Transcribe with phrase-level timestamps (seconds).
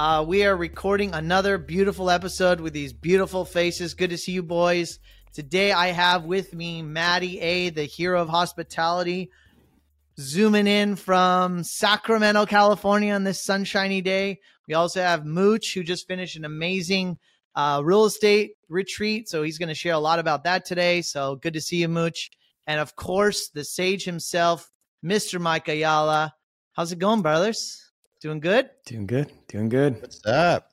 [0.00, 3.92] Uh, we are recording another beautiful episode with these beautiful faces.
[3.92, 4.98] Good to see you, boys.
[5.34, 9.30] Today, I have with me Maddie A, the hero of hospitality,
[10.18, 14.40] zooming in from Sacramento, California on this sunshiny day.
[14.66, 17.18] We also have Mooch, who just finished an amazing
[17.54, 19.28] uh, real estate retreat.
[19.28, 21.02] So he's going to share a lot about that today.
[21.02, 22.30] So good to see you, Mooch.
[22.66, 24.70] And of course, the sage himself,
[25.04, 25.38] Mr.
[25.38, 26.34] Mike Ayala.
[26.72, 27.92] How's it going, brothers?
[28.22, 28.70] Doing good?
[28.86, 29.30] Doing good.
[29.50, 30.00] Doing good.
[30.00, 30.70] What's up?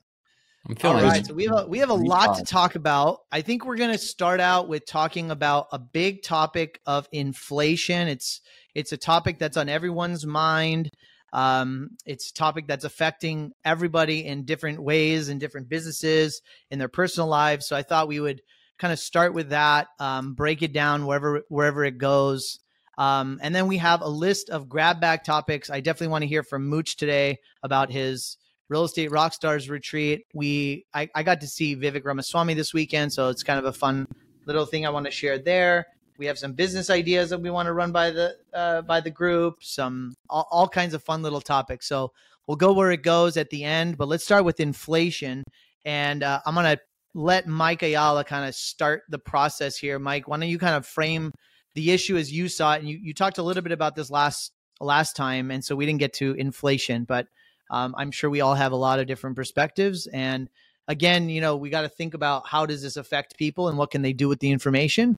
[0.70, 3.22] I'm feeling All right, so we have a, we have a lot to talk about.
[3.32, 8.08] I think we're going to start out with talking about a big topic of inflation.
[8.08, 8.40] It's
[8.76, 10.92] it's a topic that's on everyone's mind.
[11.34, 16.88] Um, it's a topic that's affecting everybody in different ways in different businesses in their
[16.88, 17.66] personal lives.
[17.66, 18.44] So I thought we would
[18.78, 22.60] kind of start with that, um, break it down wherever wherever it goes.
[23.00, 25.72] Um, and then we have a list of grab bag topics.
[25.72, 28.38] I definitely want to hear from Mooch today about his
[28.70, 30.26] real estate rock stars retreat.
[30.34, 33.74] We I, I got to see Vivek Ramaswamy this weekend, so it's kind of a
[33.74, 34.08] fun
[34.46, 35.88] little thing I want to share there.
[36.18, 39.12] We have some business ideas that we want to run by the uh, by the
[39.12, 39.56] group.
[39.62, 41.88] Some all, all kinds of fun little topics.
[41.88, 42.12] So
[42.48, 43.98] we'll go where it goes at the end.
[43.98, 45.44] But let's start with inflation,
[45.86, 46.78] and uh, I'm gonna
[47.14, 50.00] let Mike Ayala kind of start the process here.
[50.00, 51.32] Mike, why don't you kind of frame
[51.76, 52.80] the issue as you saw it?
[52.80, 55.86] And you, you talked a little bit about this last last time, and so we
[55.86, 57.28] didn't get to inflation, but
[57.70, 60.08] um, I'm sure we all have a lot of different perspectives.
[60.08, 60.50] And
[60.88, 63.92] again, you know, we got to think about how does this affect people and what
[63.92, 65.18] can they do with the information.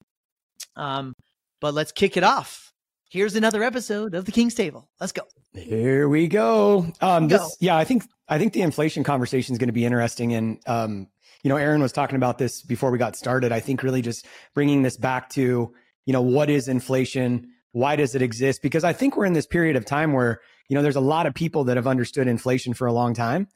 [0.75, 1.13] Um,
[1.61, 2.71] but let's kick it off.
[3.09, 4.87] Here's another episode of the King's Table.
[4.99, 5.23] Let's go.
[5.53, 6.85] Here we go.
[7.01, 7.49] Um, this, go.
[7.59, 11.07] yeah, I think I think the inflation conversation is going to be interesting, and um,
[11.43, 13.51] you know, Aaron was talking about this before we got started.
[13.51, 15.73] I think really just bringing this back to
[16.05, 18.61] you know what is inflation, why does it exist?
[18.61, 21.25] Because I think we're in this period of time where you know there's a lot
[21.25, 23.47] of people that have understood inflation for a long time,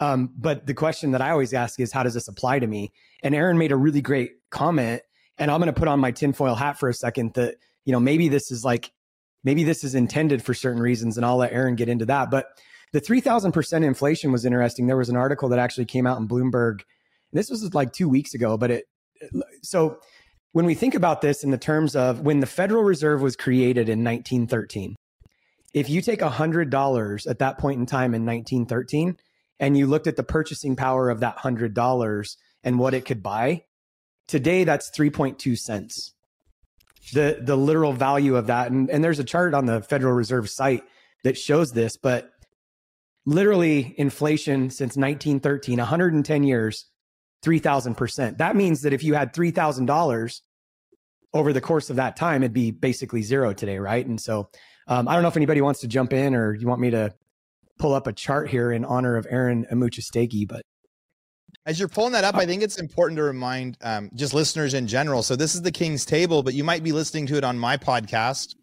[0.00, 2.92] um, but the question that I always ask is how does this apply to me?
[3.22, 5.02] And Aaron made a really great comment
[5.40, 7.56] and I'm going to put on my tinfoil hat for a second that,
[7.86, 8.92] you know, maybe this is like,
[9.42, 11.16] maybe this is intended for certain reasons.
[11.16, 12.30] And I'll let Aaron get into that.
[12.30, 12.46] But
[12.92, 14.86] the 3000% inflation was interesting.
[14.86, 16.82] There was an article that actually came out in Bloomberg.
[17.32, 18.84] this was like two weeks ago, but it,
[19.62, 19.98] so
[20.52, 23.88] when we think about this in the terms of when the Federal Reserve was created
[23.88, 24.94] in 1913,
[25.72, 29.16] if you take $100 at that point in time in 1913
[29.58, 33.64] and you looked at the purchasing power of that $100 and what it could buy,
[34.30, 36.14] Today, that's 3.2 cents.
[37.12, 38.70] The, the literal value of that.
[38.70, 40.84] And, and there's a chart on the Federal Reserve site
[41.24, 42.30] that shows this, but
[43.26, 46.86] literally inflation since 1913, 110 years,
[47.44, 48.38] 3000%.
[48.38, 50.40] That means that if you had $3,000
[51.34, 54.06] over the course of that time, it'd be basically zero today, right?
[54.06, 54.48] And so
[54.90, 57.14] um, I don't know if anybody wants to jump in or you want me to
[57.78, 60.62] pull up a chart here in honor of Aaron Amuchastegui, but
[61.64, 64.86] as you're pulling that up, I think it's important to remind um, just listeners in
[64.86, 65.22] general.
[65.22, 67.76] So this is the King's Table, but you might be listening to it on my
[67.76, 68.56] podcast,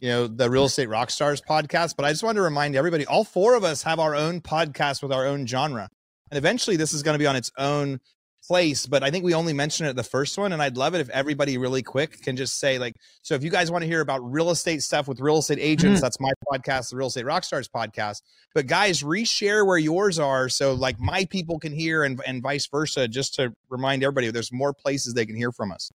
[0.00, 1.94] you know, the Real Estate Rockstars podcast.
[1.96, 5.02] But I just wanted to remind everybody, all four of us have our own podcast
[5.02, 5.90] with our own genre,
[6.30, 8.00] and eventually this is going to be on its own
[8.46, 10.52] place, but I think we only mentioned it the first one.
[10.52, 13.50] And I'd love it if everybody really quick can just say, like, so if you
[13.50, 16.02] guys want to hear about real estate stuff with real estate agents, mm-hmm.
[16.02, 18.22] that's my podcast, the Real Estate Rockstars podcast.
[18.54, 22.66] But guys, reshare where yours are so like my people can hear and, and vice
[22.66, 25.90] versa, just to remind everybody there's more places they can hear from us.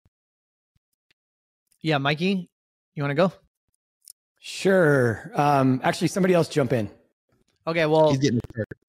[1.81, 2.50] Yeah, Mikey,
[2.96, 3.31] you want to go?
[4.39, 5.31] Sure.
[5.36, 6.89] Um, actually, somebody else jump in.
[7.66, 8.16] Okay, well,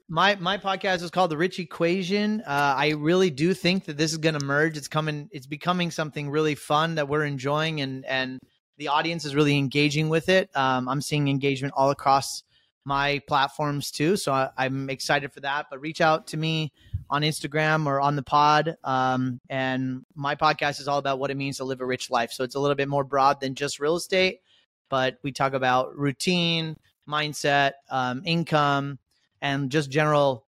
[0.09, 2.41] my my podcast is called the Rich Equation.
[2.41, 4.77] Uh, I really do think that this is going to merge.
[4.77, 5.29] It's coming.
[5.33, 8.41] It's becoming something really fun that we're enjoying, and and
[8.79, 10.49] the audience is really engaging with it.
[10.57, 12.43] Um, I'm seeing engagement all across
[12.85, 15.67] my platforms too, so I, am excited for that.
[15.71, 16.73] But reach out to me
[17.11, 18.77] on Instagram or on the pod.
[18.85, 22.33] Um, and my podcast is all about what it means to live a rich life.
[22.33, 24.41] So it's a little bit more broad than just real estate,
[24.89, 26.77] but we talk about routine,
[27.07, 28.99] mindset, um, income
[29.41, 30.47] and just general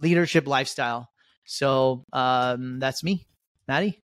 [0.00, 1.08] leadership lifestyle.
[1.44, 3.26] So um, that's me,
[3.68, 4.02] Maddie.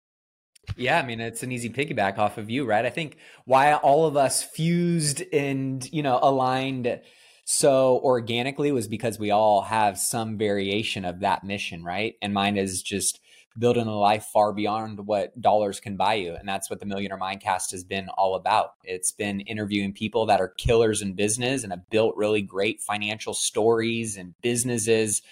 [0.76, 2.86] Yeah, I mean it's an easy piggyback off of you, right?
[2.86, 7.00] I think why all of us fused and you know aligned
[7.44, 12.14] so organically was because we all have some variation of that mission, right?
[12.22, 13.20] And mine is just
[13.58, 16.34] building a life far beyond what dollars can buy you.
[16.34, 18.72] And that's what the Millionaire Mindcast has been all about.
[18.82, 23.32] It's been interviewing people that are killers in business and have built really great financial
[23.32, 25.22] stories and businesses,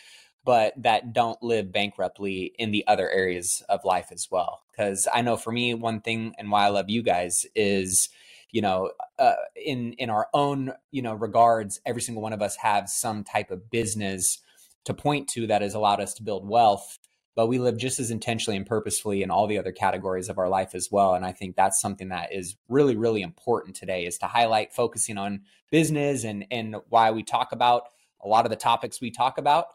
[0.44, 4.62] but that don't live bankruptly in the other areas of life as well.
[4.70, 8.08] Because I know for me, one thing and why I love you guys is
[8.52, 12.56] you know uh, in in our own you know regards every single one of us
[12.56, 14.38] have some type of business
[14.84, 16.98] to point to that has allowed us to build wealth
[17.34, 20.48] but we live just as intentionally and purposefully in all the other categories of our
[20.48, 21.14] life as well.
[21.14, 25.18] And i think that's something that is really really important today is to highlight focusing
[25.18, 27.84] on business and and why we talk about
[28.22, 29.66] a lot of the topics we talk about.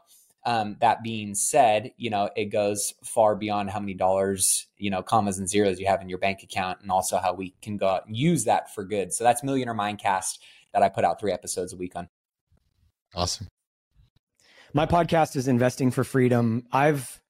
[0.45, 5.04] Um, that being said you know it goes far beyond how many dollars you know
[5.04, 7.88] commas and zeros you have in your bank account and also how we can go
[7.88, 9.13] out and use that for good.
[9.13, 10.38] So that's millionaire mindcast
[10.74, 12.07] that i put out three episodes a week on.
[13.15, 13.48] Awesome.
[14.74, 16.65] My podcast is investing for freedom.
[16.71, 17.21] I've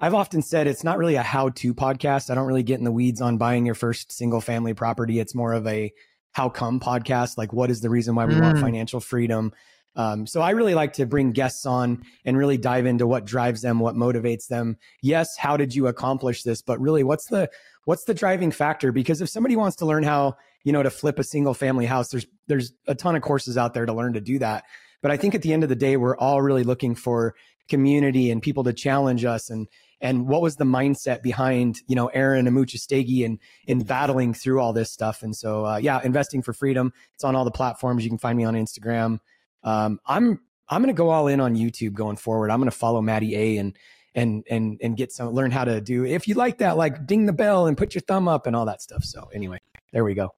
[0.00, 2.30] I've often said it's not really a how to podcast.
[2.30, 5.20] I don't really get in the weeds on buying your first single family property.
[5.20, 5.92] It's more of a
[6.32, 7.36] how come podcast.
[7.36, 8.40] Like, what is the reason why we mm.
[8.40, 9.52] want financial freedom?
[9.96, 13.60] Um, so I really like to bring guests on and really dive into what drives
[13.60, 14.78] them, what motivates them.
[15.02, 16.62] Yes, how did you accomplish this?
[16.62, 17.50] But really, what's the
[17.84, 18.92] what's the driving factor?
[18.92, 22.08] Because if somebody wants to learn how you know to flip a single family house,
[22.08, 24.64] there's there's a ton of courses out there to learn to do that.
[25.02, 27.34] But I think at the end of the day, we're all really looking for
[27.68, 29.66] community and people to challenge us and
[30.00, 34.72] and what was the mindset behind you know Aaron Amuchastegui and in battling through all
[34.72, 35.22] this stuff.
[35.22, 36.92] And so uh, yeah, investing for freedom.
[37.14, 38.04] It's on all the platforms.
[38.04, 39.18] You can find me on Instagram.
[39.62, 42.50] Um, I'm I'm going to go all in on YouTube going forward.
[42.50, 43.76] I'm going to follow Maddie A and
[44.14, 46.04] and and and get some learn how to do.
[46.04, 48.66] If you like that, like ding the bell and put your thumb up and all
[48.66, 49.04] that stuff.
[49.04, 49.58] So anyway,
[49.92, 50.30] there we go.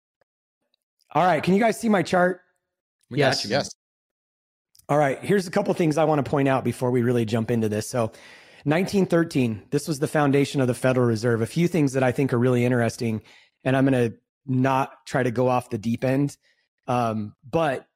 [1.12, 2.41] All right, can you guys see my chart?
[3.11, 3.44] We yes.
[3.44, 3.70] Yes.
[4.88, 7.50] All right, here's a couple things I want to point out before we really jump
[7.50, 7.88] into this.
[7.88, 8.12] So
[8.64, 11.43] 1913, this was the foundation of the Federal Reserve.
[11.43, 13.23] A few things that I think are really interesting,
[13.64, 14.17] and I'm going to
[14.47, 16.37] not try to go off the deep end.
[16.87, 17.87] Um, but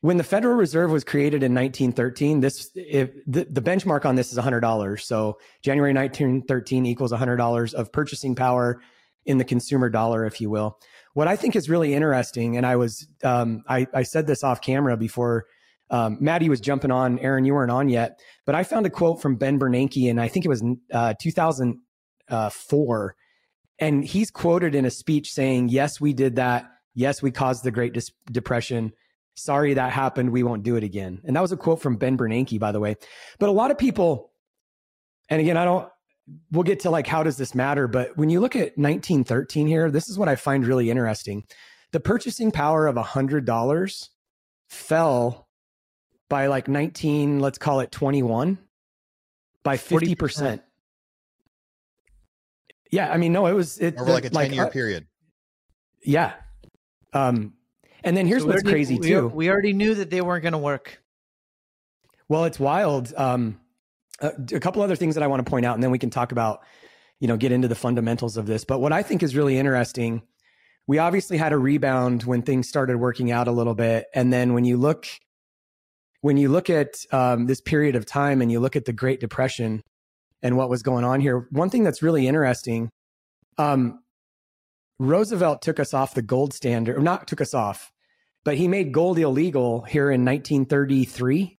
[0.00, 4.32] when the Federal Reserve was created in 1913, this if, the, the benchmark on this
[4.32, 5.00] is $100.
[5.00, 8.80] So January 1913 equals $100 of purchasing power
[9.26, 10.78] in the consumer dollar, if you will.
[11.14, 14.60] What I think is really interesting, and I was um, I, I said this off
[14.60, 15.46] camera before
[15.90, 17.18] um, Maddie was jumping on.
[17.18, 20.28] Aaron, you weren't on yet, but I found a quote from Ben Bernanke, and I
[20.28, 20.62] think it was
[20.92, 23.16] uh, 2004.
[23.80, 26.70] And he's quoted in a speech saying, Yes, we did that.
[26.94, 28.92] Yes, we caused the Great Dis- Depression.
[29.34, 30.30] Sorry that happened.
[30.30, 31.20] We won't do it again.
[31.24, 32.96] And that was a quote from Ben Bernanke, by the way.
[33.38, 34.32] But a lot of people,
[35.28, 35.88] and again, I don't,
[36.50, 37.86] we'll get to like, how does this matter?
[37.86, 41.44] But when you look at 1913 here, this is what I find really interesting.
[41.92, 44.08] The purchasing power of $100
[44.68, 45.47] fell
[46.28, 48.58] by like 19, let's call it 21,
[49.62, 50.16] by 50%.
[50.16, 50.60] 40%.
[52.90, 55.06] Yeah, I mean, no, it was it, over like a 10 year uh, period.
[56.02, 56.34] Yeah.
[57.12, 57.54] Um,
[58.04, 59.28] and then here's so what's crazy we, too.
[59.28, 61.02] We already knew that they weren't going to work.
[62.28, 63.12] Well, it's wild.
[63.16, 63.60] Um,
[64.20, 66.10] a, a couple other things that I want to point out, and then we can
[66.10, 66.62] talk about,
[67.20, 68.64] you know, get into the fundamentals of this.
[68.64, 70.22] But what I think is really interesting,
[70.86, 74.54] we obviously had a rebound when things started working out a little bit, and then
[74.54, 75.06] when you look
[76.20, 79.20] when you look at um, this period of time and you look at the Great
[79.20, 79.82] Depression
[80.42, 82.90] and what was going on here, one thing that's really interesting,
[83.56, 84.00] um,
[84.98, 87.92] Roosevelt took us off the gold standard, or not took us off,
[88.44, 91.56] but he made gold illegal here in 1933.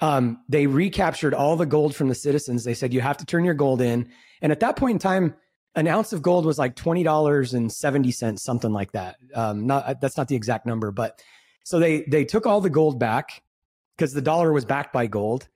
[0.00, 2.62] Um, they recaptured all the gold from the citizens.
[2.62, 4.08] They said you have to turn your gold in,
[4.40, 5.34] and at that point in time,
[5.74, 9.16] an ounce of gold was like twenty dollars and seventy cents, something like that.
[9.34, 11.20] Um, not that's not the exact number, but
[11.68, 13.42] so they they took all the gold back
[13.94, 15.48] because the dollar was backed by gold.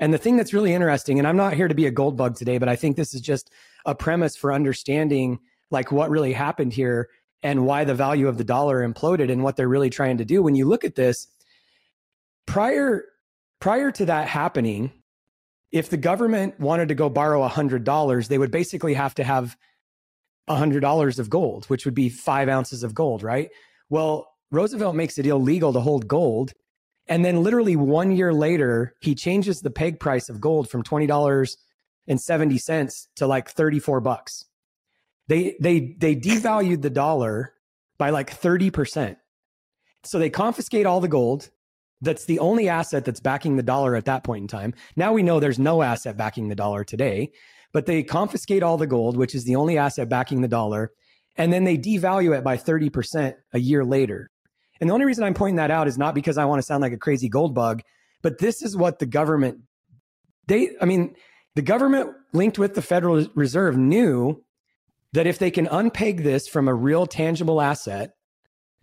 [0.00, 2.34] And the thing that's really interesting, and I'm not here to be a gold bug
[2.34, 3.52] today, but I think this is just
[3.86, 5.38] a premise for understanding
[5.70, 7.08] like what really happened here
[7.44, 10.42] and why the value of the dollar imploded and what they're really trying to do.
[10.42, 11.28] When you look at this,
[12.46, 13.04] prior
[13.60, 14.90] prior to that happening,
[15.70, 19.56] if the government wanted to go borrow $100, they would basically have to have
[20.48, 23.50] $100 of gold, which would be five ounces of gold, right?
[23.88, 26.52] Well, Roosevelt makes it illegal to hold gold.
[27.06, 33.06] And then literally one year later, he changes the peg price of gold from $20.70
[33.16, 34.46] to like 34 bucks.
[35.28, 37.54] They, they, they devalued the dollar
[37.98, 39.16] by like 30%.
[40.04, 41.50] So they confiscate all the gold.
[42.00, 44.74] That's the only asset that's backing the dollar at that point in time.
[44.96, 47.32] Now we know there's no asset backing the dollar today.
[47.72, 50.92] but they confiscate all the gold, which is the only asset backing the dollar,
[51.36, 54.30] and then they devalue it by 30% a year later.
[54.80, 56.82] And the only reason I'm pointing that out is not because I want to sound
[56.82, 57.82] like a crazy gold bug,
[58.22, 59.58] but this is what the government
[60.46, 61.14] they I mean,
[61.54, 64.42] the government linked with the Federal Reserve knew
[65.12, 68.14] that if they can unpeg this from a real tangible asset,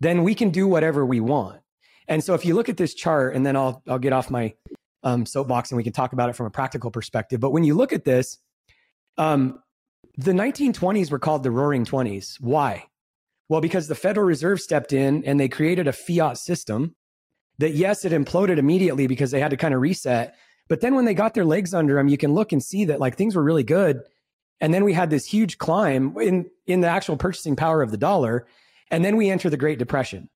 [0.00, 1.60] then we can do whatever we want.
[2.06, 4.54] And so if you look at this chart, and then I'll I'll get off my
[5.02, 7.40] um, soapbox and we can talk about it from a practical perspective.
[7.40, 8.38] But when you look at this,
[9.16, 9.60] um,
[10.16, 12.36] the 1920s were called the Roaring Twenties.
[12.40, 12.84] Why?
[13.48, 16.94] Well, because the Federal Reserve stepped in and they created a fiat system
[17.58, 20.36] that, yes, it imploded immediately because they had to kind of reset.
[20.68, 23.00] But then when they got their legs under them, you can look and see that
[23.00, 24.00] like things were really good.
[24.60, 27.96] And then we had this huge climb in, in the actual purchasing power of the
[27.96, 28.46] dollar.
[28.90, 30.28] And then we enter the Great Depression.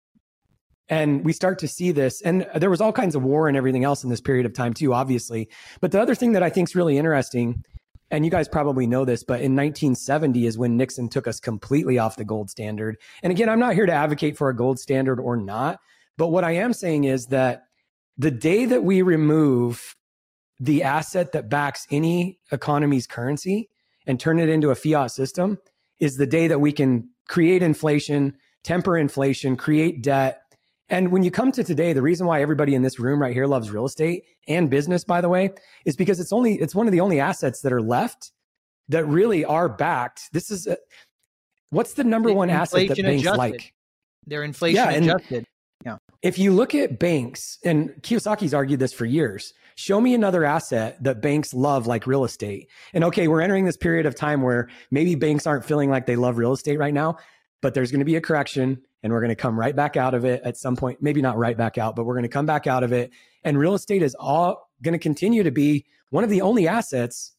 [0.88, 2.20] And we start to see this.
[2.22, 4.74] And there was all kinds of war and everything else in this period of time,
[4.74, 5.48] too, obviously.
[5.80, 7.64] But the other thing that I think is really interesting
[8.12, 11.98] and you guys probably know this, but in 1970 is when Nixon took us completely
[11.98, 12.98] off the gold standard.
[13.22, 15.80] And again, I'm not here to advocate for a gold standard or not,
[16.18, 17.64] but what I am saying is that
[18.18, 19.96] the day that we remove
[20.60, 23.70] the asset that backs any economy's currency
[24.06, 25.58] and turn it into a fiat system
[25.98, 30.41] is the day that we can create inflation, temper inflation, create debt,
[30.92, 33.46] and when you come to today, the reason why everybody in this room right here
[33.46, 35.50] loves real estate and business, by the way,
[35.86, 38.30] is because it's only it's one of the only assets that are left
[38.90, 40.28] that really are backed.
[40.32, 40.76] This is a,
[41.70, 43.38] what's the number one asset that banks adjusted.
[43.38, 43.72] like?
[44.26, 45.46] They're inflation yeah, adjusted.
[45.82, 45.96] Yeah.
[46.20, 51.02] If you look at banks, and Kiyosaki's argued this for years, show me another asset
[51.02, 52.68] that banks love like real estate.
[52.92, 56.16] And okay, we're entering this period of time where maybe banks aren't feeling like they
[56.16, 57.16] love real estate right now,
[57.62, 60.14] but there's going to be a correction and we're going to come right back out
[60.14, 61.02] of it at some point.
[61.02, 63.10] Maybe not right back out, but we're going to come back out of it.
[63.42, 67.34] And real estate is all going to continue to be one of the only assets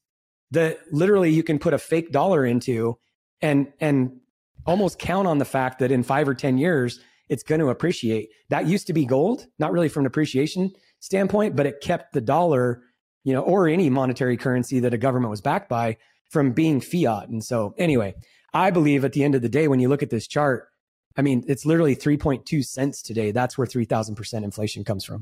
[0.52, 2.98] that literally you can put a fake dollar into
[3.42, 4.20] and and
[4.66, 8.30] almost count on the fact that in 5 or 10 years it's going to appreciate.
[8.50, 12.22] That used to be gold, not really from an appreciation standpoint, but it kept the
[12.22, 12.82] dollar,
[13.24, 15.98] you know, or any monetary currency that a government was backed by
[16.30, 17.30] from being fiat.
[17.30, 18.16] And so anyway,
[18.54, 20.68] I believe at the end of the day, when you look at this chart,
[21.16, 23.32] I mean, it's literally 3.2 cents today.
[23.32, 25.22] That's where 3,000% inflation comes from.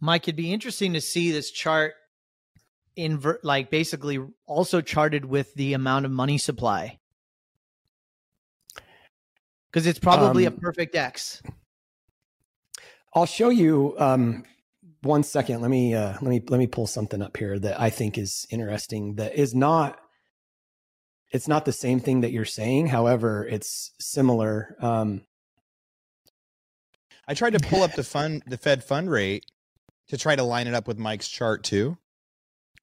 [0.00, 1.94] Mike, it'd be interesting to see this chart
[2.96, 6.98] invert, like basically also charted with the amount of money supply.
[9.70, 11.42] Because it's probably um, a perfect X.
[13.14, 14.44] I'll show you um,
[15.02, 15.60] one second.
[15.60, 18.46] Let me uh, let me let me pull something up here that I think is
[18.50, 19.14] interesting.
[19.14, 20.00] That is not
[21.30, 22.88] it's not the same thing that you're saying.
[22.88, 24.76] However, it's similar.
[24.80, 25.22] Um,
[27.28, 29.46] I tried to pull up the fund, the Fed fund rate
[30.08, 31.96] to try to line it up with Mike's chart too.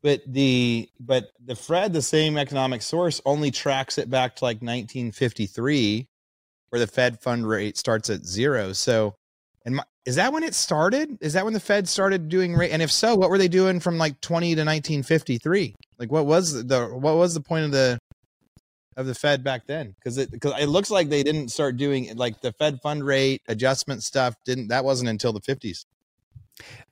[0.01, 4.57] But the but the Fed, the same economic source, only tracks it back to like
[4.57, 6.07] 1953,
[6.69, 8.73] where the Fed fund rate starts at zero.
[8.73, 9.15] So,
[9.65, 11.17] and my, is that when it started?
[11.19, 12.71] Is that when the Fed started doing rate?
[12.71, 15.75] And if so, what were they doing from like 20 to 1953?
[15.97, 17.97] Like, what was the what was the point of the
[18.97, 22.13] of the Fed back then because it because it looks like they didn't start doing
[22.17, 25.85] like the Fed fund rate adjustment stuff didn't that wasn't until the 50s.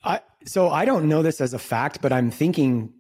[0.04, 2.94] I so I don't know this as a fact, but I'm thinking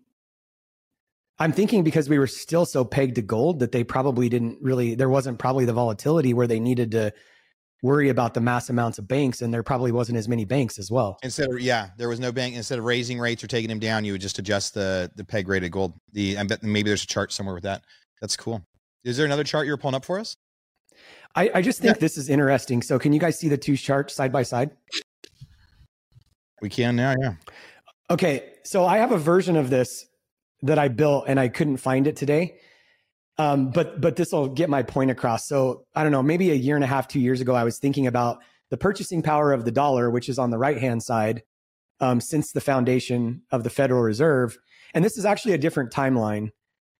[1.37, 4.95] I'm thinking because we were still so pegged to gold that they probably didn't really
[4.95, 7.13] there wasn't probably the volatility where they needed to
[7.83, 10.89] worry about the mass amounts of banks and there probably wasn't as many banks as
[10.89, 11.19] well.
[11.21, 14.03] Instead of yeah, there was no bank instead of raising rates or taking them down,
[14.03, 15.93] you would just adjust the the peg rate of gold.
[16.13, 17.83] The I bet maybe there's a chart somewhere with that.
[18.19, 18.65] That's cool.
[19.05, 20.35] Is there another chart you're pulling up for us?
[21.35, 21.99] I, I just think yeah.
[21.99, 22.81] this is interesting.
[22.81, 24.71] So, can you guys see the two charts side by side?
[26.61, 27.33] We can now, yeah.
[28.09, 30.05] Okay, so I have a version of this
[30.63, 32.57] that I built and I couldn't find it today.
[33.37, 35.47] Um, but but this will get my point across.
[35.47, 37.77] So I don't know, maybe a year and a half, two years ago, I was
[37.77, 38.39] thinking about
[38.71, 41.43] the purchasing power of the dollar, which is on the right hand side,
[41.99, 44.57] um, since the foundation of the Federal Reserve.
[44.93, 46.49] And this is actually a different timeline.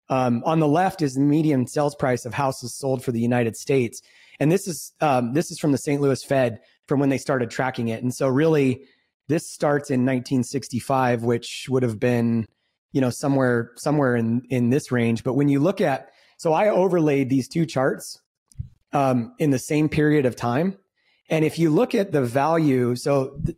[0.09, 3.57] Um, on the left is the median sales price of houses sold for the United
[3.57, 4.01] States,
[4.39, 5.99] and this is um, this is from the St.
[5.99, 8.03] Louis Fed from when they started tracking it.
[8.03, 8.83] And so, really,
[9.27, 12.45] this starts in 1965, which would have been,
[12.91, 15.23] you know, somewhere somewhere in in this range.
[15.23, 18.21] But when you look at, so I overlaid these two charts
[18.93, 20.77] um, in the same period of time,
[21.29, 23.39] and if you look at the value, so.
[23.43, 23.57] Th-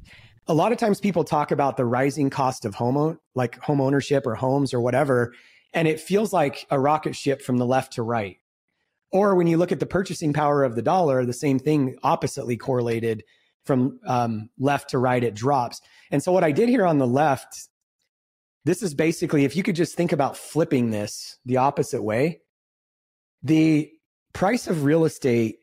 [0.50, 4.26] a lot of times people talk about the rising cost of home like home ownership
[4.26, 5.34] or homes or whatever
[5.74, 8.38] and it feels like a rocket ship from the left to right.
[9.12, 12.58] Or when you look at the purchasing power of the dollar, the same thing oppositely
[12.58, 13.24] correlated
[13.66, 15.82] from um, left to right, it drops.
[16.12, 17.70] And so what I did here on the left,
[18.66, 22.42] this is basically if you could just think about flipping this the opposite way,
[23.44, 23.92] the
[24.34, 25.58] price of real estate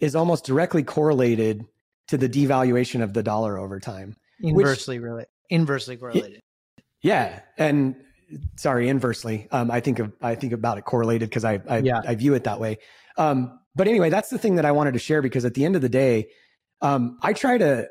[0.00, 1.64] is almost directly correlated
[2.08, 4.16] to the devaluation of the dollar over time.
[4.40, 5.28] Inversely related.
[5.48, 6.40] Inversely correlated.
[7.02, 7.96] Yeah, and
[8.56, 9.48] sorry, inversely.
[9.50, 12.00] Um, I think of I think about it correlated because I I, yeah.
[12.06, 12.78] I, view it that way.
[13.16, 15.76] Um, but anyway, that's the thing that I wanted to share because at the end
[15.76, 16.28] of the day,
[16.80, 17.88] um, I try to.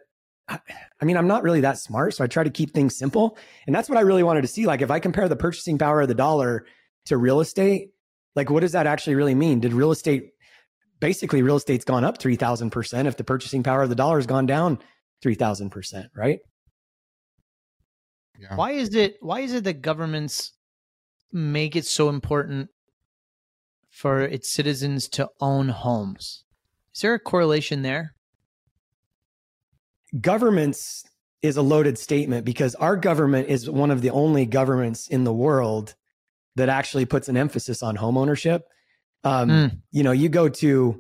[0.49, 3.73] I mean, I'm not really that smart, so I try to keep things simple, and
[3.73, 4.65] that's what I really wanted to see.
[4.65, 6.65] Like, if I compare the purchasing power of the dollar
[7.05, 7.91] to real estate,
[8.35, 9.61] like, what does that actually really mean?
[9.61, 10.31] Did real estate
[11.01, 14.45] basically real estate's gone up 3000% if the purchasing power of the dollar has gone
[14.45, 14.79] down
[15.25, 16.39] 3000%, right?
[18.41, 18.55] Yeah.
[18.55, 20.53] Why is it why is it that governments
[21.31, 22.69] make it so important
[23.89, 26.43] for its citizens to own homes?
[26.95, 28.15] Is there a correlation there?
[30.19, 31.05] Governments
[31.41, 35.33] is a loaded statement because our government is one of the only governments in the
[35.33, 35.95] world
[36.55, 38.63] that actually puts an emphasis on home ownership.
[39.23, 39.81] Um, mm.
[39.91, 40.99] You know, you go to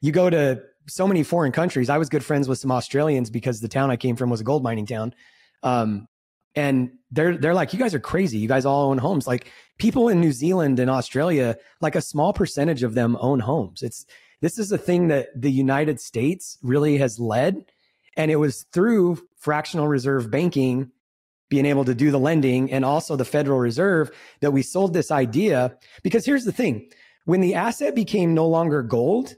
[0.00, 1.90] you go to so many foreign countries.
[1.90, 4.44] I was good friends with some Australians because the town I came from was a
[4.44, 5.14] gold mining town.
[5.62, 6.08] Um,
[6.54, 8.38] and they're they're like, you guys are crazy.
[8.38, 9.26] You guys all own homes.
[9.26, 13.82] Like people in New Zealand and Australia, like a small percentage of them own homes.
[13.82, 14.06] It's
[14.40, 17.64] this is a thing that the United States really has led,
[18.16, 20.90] and it was through fractional reserve banking
[21.48, 25.10] being able to do the lending and also the Federal Reserve that we sold this
[25.10, 25.76] idea.
[26.02, 26.90] Because here's the thing
[27.24, 29.34] when the asset became no longer gold,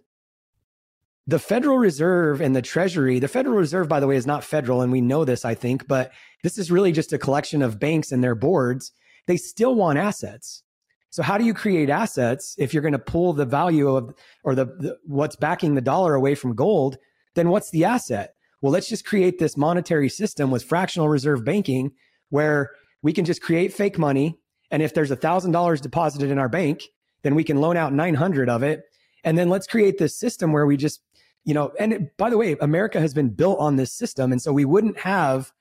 [1.26, 4.80] the Federal Reserve and the Treasury, the Federal Reserve, by the way, is not federal,
[4.80, 6.10] and we know this, I think, but
[6.42, 8.92] this is really just a collection of banks and their boards.
[9.26, 10.62] They still want assets.
[11.10, 14.54] So how do you create assets if you're going to pull the value of or
[14.54, 16.98] the, the what's backing the dollar away from gold?
[17.34, 18.34] Then what's the asset?
[18.60, 21.92] Well, let's just create this monetary system with fractional reserve banking
[22.28, 22.70] where
[23.02, 24.38] we can just create fake money.
[24.70, 26.82] And if there's a thousand dollars deposited in our bank,
[27.22, 28.82] then we can loan out 900 of it.
[29.24, 31.02] And then let's create this system where we just,
[31.44, 34.32] you know, and it, by the way, America has been built on this system.
[34.32, 35.52] And so we wouldn't have,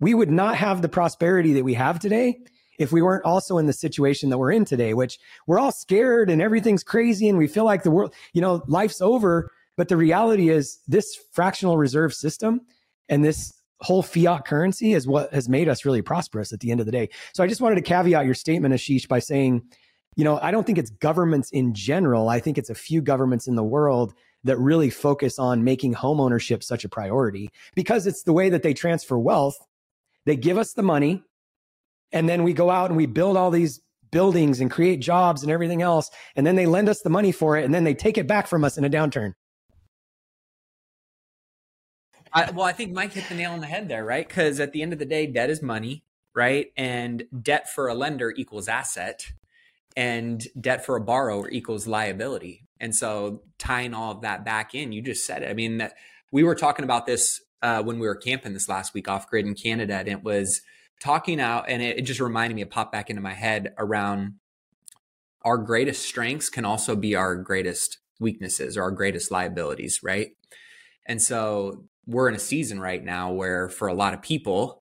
[0.00, 2.40] we would not have the prosperity that we have today
[2.78, 6.30] if we weren't also in the situation that we're in today, which we're all scared
[6.30, 9.50] and everything's crazy and we feel like the world, you know, life's over.
[9.76, 12.62] But the reality is this fractional reserve system
[13.08, 16.80] and this whole fiat currency is what has made us really prosperous at the end
[16.80, 17.08] of the day.
[17.34, 19.62] So I just wanted to caveat your statement, Ashish, by saying,
[20.16, 22.28] you know, I don't think it's governments in general.
[22.28, 24.14] I think it's a few governments in the world
[24.44, 28.74] that really focus on making homeownership such a priority because it's the way that they
[28.74, 29.56] transfer wealth.
[30.26, 31.22] They give us the money
[32.12, 35.52] and then we go out and we build all these buildings and create jobs and
[35.52, 36.10] everything else.
[36.34, 38.46] And then they lend us the money for it and then they take it back
[38.46, 39.34] from us in a downturn.
[42.32, 44.26] I, well, I think Mike hit the nail on the head there, right?
[44.26, 46.68] Because at the end of the day, debt is money, right?
[46.76, 49.26] And debt for a lender equals asset
[49.96, 52.64] and debt for a borrower equals liability.
[52.80, 55.50] And so tying all of that back in, you just said it.
[55.50, 55.94] I mean, that
[56.32, 59.46] we were talking about this uh, when we were camping this last week off grid
[59.46, 60.62] in Canada, and it was
[61.00, 64.34] talking out, and it, it just reminded me, it popped back into my head around
[65.42, 70.32] our greatest strengths can also be our greatest weaknesses or our greatest liabilities, right?
[71.06, 74.79] And so we're in a season right now where for a lot of people,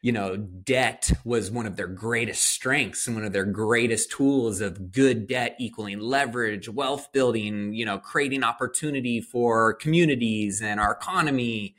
[0.00, 4.60] you know, debt was one of their greatest strengths and one of their greatest tools
[4.60, 10.92] of good debt equaling leverage, wealth building, you know, creating opportunity for communities and our
[10.92, 11.74] economy.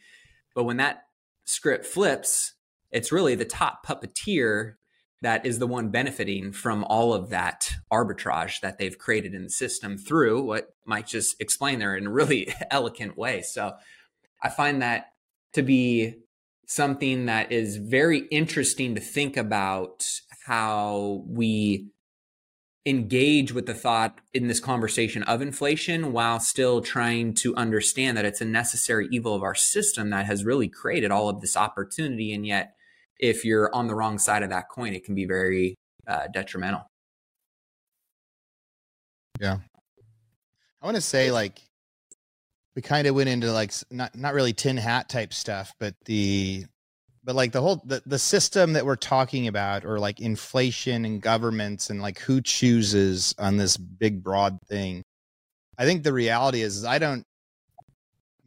[0.53, 1.03] But when that
[1.45, 2.55] script flips,
[2.91, 4.73] it's really the top puppeteer
[5.21, 9.49] that is the one benefiting from all of that arbitrage that they've created in the
[9.49, 13.41] system through what Mike just explained there in a really elegant way.
[13.41, 13.73] So
[14.41, 15.13] I find that
[15.53, 16.15] to be
[16.69, 20.05] something that is very interesting to think about
[20.45, 21.88] how we
[22.86, 28.23] engage with the thought in this conversation of inflation while still trying to understand that
[28.23, 32.32] it's a necessary evil of our system that has really created all of this opportunity.
[32.34, 32.75] And yet
[33.19, 35.75] if you're on the wrong side of that coin it can be very
[36.08, 36.86] uh, detrimental.
[39.39, 39.58] Yeah.
[40.84, 41.60] I want to say like
[42.75, 46.65] we kind of went into like not not really tin hat type stuff, but the
[47.23, 51.21] but like the whole the, the system that we're talking about or like inflation and
[51.21, 55.03] governments and like who chooses on this big broad thing
[55.77, 57.25] i think the reality is, is i don't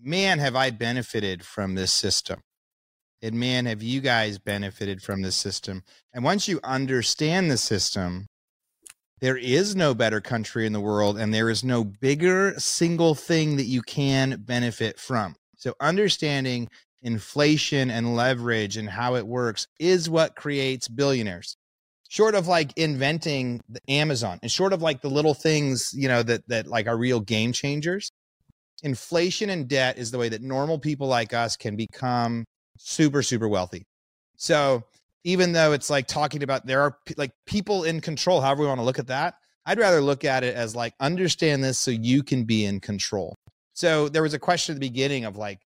[0.03, 2.41] man have i benefited from this system.
[3.23, 5.85] And man have you guys benefited from this system.
[6.13, 8.27] And once you understand the system
[9.23, 13.57] there is no better country in the world, and there is no bigger single thing
[13.57, 15.37] that you can benefit from.
[15.57, 16.69] So, understanding
[17.03, 21.57] inflation and leverage and how it works is what creates billionaires.
[22.09, 26.23] short of like inventing the Amazon and short of like the little things, you know,
[26.25, 28.11] that that like are real game changers,
[28.83, 32.45] inflation and debt is the way that normal people like us can become
[32.77, 33.85] super super wealthy.
[34.37, 34.83] So,
[35.25, 38.81] even though it's like talking about there are like people in control, however we want
[38.81, 42.23] to look at that, I'd rather look at it as like understand this so you
[42.23, 43.37] can be in control.
[43.75, 45.61] So there was a question at the beginning of like,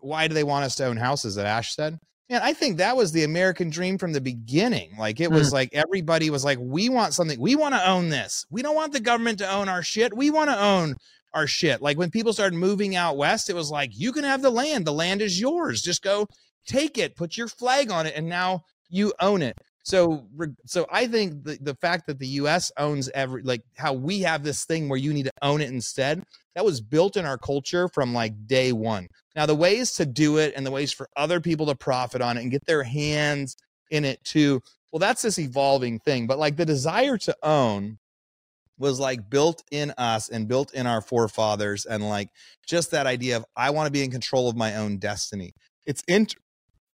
[0.00, 1.98] why do they want us to own houses that Ash said?
[2.28, 4.96] And I think that was the American dream from the beginning.
[4.98, 5.54] Like it was mm.
[5.54, 8.46] like everybody was like, we want something, we want to own this.
[8.50, 10.16] We don't want the government to own our shit.
[10.16, 10.96] We want to own
[11.34, 11.82] our shit.
[11.82, 14.86] Like when people started moving out west, it was like, you can have the land.
[14.86, 15.82] The land is yours.
[15.82, 16.26] Just go
[16.66, 19.56] take it, put your flag on it, and now you own it.
[19.84, 20.26] So,
[20.64, 22.72] so I think the, the fact that the U.S.
[22.76, 26.24] owns every, like how we have this thing where you need to own it instead,
[26.56, 29.06] that was built in our culture from like day one.
[29.36, 32.36] Now, the ways to do it and the ways for other people to profit on
[32.36, 33.56] it and get their hands
[33.90, 36.26] in it too, well, that's this evolving thing.
[36.26, 37.98] But like the desire to own
[38.78, 42.28] was like built in us and built in our forefathers, and like
[42.66, 45.52] just that idea of I want to be in control of my own destiny.
[45.86, 46.34] It's int-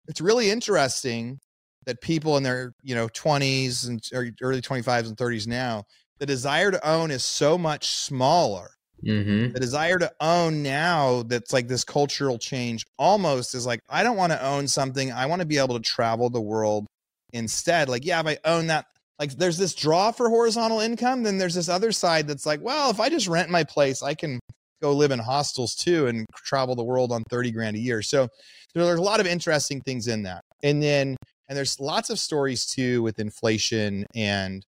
[0.08, 1.40] it's really interesting
[1.86, 4.00] that people in their you know 20s and
[4.42, 5.84] early 25s and 30s now
[6.18, 8.70] the desire to own is so much smaller.
[9.04, 9.52] Mm-hmm.
[9.52, 14.16] the desire to own now that's like this cultural change almost is like i don't
[14.16, 16.86] want to own something i want to be able to travel the world
[17.32, 17.88] instead.
[17.88, 18.86] Like yeah if i own that
[19.18, 22.92] like there's this draw for horizontal income then there's this other side that's like well
[22.92, 24.38] if i just rent my place i can
[24.82, 28.02] go live in hostels too and travel the world on 30 grand a year.
[28.02, 28.28] So
[28.74, 30.42] there's a lot of interesting things in that.
[30.62, 31.16] And then
[31.52, 34.06] and there's lots of stories too with inflation.
[34.14, 34.64] And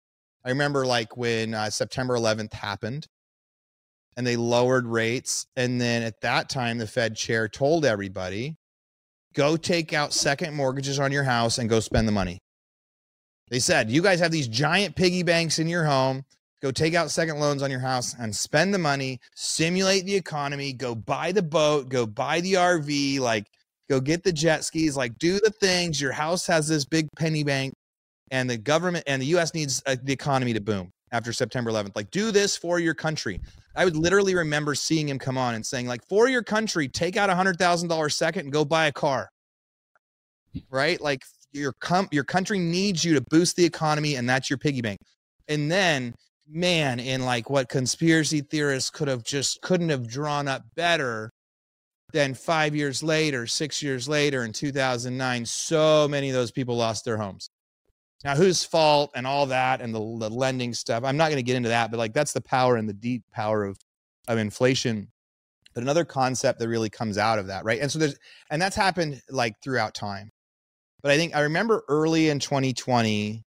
[0.45, 3.07] I remember like when uh, September 11th happened
[4.17, 5.47] and they lowered rates.
[5.55, 8.57] And then at that time, the Fed chair told everybody
[9.33, 12.41] go take out second mortgages on your house and go spend the money.
[13.49, 16.25] They said, you guys have these giant piggy banks in your home.
[16.63, 20.73] Go take out second loans on your house and spend the money, stimulate the economy,
[20.73, 23.21] go buy the boat, go buy the RV.
[23.21, 23.47] Like,
[23.93, 26.01] go get the jet skis, like do the things.
[26.01, 27.75] Your house has this big penny bank,
[28.31, 29.53] and the government and the U.S.
[29.53, 31.95] needs uh, the economy to boom after September 11th.
[31.95, 33.39] Like, do this for your country.
[33.77, 37.19] I would literally remember seeing him come on and saying, like, for your country, take
[37.19, 39.29] out a hundred thousand dollars second and go buy a car.
[40.71, 41.01] Right?
[41.01, 44.81] Like your com- your country needs you to boost the economy, and that's your piggy
[44.81, 45.01] bank.
[45.49, 46.15] And then,
[46.49, 51.31] man, in like what conspiracy theorists could have just couldn't have drawn up better
[52.13, 57.05] then five years later, six years later, in 2009, so many of those people lost
[57.05, 57.51] their homes.
[58.25, 61.03] Now, whose fault and all that and the, the lending stuff?
[61.05, 63.25] I'm not going to get into that, but like that's the power and the deep
[63.33, 63.79] power of
[64.29, 65.09] of inflation.
[65.75, 67.81] But another concept that really comes out of that, right?
[67.81, 68.17] And so there's
[68.51, 70.31] and that's happened like throughout time.
[71.03, 73.43] But I think I remember early in 2020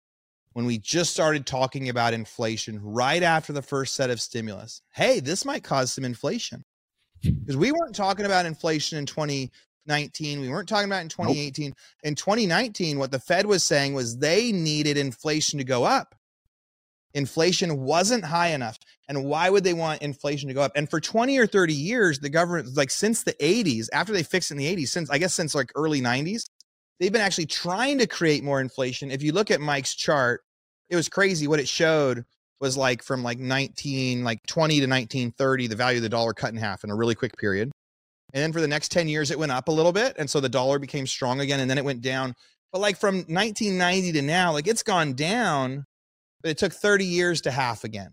[0.53, 4.83] when we just started talking about inflation right after the first set of stimulus.
[4.93, 6.65] Hey, this might cause some inflation
[7.23, 11.77] because we weren't talking about inflation in 2019 we weren't talking about in 2018 nope.
[12.05, 16.15] in 2019 what the fed was saying was they needed inflation to go up.
[17.13, 18.79] Inflation wasn't high enough
[19.09, 20.73] and why would they want inflation to go up?
[20.77, 24.51] And for 20 or 30 years the government like since the 80s after they fixed
[24.51, 26.49] in the 80s since i guess since like early 90s
[26.99, 29.11] they've been actually trying to create more inflation.
[29.11, 30.43] If you look at mike's chart
[30.89, 32.25] it was crazy what it showed
[32.61, 36.51] was like from like 19 like 20 to 1930 the value of the dollar cut
[36.51, 37.71] in half in a really quick period.
[38.33, 40.41] And then for the next 10 years it went up a little bit and so
[40.41, 42.35] the dollar became strong again and then it went down.
[42.73, 45.85] But like from 1990 to now like it's gone down
[46.43, 48.13] but it took 30 years to half again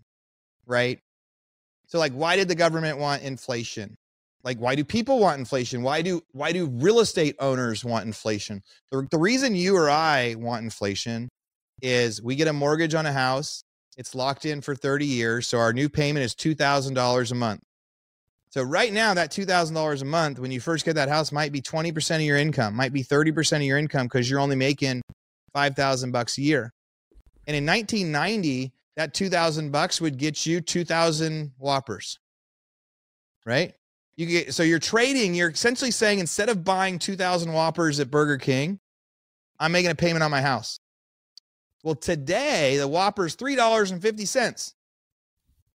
[0.66, 1.00] right?
[1.86, 3.96] So like why did the government want inflation?
[4.44, 5.82] Like why do people want inflation?
[5.82, 8.62] Why do why do real estate owners want inflation?
[8.92, 11.28] The, the reason you or i want inflation
[11.82, 13.62] is we get a mortgage on a house
[13.98, 15.48] it's locked in for 30 years.
[15.48, 17.60] So our new payment is $2,000 a month.
[18.50, 21.60] So right now, that $2,000 a month, when you first get that house, might be
[21.60, 25.02] 20% of your income, might be 30% of your income because you're only making
[25.52, 26.72] 5,000 bucks a year.
[27.46, 32.18] And in 1990, that 2,000 bucks would get you 2,000 whoppers.
[33.44, 33.74] Right?
[34.16, 38.36] You get so you're trading, you're essentially saying instead of buying 2,000 whoppers at Burger
[38.36, 38.80] King,
[39.60, 40.80] I'm making a payment on my house.
[41.84, 44.72] Well, today the Whopper's $3.50.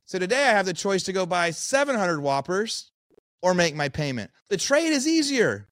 [0.05, 2.91] So today I have the choice to go buy 700 Whoppers
[3.41, 4.31] or make my payment.
[4.49, 5.69] The trade is easier.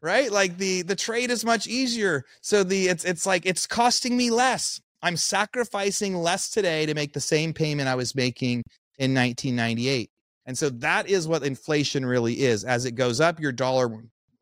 [0.00, 0.30] Right?
[0.30, 2.24] Like the the trade is much easier.
[2.42, 4.78] So the it's it's like it's costing me less.
[5.02, 8.64] I'm sacrificing less today to make the same payment I was making
[8.98, 10.10] in 1998.
[10.46, 12.64] And so that is what inflation really is.
[12.64, 13.88] As it goes up, your dollar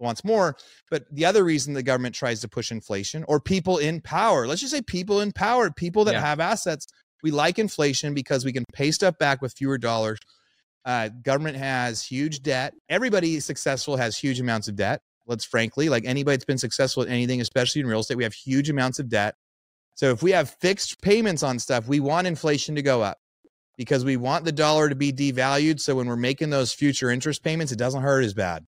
[0.02, 0.56] wants more.
[0.90, 4.60] But the other reason the government tries to push inflation or people in power, let's
[4.60, 6.20] just say people in power, people that yeah.
[6.20, 6.86] have assets,
[7.22, 10.18] we like inflation because we can pay stuff back with fewer dollars.
[10.84, 12.74] Uh, government has huge debt.
[12.88, 15.00] Everybody successful has huge amounts of debt.
[15.26, 18.34] Let's frankly, like anybody that's been successful at anything, especially in real estate, we have
[18.34, 19.36] huge amounts of debt.
[19.94, 23.18] So if we have fixed payments on stuff, we want inflation to go up
[23.76, 25.78] because we want the dollar to be devalued.
[25.80, 28.64] So when we're making those future interest payments, it doesn't hurt as bad.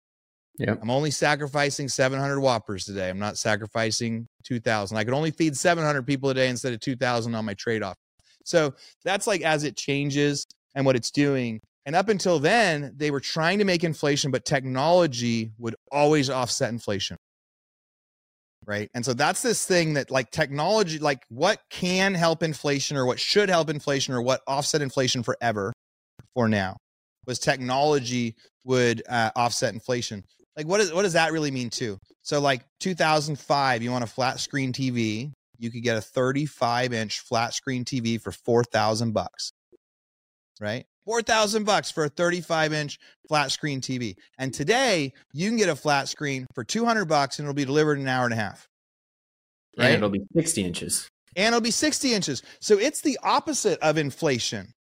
[0.59, 0.75] Yeah.
[0.81, 3.09] I'm only sacrificing 700 whoppers today.
[3.09, 4.97] I'm not sacrificing 2000.
[4.97, 7.97] I could only feed 700 people a day instead of 2000 on my trade off.
[8.45, 11.61] So that's like as it changes and what it's doing.
[11.87, 16.71] And up until then, they were trying to make inflation, but technology would always offset
[16.71, 17.17] inflation
[18.67, 23.05] right and so that's this thing that like technology like what can help inflation or
[23.05, 25.73] what should help inflation or what offset inflation forever
[26.35, 26.77] for now
[27.27, 28.35] was technology
[28.65, 30.23] would uh, offset inflation
[30.57, 34.07] like what, is, what does that really mean too so like 2005 you want a
[34.07, 39.53] flat screen tv you could get a 35 inch flat screen tv for 4000 bucks
[40.61, 44.15] right 4000 bucks for a 35 inch flat screen TV.
[44.39, 47.99] And today you can get a flat screen for 200 bucks and it'll be delivered
[47.99, 48.69] in an hour and a half.
[49.77, 49.87] Right?
[49.87, 51.09] And it'll be 60 inches.
[51.35, 52.43] And it'll be 60 inches.
[52.61, 54.75] So it's the opposite of inflation.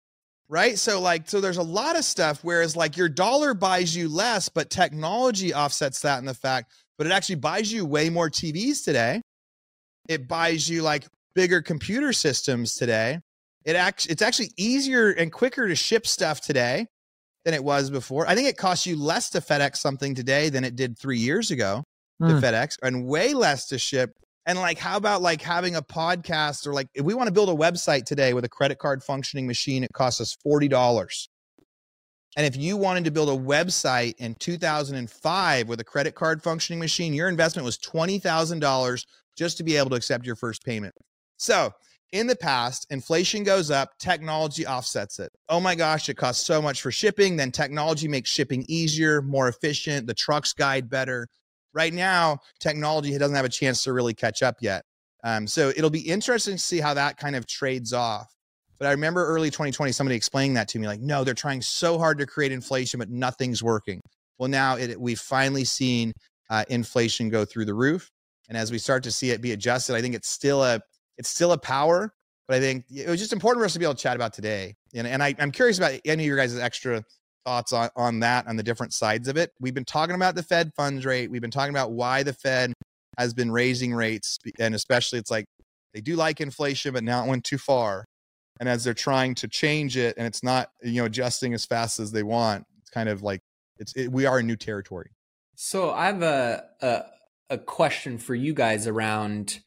[0.52, 0.78] Right?
[0.78, 4.50] So like so there's a lot of stuff whereas like your dollar buys you less
[4.50, 8.84] but technology offsets that in the fact but it actually buys you way more TVs
[8.84, 9.22] today.
[10.10, 13.18] It buys you like bigger computer systems today
[13.64, 16.86] it act, it's actually easier and quicker to ship stuff today
[17.44, 18.26] than it was before.
[18.28, 21.50] I think it costs you less to FedEx something today than it did three years
[21.50, 21.84] ago
[22.20, 22.28] mm.
[22.28, 22.44] to hmm.
[22.44, 24.12] FedEx, and way less to ship.
[24.46, 27.48] And like, how about like having a podcast or like if we want to build
[27.48, 31.28] a website today with a credit card functioning machine, it costs us forty dollars.
[32.36, 36.80] And if you wanted to build a website in 2005 with a credit card functioning
[36.80, 40.94] machine, your investment was $20,000 just to be able to accept your first payment.
[41.36, 41.72] So
[42.12, 45.30] in the past, inflation goes up, technology offsets it.
[45.48, 47.36] Oh my gosh, it costs so much for shipping.
[47.36, 50.06] Then technology makes shipping easier, more efficient.
[50.06, 51.28] The trucks guide better.
[51.74, 54.84] Right now, technology doesn't have a chance to really catch up yet.
[55.24, 58.28] Um, so it'll be interesting to see how that kind of trades off.
[58.78, 61.98] But I remember early 2020, somebody explaining that to me like, no, they're trying so
[61.98, 64.00] hard to create inflation, but nothing's working.
[64.38, 66.12] Well, now it, we've finally seen
[66.50, 68.10] uh, inflation go through the roof.
[68.48, 70.80] And as we start to see it be adjusted, I think it's still a
[71.16, 72.12] it's still a power,
[72.48, 74.32] but I think it was just important for us to be able to chat about
[74.32, 74.74] today.
[74.94, 77.04] And, and I, I'm curious about any of your guys' extra
[77.44, 79.52] thoughts on, on that, on the different sides of it.
[79.60, 81.30] We've been talking about the Fed funds rate.
[81.30, 82.72] We've been talking about why the Fed
[83.18, 84.38] has been raising rates.
[84.58, 85.46] And especially, it's like
[85.94, 88.04] they do like inflation, but now it went too far.
[88.60, 91.98] And as they're trying to change it and it's not, you know, adjusting as fast
[91.98, 93.40] as they want, it's kind of like
[93.78, 95.10] it's, it, we are in new territory.
[95.56, 97.02] So I have a, a,
[97.50, 99.60] a question for you guys around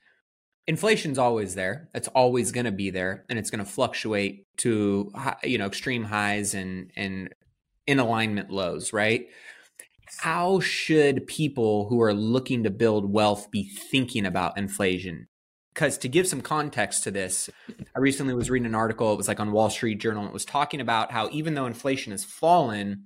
[0.67, 1.89] inflation's always there.
[1.93, 5.11] It's always going to be there, and it's going to fluctuate to
[5.43, 7.33] you know extreme highs and and
[7.87, 9.27] in alignment lows, right?
[10.19, 15.27] How should people who are looking to build wealth be thinking about inflation?
[15.73, 17.49] Because to give some context to this,
[17.95, 19.11] I recently was reading an article.
[19.11, 20.25] It was like on Wall Street Journal.
[20.25, 23.05] It was talking about how even though inflation has fallen,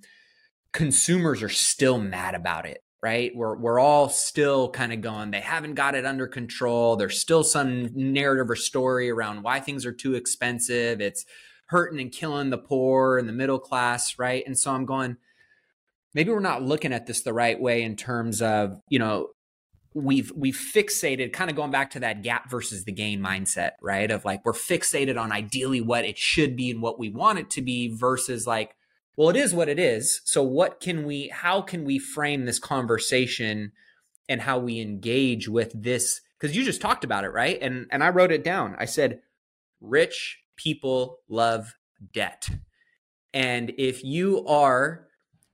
[0.72, 3.32] consumers are still mad about it right?
[3.36, 6.96] We're we're all still kind of going, they haven't got it under control.
[6.96, 11.00] There's still some narrative or story around why things are too expensive.
[11.00, 11.26] It's
[11.70, 14.44] hurting and killing the poor and the middle class, right?
[14.46, 15.18] And so I'm going,
[16.16, 19.28] maybe we're not looking at this the right way in terms of, you know,
[19.94, 24.10] we've we've fixated kind of going back to that gap versus the gain mindset, right?
[24.10, 27.50] Of like we're fixated on ideally what it should be and what we want it
[27.52, 28.76] to be versus like
[29.16, 30.22] well, it is what it is.
[30.24, 33.74] So what can we how can we frame this conversation
[34.28, 37.60] and how we engage with this cuz you just talked about it, right?
[37.62, 38.76] And and I wrote it down.
[38.80, 39.22] I said
[39.82, 41.76] rich people love
[42.14, 42.50] debt.
[43.34, 45.08] And if you are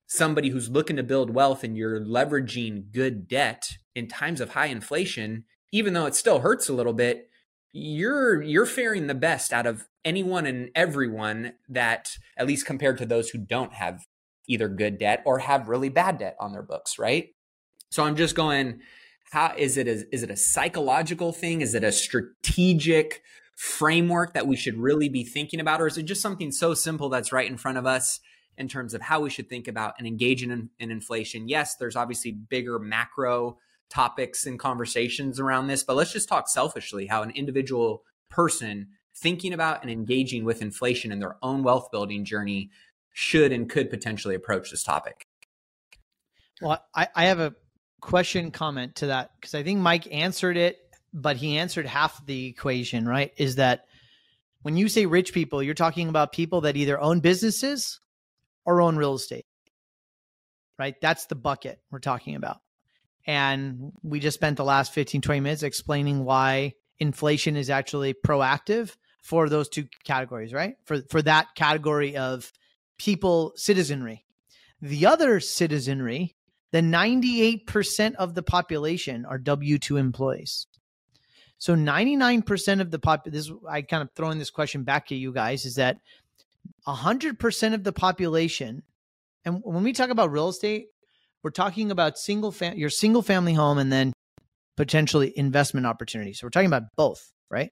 [0.07, 4.67] somebody who's looking to build wealth and you're leveraging good debt in times of high
[4.67, 7.29] inflation, even though it still hurts a little bit,
[7.71, 13.05] you're you're faring the best out of anyone and everyone that at least compared to
[13.05, 14.05] those who don't have
[14.47, 17.29] either good debt or have really bad debt on their books right
[17.89, 18.79] so i'm just going
[19.31, 23.21] how is it a, is it a psychological thing is it a strategic
[23.55, 27.09] framework that we should really be thinking about or is it just something so simple
[27.09, 28.19] that's right in front of us
[28.57, 31.95] in terms of how we should think about and engage in, in inflation yes there's
[31.95, 33.57] obviously bigger macro
[33.89, 39.53] topics and conversations around this but let's just talk selfishly how an individual person thinking
[39.53, 42.69] about and engaging with inflation in their own wealth building journey
[43.13, 45.25] should and could potentially approach this topic?
[46.61, 47.55] Well, I, I have a
[48.01, 50.77] question comment to that because I think Mike answered it,
[51.15, 53.31] but he answered half the equation, right?
[53.37, 53.85] Is that
[54.63, 58.01] when you say rich people, you're talking about people that either own businesses
[58.65, 59.45] or own real estate,
[60.77, 60.95] right?
[61.01, 62.57] That's the bucket we're talking about.
[63.25, 68.95] And we just spent the last 15, 20 minutes explaining why inflation is actually proactive
[69.23, 70.75] for those two categories, right?
[70.83, 72.51] For for that category of
[72.99, 74.25] people citizenry.
[74.81, 76.35] The other citizenry,
[76.71, 80.67] the 98% of the population are W2 employees.
[81.57, 85.31] So 99% of the pop this I kind of throwing this question back at you
[85.31, 85.97] guys is that
[86.87, 88.83] 100% of the population
[89.45, 90.87] and when we talk about real estate,
[91.43, 94.11] we're talking about single fam- your single family home and then
[94.75, 96.39] potentially investment opportunities.
[96.39, 97.71] So we're talking about both, right?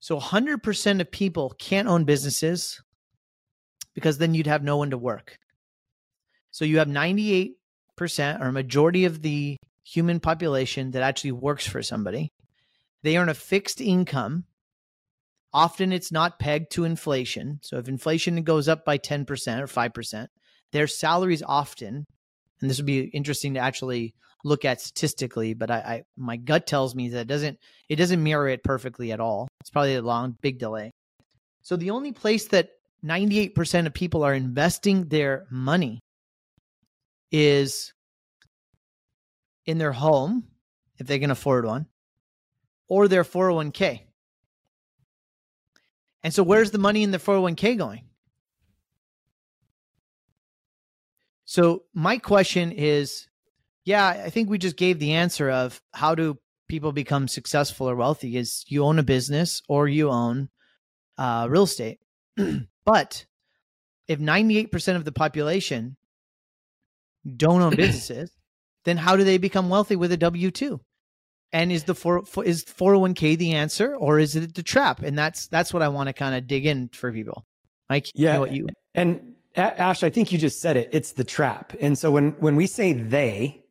[0.00, 2.80] So 100% of people can't own businesses
[3.94, 5.38] because then you'd have no one to work.
[6.50, 7.52] So you have 98%
[8.40, 12.30] or a majority of the human population that actually works for somebody.
[13.02, 14.44] They earn a fixed income.
[15.52, 17.58] Often it's not pegged to inflation.
[17.62, 19.28] So if inflation goes up by 10%
[19.60, 20.26] or 5%,
[20.72, 22.06] their salaries often
[22.62, 26.66] and this would be interesting to actually look at statistically, but I, I my gut
[26.66, 29.48] tells me that it doesn't it doesn't mirror it perfectly at all.
[29.60, 30.92] It's probably a long big delay.
[31.62, 32.70] So the only place that
[33.04, 36.00] 98% of people are investing their money
[37.30, 37.92] is
[39.66, 40.44] in their home
[40.98, 41.86] if they can afford one
[42.92, 44.02] or their 401k.
[46.22, 48.04] And so where's the money in the 401k going?
[51.46, 53.28] So my question is,
[53.86, 56.36] yeah, I think we just gave the answer of how do
[56.68, 60.50] people become successful or wealthy is you own a business or you own
[61.16, 61.98] uh, real estate.
[62.84, 63.24] but
[64.06, 65.96] if 98% of the population
[67.38, 68.30] don't own businesses,
[68.84, 70.78] then how do they become wealthy with a W 2?
[71.52, 75.02] And is the four, is 401k the answer or is it the trap?
[75.02, 77.44] And that's that's what I want to kind of dig in for people.
[77.90, 80.88] Mike, yeah, you know what you and Ash, I think you just said it.
[80.92, 81.74] It's the trap.
[81.80, 83.62] And so when when we say they,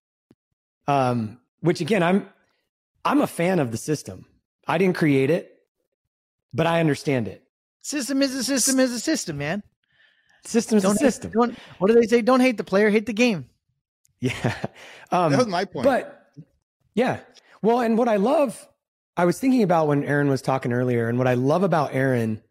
[0.87, 2.29] um, which again, I'm
[3.03, 4.25] I'm a fan of the system.
[4.67, 5.57] I didn't create it,
[6.53, 7.43] but I understand it.
[7.81, 9.63] System is a system is a system, man.
[10.45, 11.31] System is a system.
[11.35, 12.21] Hate, what do they say?
[12.21, 13.45] Don't hate the player, hate the game.
[14.19, 14.55] Yeah.
[15.11, 15.83] Um, that was my point.
[15.83, 16.31] But
[16.93, 17.19] yeah.
[17.61, 18.67] Well, and what I love,
[19.15, 22.41] I was thinking about when Aaron was talking earlier, and what I love about Aaron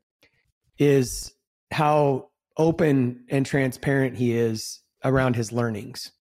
[0.78, 1.32] is
[1.70, 6.12] how open and transparent he is around his learnings.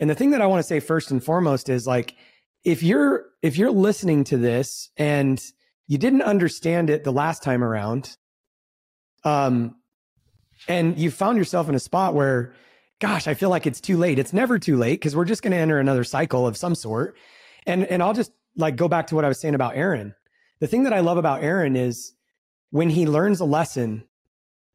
[0.00, 2.14] And the thing that I want to say first and foremost is like
[2.64, 5.42] if you're if you're listening to this and
[5.86, 8.16] you didn't understand it the last time around
[9.24, 9.76] um
[10.68, 12.54] and you found yourself in a spot where
[13.00, 14.18] gosh, I feel like it's too late.
[14.18, 17.16] It's never too late because we're just going to enter another cycle of some sort.
[17.66, 20.14] And and I'll just like go back to what I was saying about Aaron.
[20.60, 22.12] The thing that I love about Aaron is
[22.70, 24.04] when he learns a lesson,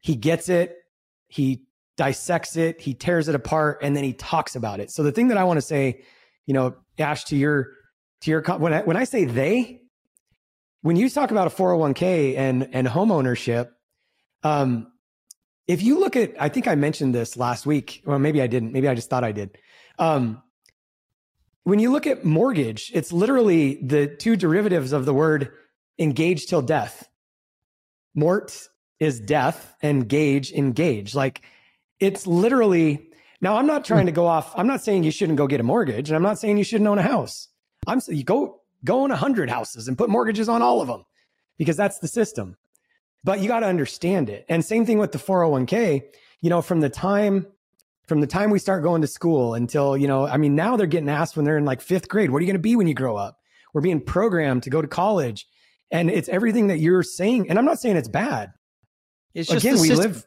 [0.00, 0.76] he gets it
[1.30, 1.62] he
[1.96, 4.90] dissects it, he tears it apart, and then he talks about it.
[4.90, 6.02] So the thing that I want to say,
[6.44, 7.68] you know, Ash, to your
[8.22, 9.80] to your when I when I say they,
[10.82, 13.72] when you talk about a 401k and and home ownership,
[14.42, 14.90] um,
[15.68, 18.72] if you look at, I think I mentioned this last week, or maybe I didn't,
[18.72, 19.56] maybe I just thought I did.
[19.98, 20.42] Um,
[21.64, 25.52] when you look at mortgage, it's literally the two derivatives of the word
[25.98, 27.08] engage till death.
[28.14, 28.68] Mort
[28.98, 31.14] is death and gauge engage.
[31.14, 31.42] Like
[31.98, 33.08] it's literally
[33.40, 34.52] now I'm not trying to go off.
[34.56, 36.88] I'm not saying you shouldn't go get a mortgage and I'm not saying you shouldn't
[36.88, 37.48] own a house.
[37.86, 40.88] I'm saying you go go own a hundred houses and put mortgages on all of
[40.88, 41.04] them
[41.58, 42.56] because that's the system.
[43.22, 44.46] But you got to understand it.
[44.48, 46.04] And same thing with the 401k,
[46.40, 47.46] you know, from the time
[48.10, 50.88] from the time we start going to school until, you know, I mean, now they're
[50.88, 52.88] getting asked when they're in like fifth grade, what are you going to be when
[52.88, 53.38] you grow up?
[53.72, 55.46] We're being programmed to go to college.
[55.92, 57.48] And it's everything that you're saying.
[57.48, 58.50] And I'm not saying it's bad.
[59.32, 60.12] It's just again, we system.
[60.12, 60.26] live.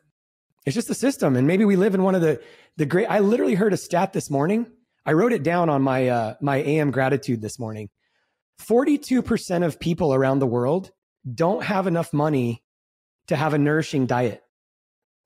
[0.66, 2.42] It's just the system, and maybe we live in one of the
[2.78, 3.08] the great.
[3.08, 4.66] I literally heard a stat this morning.
[5.06, 7.90] I wrote it down on my uh, my AM gratitude this morning.
[8.60, 10.92] Forty two percent of people around the world
[11.30, 12.64] don't have enough money
[13.28, 14.42] to have a nourishing diet.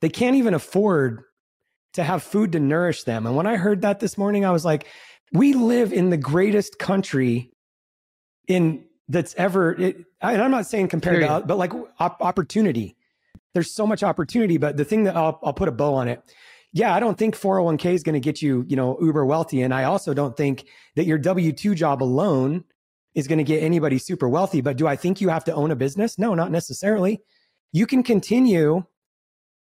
[0.02, 1.22] They can't even afford
[1.98, 3.28] to have food to nourish them.
[3.28, 4.88] And when I heard that this morning, I was like,
[5.34, 7.52] we live in the greatest country
[8.48, 9.74] in that's ever.
[9.74, 11.42] It, and I'm not saying compared Period.
[11.42, 12.98] to, but like op- opportunity
[13.58, 14.58] there's so much opportunity.
[14.58, 16.22] But the thing that I'll, I'll put a bow on it.
[16.74, 19.64] Yeah, I don't think 401k is going to get you, you know, uber wealthy.
[19.64, 22.66] And I also don't think that your W 2 job alone
[23.16, 24.62] is going to get anybody super wealthy.
[24.62, 26.20] But do I think you have to own a business?
[26.20, 27.20] No, not necessarily.
[27.72, 28.84] You can continue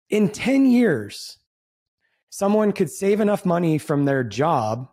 [0.09, 1.39] in 10 years.
[2.33, 4.89] Someone could save enough money from their job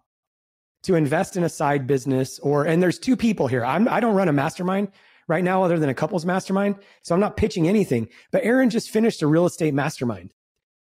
[0.83, 3.65] to invest in a side business or and there's two people here.
[3.65, 4.89] I'm I don't run a mastermind
[5.27, 8.11] right now other than a couples mastermind, so I'm not pitching anything.
[8.31, 10.35] But Aaron just finished a real estate mastermind.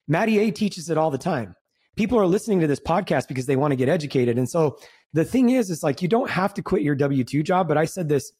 [0.07, 1.55] Matty A teaches it all the time.
[1.95, 4.37] People are listening to this podcast because they want to get educated.
[4.37, 4.77] And so
[5.11, 7.67] the thing is, is like you don't have to quit your W 2 job.
[7.67, 8.31] But I said this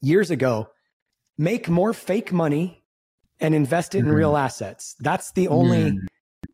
[0.00, 0.70] years ago
[1.36, 2.82] make more fake money
[3.38, 4.14] and invest it in mm-hmm.
[4.14, 4.96] real assets.
[5.00, 5.90] That's the only.
[5.90, 6.06] Mm.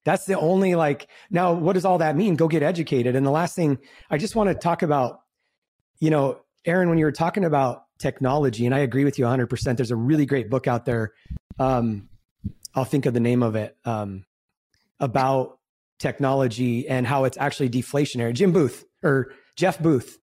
[0.04, 2.36] That's the only like now what does all that mean?
[2.36, 3.16] Go get educated.
[3.16, 3.78] And the last thing
[4.10, 5.20] I just want to talk about,
[5.98, 9.76] you know, Aaron, when you were talking about technology, and I agree with you 100%.
[9.76, 11.12] There's a really great book out there.
[11.58, 12.08] Um,
[12.74, 14.24] I'll think of the name of it um,
[14.98, 15.58] about
[15.98, 18.32] technology and how it's actually deflationary.
[18.32, 20.18] Jim Booth or Jeff Booth.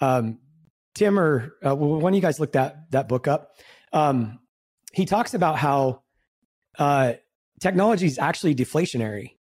[0.00, 0.38] Um,
[0.94, 3.50] Tim or uh, one of you guys looked that that book up.
[3.92, 4.38] Um,
[4.92, 6.02] he talks about how
[6.78, 7.14] uh,
[7.64, 9.36] technology is actually deflationary.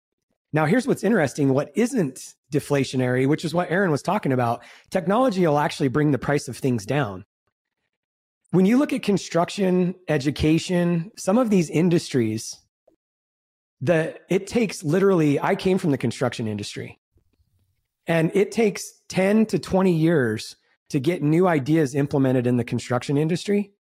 [0.54, 4.64] Now, here's what's interesting: what isn't deflationary, which is what Aaron was talking about.
[4.90, 7.26] Technology will actually bring the price of things down.
[8.52, 12.56] When you look at construction, education, some of these industries,
[13.82, 15.40] the it takes literally.
[15.42, 17.00] I came from the construction industry.
[18.06, 20.58] And it takes 10 to 20 years
[20.90, 23.72] to get new ideas implemented in the construction industry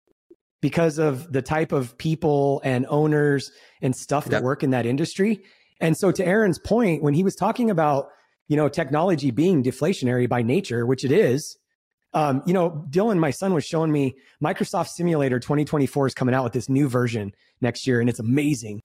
[0.64, 3.52] because of the type of people and owners
[3.82, 5.44] and stuff that work in that industry.
[5.82, 8.08] And so to Aaron's point, when he was talking about,
[8.48, 11.58] you know, technology being deflationary by nature, which it is,
[12.14, 16.46] um, you know, Dylan, my son was showing me Microsoft Simulator 2024 is coming out
[16.46, 18.80] with this new version next year, and it's amazing.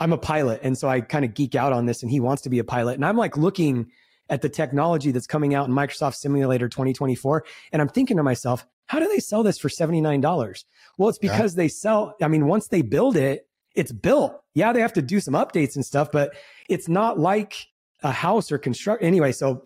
[0.00, 2.40] I'm a pilot, and so I kind of geek out on this, and he wants
[2.42, 2.94] to be a pilot.
[2.94, 3.90] And I'm like looking
[4.30, 7.44] at the technology that's coming out in Microsoft Simulator 2024.
[7.70, 10.64] And I'm thinking to myself, how do they sell this for $79?
[10.98, 11.62] Well, it's because yeah.
[11.62, 14.38] they sell, I mean, once they build it, it's built.
[14.52, 16.34] Yeah, they have to do some updates and stuff, but
[16.68, 17.68] it's not like
[18.02, 19.02] a house or construct.
[19.02, 19.64] Anyway, so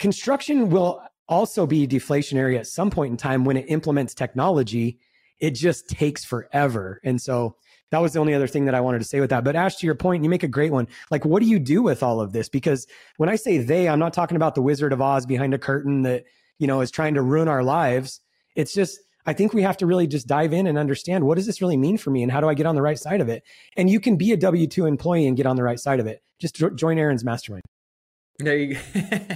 [0.00, 4.98] construction will also be deflationary at some point in time when it implements technology.
[5.38, 7.00] It just takes forever.
[7.04, 7.54] And so
[7.92, 9.44] that was the only other thing that I wanted to say with that.
[9.44, 10.88] But Ash, to your point, you make a great one.
[11.12, 12.48] Like, what do you do with all of this?
[12.48, 15.58] Because when I say they, I'm not talking about the Wizard of Oz behind a
[15.58, 16.24] curtain that,
[16.58, 18.20] you know, is trying to ruin our lives.
[18.54, 21.46] It's just, I think we have to really just dive in and understand what does
[21.46, 23.28] this really mean for me and how do I get on the right side of
[23.28, 23.42] it?
[23.76, 26.06] And you can be a W 2 employee and get on the right side of
[26.06, 26.20] it.
[26.40, 27.62] Just join Aaron's mastermind.
[28.38, 28.80] There you go.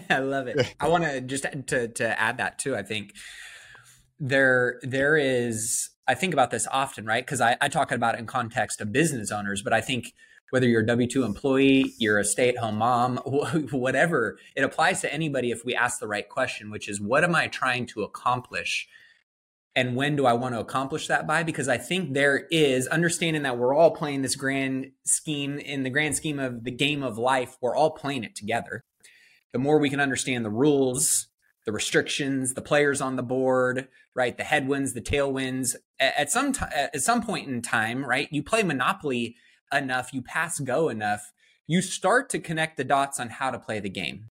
[0.11, 0.75] I love it.
[0.79, 2.77] I want to just to to add that too.
[2.77, 3.15] I think
[4.19, 7.25] there there is I think about this often, right?
[7.25, 10.13] Because I, I talk about it in context of business owners, but I think
[10.51, 13.17] whether you're a W 2 employee, you're a stay at home mom,
[13.71, 17.35] whatever, it applies to anybody if we ask the right question, which is what am
[17.35, 18.89] I trying to accomplish?
[19.77, 21.45] And when do I want to accomplish that by?
[21.45, 25.91] Because I think there is understanding that we're all playing this grand scheme in the
[25.91, 28.85] grand scheme of the game of life, we're all playing it together.
[29.53, 31.29] The more we can understand the rules,
[31.67, 34.37] the restrictions, the players on the board, right?
[34.37, 35.77] The headwinds, the tailwinds.
[35.99, 38.29] At some t- at some point in time, right?
[38.31, 39.37] You play Monopoly
[39.73, 41.33] enough, you pass go enough,
[41.67, 44.31] you start to connect the dots on how to play the game.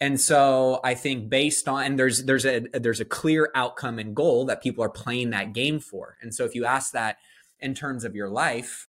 [0.00, 4.14] And so I think based on and there's there's a there's a clear outcome and
[4.14, 6.16] goal that people are playing that game for.
[6.22, 7.16] And so if you ask that
[7.58, 8.86] in terms of your life,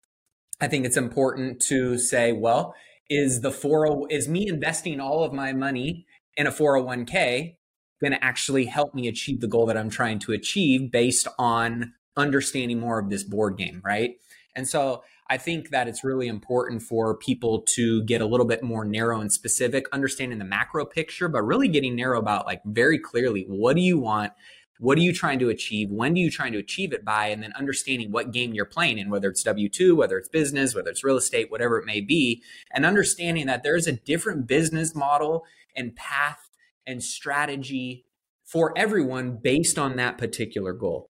[0.61, 2.75] I think it's important to say, well,
[3.09, 6.05] is the 40 is me investing all of my money
[6.37, 7.55] in a 401k
[7.99, 11.93] going to actually help me achieve the goal that I'm trying to achieve based on
[12.15, 14.15] understanding more of this board game, right?
[14.55, 18.63] And so I think that it's really important for people to get a little bit
[18.63, 22.97] more narrow and specific, understanding the macro picture, but really getting narrow about like very
[22.97, 24.33] clearly what do you want?
[24.79, 25.91] What are you trying to achieve?
[25.91, 27.27] When do you trying to achieve it by?
[27.27, 30.73] And then understanding what game you're playing in, whether it's W 2, whether it's business,
[30.73, 32.41] whether it's real estate, whatever it may be,
[32.73, 36.49] and understanding that there's a different business model and path
[36.87, 38.05] and strategy
[38.45, 41.09] for everyone based on that particular goal.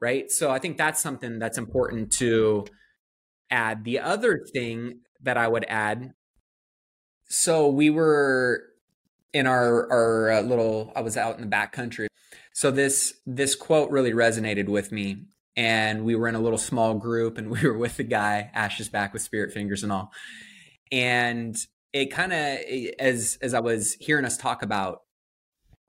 [0.00, 0.30] Right.
[0.30, 2.66] So I think that's something that's important to
[3.50, 3.84] add.
[3.84, 6.12] The other thing that I would add
[7.28, 8.64] so we were
[9.32, 12.08] in our our uh, little I was out in the back country.
[12.52, 15.24] So this this quote really resonated with me
[15.56, 18.88] and we were in a little small group and we were with the guy Ash's
[18.88, 20.12] back with spirit fingers and all.
[20.92, 21.56] And
[21.92, 22.58] it kind of
[22.98, 25.00] as as I was hearing us talk about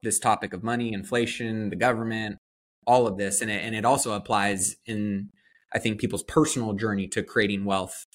[0.03, 2.37] this topic of money, inflation, the government,
[2.85, 5.29] all of this, and it, and it also applies in
[5.73, 8.05] I think people's personal journey to creating wealth,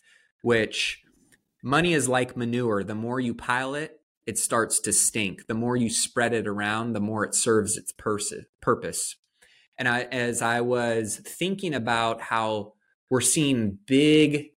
[0.43, 1.03] which
[1.63, 2.83] money is like manure.
[2.83, 5.47] The more you pile it, it starts to stink.
[5.47, 9.17] The more you spread it around, the more it serves its pers- purpose.
[9.79, 12.75] And I, as I was thinking about how
[13.11, 14.51] we're seeing big,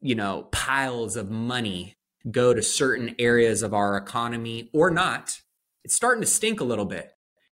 [0.00, 1.96] you know, piles of money
[2.30, 5.40] go to certain areas of our economy or not,
[5.84, 7.12] it's starting to stink a little bit.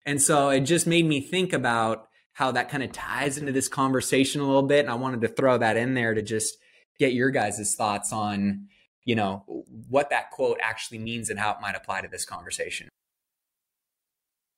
[0.06, 2.07] And so it just made me think about
[2.38, 4.78] how that kind of ties into this conversation a little bit.
[4.78, 6.56] And I wanted to throw that in there to just
[6.96, 8.68] get your guys' thoughts on,
[9.04, 9.42] you know,
[9.88, 12.88] what that quote actually means and how it might apply to this conversation.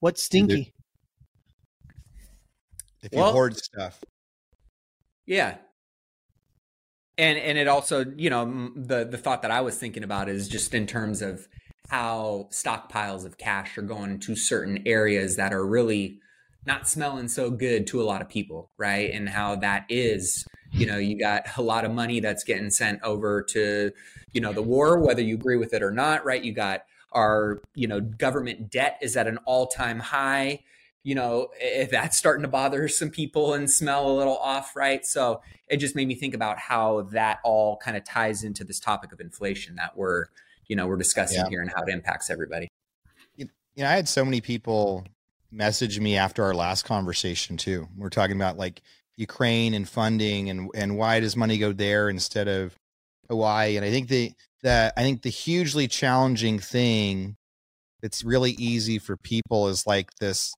[0.00, 0.74] What's stinky?
[3.02, 4.04] If you well, hoard stuff.
[5.24, 5.56] Yeah.
[7.16, 10.48] And and it also, you know, the the thought that I was thinking about is
[10.48, 11.48] just in terms of
[11.88, 16.20] how stockpiles of cash are going to certain areas that are really
[16.66, 19.10] not smelling so good to a lot of people, right?
[19.12, 23.02] And how that is, you know, you got a lot of money that's getting sent
[23.02, 23.92] over to,
[24.32, 26.42] you know, the war, whether you agree with it or not, right?
[26.42, 26.82] You got
[27.12, 30.60] our, you know, government debt is at an all time high.
[31.02, 35.04] You know, if that's starting to bother some people and smell a little off, right?
[35.06, 38.78] So it just made me think about how that all kind of ties into this
[38.78, 40.26] topic of inflation that we're,
[40.70, 41.48] you know we're discussing yeah.
[41.50, 42.68] here and how it impacts everybody
[43.36, 43.46] you
[43.76, 45.04] know i had so many people
[45.50, 47.88] message me after our last conversation too.
[47.96, 48.82] We're talking about like
[49.16, 52.74] ukraine and funding and and why does money go there instead of
[53.28, 53.76] hawaii?
[53.76, 54.32] And i think the
[54.62, 57.36] that i think the hugely challenging thing
[58.00, 60.54] that's really easy for people is like this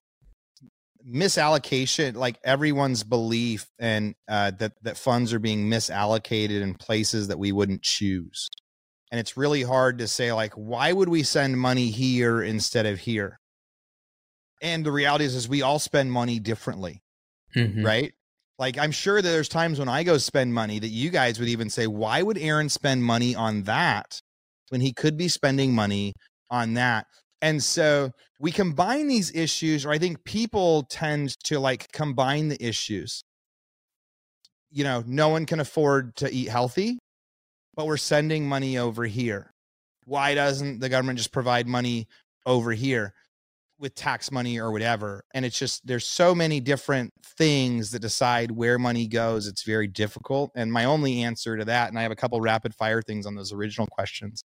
[1.05, 7.39] misallocation like everyone's belief and uh, that that funds are being misallocated in places that
[7.39, 8.49] we wouldn't choose.
[9.11, 12.99] And it's really hard to say like why would we send money here instead of
[12.99, 13.39] here
[14.63, 17.03] and the reality is is we all spend money differently
[17.55, 17.85] mm-hmm.
[17.85, 18.13] right
[18.57, 21.49] like i'm sure that there's times when i go spend money that you guys would
[21.49, 24.19] even say why would aaron spend money on that
[24.69, 26.13] when he could be spending money
[26.49, 27.05] on that
[27.41, 28.09] and so
[28.39, 33.23] we combine these issues or i think people tend to like combine the issues
[34.71, 36.97] you know no one can afford to eat healthy
[37.75, 39.51] but we're sending money over here.
[40.05, 42.07] Why doesn't the government just provide money
[42.45, 43.13] over here
[43.83, 45.23] with tax money or whatever?
[45.35, 49.45] And it's just, there's so many different things that decide where money goes.
[49.45, 50.51] It's very difficult.
[50.55, 53.35] And my only answer to that, and I have a couple rapid fire things on
[53.35, 54.43] those original questions,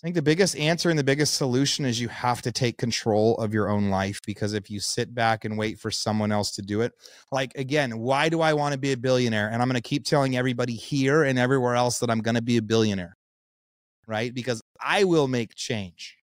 [0.00, 3.36] I think the biggest answer and the biggest solution is you have to take control
[3.38, 6.62] of your own life because if you sit back and wait for someone else to
[6.62, 6.92] do it,
[7.32, 9.48] like again, why do I want to be a billionaire?
[9.50, 12.42] And I'm going to keep telling everybody here and everywhere else that I'm going to
[12.42, 13.16] be a billionaire,
[14.06, 14.32] right?
[14.32, 16.16] Because I will make change,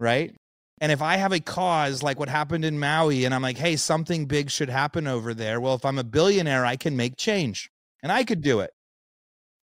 [0.00, 0.34] right?
[0.80, 3.76] And if I have a cause like what happened in Maui and I'm like, hey,
[3.76, 7.70] something big should happen over there, well, if I'm a billionaire, I can make change
[8.02, 8.70] and I could do it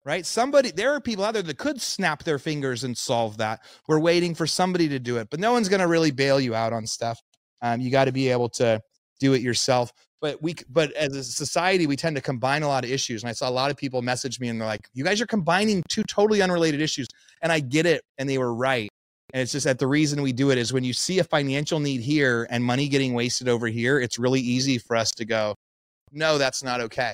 [0.06, 0.24] right?
[0.24, 3.60] Somebody, there are people out there that could snap their fingers and solve that.
[3.88, 6.54] We're waiting for somebody to do it, but no one's going to really bail you
[6.54, 7.20] out on stuff.
[7.60, 8.80] Um, you got to be able to
[9.18, 9.92] do it yourself.
[10.20, 13.22] But we, but as a society, we tend to combine a lot of issues.
[13.22, 15.26] And I saw a lot of people message me and they're like, "You guys are
[15.26, 17.06] combining two totally unrelated issues,"
[17.42, 18.88] and I get it, and they were right.
[19.32, 21.80] And it's just that the reason we do it is when you see a financial
[21.80, 25.54] need here and money getting wasted over here, it's really easy for us to go,
[26.12, 27.12] "No, that's not okay."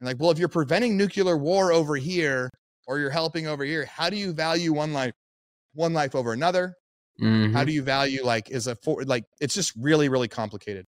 [0.00, 2.50] And like, well, if you're preventing nuclear war over here
[2.86, 5.12] or you're helping over here, how do you value one life,
[5.74, 6.74] one life over another?
[7.20, 7.52] Mm-hmm.
[7.52, 10.86] How do you value like is a for like it's just really really complicated.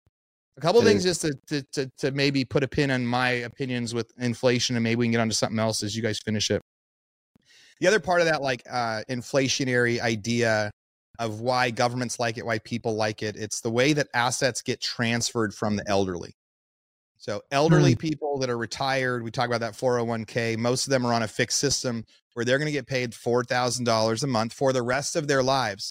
[0.59, 3.95] A couple things just to, to, to to maybe put a pin on my opinions
[3.95, 6.61] with inflation, and maybe we can get onto something else as you guys finish it.
[7.81, 10.71] The other part of that like uh, inflationary idea
[11.19, 14.81] of why governments like it, why people like it, it's the way that assets get
[14.81, 16.35] transferred from the elderly.
[17.17, 17.99] So elderly mm.
[17.99, 20.57] people that are retired, we talk about that 401k.
[20.57, 22.05] Most of them are on a fixed system
[22.35, 25.91] where they're going to get paid $4,000 a month for the rest of their lives.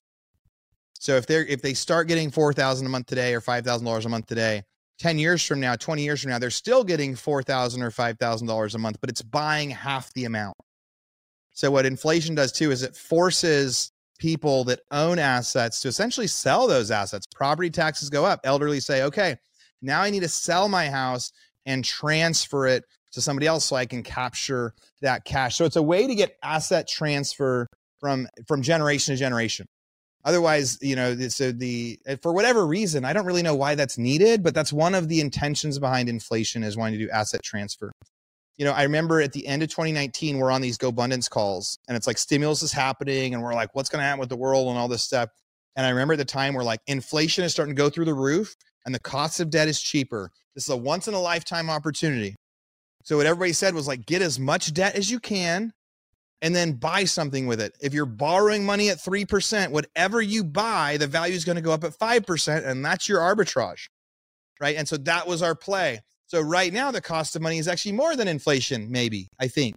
[0.99, 4.25] So if they're if they start getting 4,000 a month today or $5,000 a month
[4.25, 4.63] today,
[4.99, 8.77] 10 years from now, 20 years from now, they're still getting 4,000 or $5,000 a
[8.77, 10.55] month, but it's buying half the amount.
[11.57, 16.67] So what inflation does too is it forces people that own assets to essentially sell
[16.67, 17.25] those assets.
[17.35, 18.41] Property taxes go up.
[18.43, 19.37] Elderly say, "Okay,
[19.81, 21.31] now I need to sell my house
[21.65, 22.83] and transfer it
[23.13, 25.55] to somebody else so I can capture that cash.
[25.55, 27.65] So it's a way to get asset transfer
[27.99, 29.65] from from generation to generation.
[30.25, 34.43] Otherwise, you know, so the for whatever reason, I don't really know why that's needed,
[34.43, 37.91] but that's one of the intentions behind inflation is wanting to do asset transfer.
[38.57, 41.95] You know, I remember at the end of 2019, we're on these GoBundance calls, and
[41.95, 44.69] it's like stimulus is happening, and we're like, what's going to happen with the world
[44.69, 45.29] and all this stuff.
[45.75, 48.15] And I remember at the time, we're like, inflation is starting to go through the
[48.15, 48.55] roof,
[48.85, 50.31] and the cost of debt is cheaper.
[50.55, 52.35] This is a once in a lifetime opportunity.
[53.03, 55.71] So what everybody said was like get as much debt as you can
[56.41, 57.73] and then buy something with it.
[57.79, 61.71] If you're borrowing money at 3%, whatever you buy, the value is going to go
[61.71, 63.87] up at 5% and that's your arbitrage.
[64.59, 64.75] Right?
[64.75, 66.01] And so that was our play.
[66.27, 69.75] So right now the cost of money is actually more than inflation maybe, I think.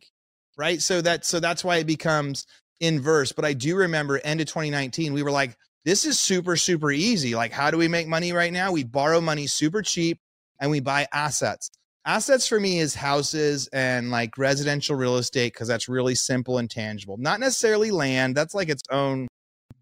[0.57, 0.81] right?
[0.83, 2.47] So that so that's why it becomes
[2.81, 3.33] inverse.
[3.33, 7.35] But I do remember end of 2019, we were like, this is super, super easy.
[7.35, 8.73] Like, how do we make money right now?
[8.73, 10.19] We borrow money super cheap
[10.61, 11.71] and we buy assets.
[12.07, 16.71] Assets for me is houses and like residential real estate because that's really simple and
[16.71, 17.17] tangible.
[17.19, 18.35] Not necessarily land.
[18.35, 19.29] That's like its own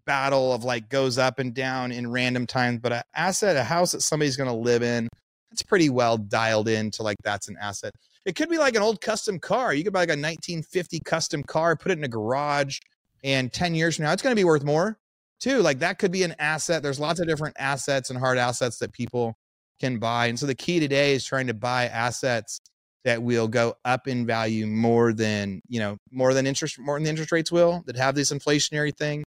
[0.05, 2.79] battle of like goes up and down in random times.
[2.81, 5.07] But an asset, a house that somebody's going to live in,
[5.51, 7.93] it's pretty well dialed in to like that's an asset.
[8.25, 9.73] It could be like an old custom car.
[9.73, 12.79] You could buy like a 1950 custom car, put it in a garage,
[13.23, 14.99] and 10 years from now, it's going to be worth more
[15.39, 15.61] too.
[15.61, 16.83] Like that could be an asset.
[16.83, 19.35] There's lots of different assets and hard assets that people
[19.79, 20.27] can buy.
[20.27, 22.59] And so the key today is trying to buy assets
[23.05, 27.03] that will go up in value more than, you know, more than interest, more than
[27.03, 29.23] the interest rates will that have this inflationary thing.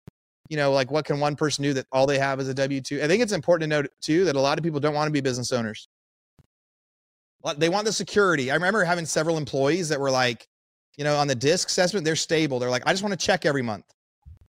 [0.51, 2.81] You know, like what can one person do that all they have is a W
[2.83, 3.03] 2?
[3.03, 5.13] I think it's important to note too that a lot of people don't want to
[5.13, 5.89] be business owners.
[7.57, 8.51] They want the security.
[8.51, 10.47] I remember having several employees that were like,
[10.97, 12.59] you know, on the disc assessment, they're stable.
[12.59, 13.85] They're like, I just want to check every month.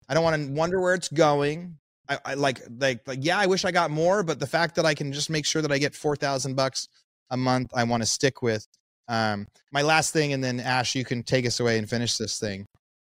[0.08, 1.78] I don't want to wonder where it's going.
[2.08, 4.84] I, I like, like, like, yeah, I wish I got more, but the fact that
[4.84, 6.88] I can just make sure that I get 4,000 bucks
[7.30, 8.66] a month, I want to stick with.
[9.08, 12.38] Um, my last thing, and then Ash, you can take us away and finish this
[12.38, 12.66] thing.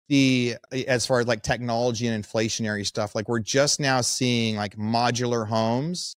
[0.08, 0.56] The,
[0.86, 5.48] as far as like technology and inflationary stuff, like we're just now seeing like modular
[5.48, 6.14] homes,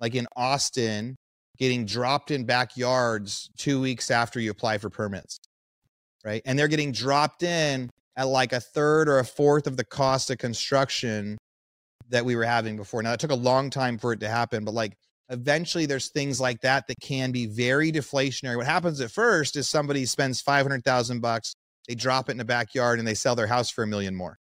[0.00, 1.16] like in Austin,
[1.58, 5.38] getting dropped in backyards two weeks after you apply for permits,
[6.24, 6.42] right?
[6.44, 10.30] And they're getting dropped in at like a third or a fourth of the cost
[10.30, 11.38] of construction
[12.08, 13.02] that we were having before.
[13.02, 14.94] Now, it took a long time for it to happen, but like
[15.28, 18.56] eventually there's things like that that can be very deflationary.
[18.56, 21.54] What happens at first is somebody spends 500,000 bucks,
[21.88, 24.38] they drop it in the backyard and they sell their house for a million more.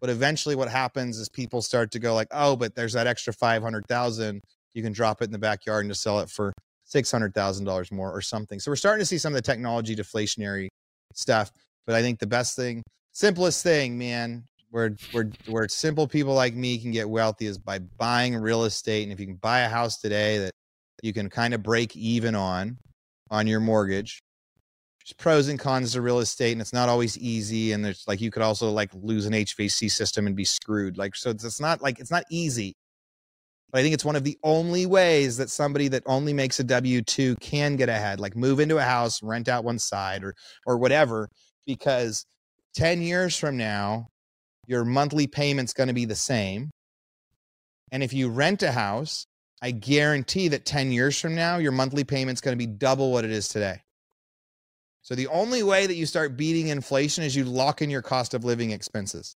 [0.00, 3.32] But eventually what happens is people start to go like, "Oh, but there's that extra
[3.32, 4.42] 500,000
[4.76, 6.52] you can drop it in the backyard and just sell it for
[6.94, 8.60] $600,000 more or something.
[8.60, 10.68] So we're starting to see some of the technology deflationary
[11.14, 11.50] stuff.
[11.86, 16.54] But I think the best thing, simplest thing, man, where where where simple people like
[16.54, 19.04] me can get wealthy is by buying real estate.
[19.04, 20.50] And if you can buy a house today that
[21.02, 22.76] you can kind of break even on
[23.30, 24.18] on your mortgage,
[25.00, 27.72] there's pros and cons to real estate, and it's not always easy.
[27.72, 30.98] And there's like you could also like lose an HVAC system and be screwed.
[30.98, 32.74] Like so, it's not like it's not easy.
[33.70, 36.64] But I think it's one of the only ways that somebody that only makes a
[36.64, 40.34] W two can get ahead, like move into a house, rent out one side, or
[40.66, 41.28] or whatever.
[41.66, 42.24] Because
[42.74, 44.08] ten years from now,
[44.66, 46.70] your monthly payment's going to be the same.
[47.92, 49.26] And if you rent a house,
[49.62, 53.24] I guarantee that 10 years from now, your monthly payment's going to be double what
[53.24, 53.80] it is today.
[55.02, 58.34] So the only way that you start beating inflation is you lock in your cost
[58.34, 59.36] of living expenses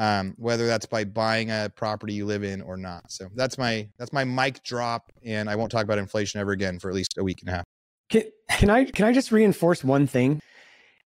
[0.00, 3.12] um, whether that's by buying a property you live in or not.
[3.12, 6.78] So that's my that's my mic drop, and I won't talk about inflation ever again
[6.78, 7.64] for at least a week and a half.
[8.08, 10.40] Can, can I can I just reinforce one thing?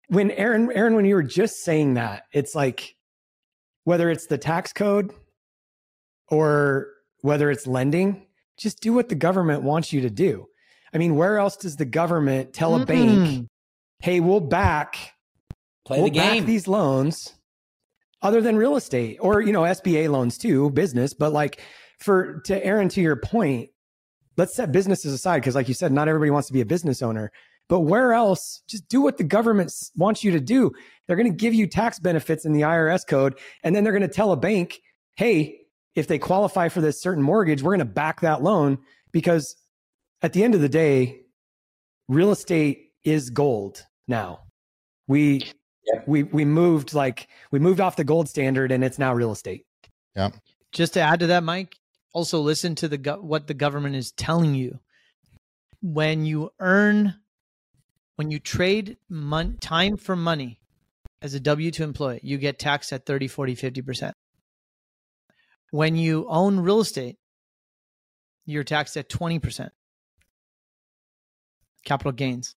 [0.08, 2.96] When Aaron Aaron, when you were just saying that, it's like
[3.84, 5.12] whether it's the tax code
[6.28, 6.88] or
[7.20, 8.26] whether it's lending,
[8.58, 10.46] just do what the government wants you to do.
[10.94, 13.24] I mean, where else does the government tell a mm-hmm.
[13.26, 13.48] bank,
[14.00, 14.96] "Hey, we'll back
[15.84, 17.34] play we'll the game, these loans."
[18.22, 21.14] Other than real estate or you know SBA loans too, business.
[21.14, 21.60] But like
[21.98, 23.70] for to Aaron, to your point,
[24.36, 27.02] let's set businesses aside because, like you said, not everybody wants to be a business
[27.02, 27.30] owner.
[27.68, 28.62] But where else?
[28.66, 30.72] Just do what the government wants you to do.
[31.06, 34.02] They're going to give you tax benefits in the IRS code, and then they're going
[34.02, 34.80] to tell a bank,
[35.16, 35.60] "Hey,
[35.94, 38.78] if they qualify for this certain mortgage, we're going to back that loan."
[39.12, 39.56] Because
[40.22, 41.22] at the end of the day,
[42.08, 44.40] real estate is gold now.
[45.06, 45.50] We
[46.06, 49.66] we we moved like we moved off the gold standard and it's now real estate.
[50.14, 50.30] Yeah.
[50.72, 51.76] Just to add to that, Mike,
[52.12, 54.80] also listen to the go- what the government is telling you.
[55.80, 57.14] When you earn,
[58.16, 60.60] when you trade mon- time for money
[61.22, 64.12] as a W 2 employee, you get taxed at 30, 40, 50%.
[65.70, 67.16] When you own real estate,
[68.46, 69.68] you're taxed at 20%.
[71.84, 72.54] Capital gains.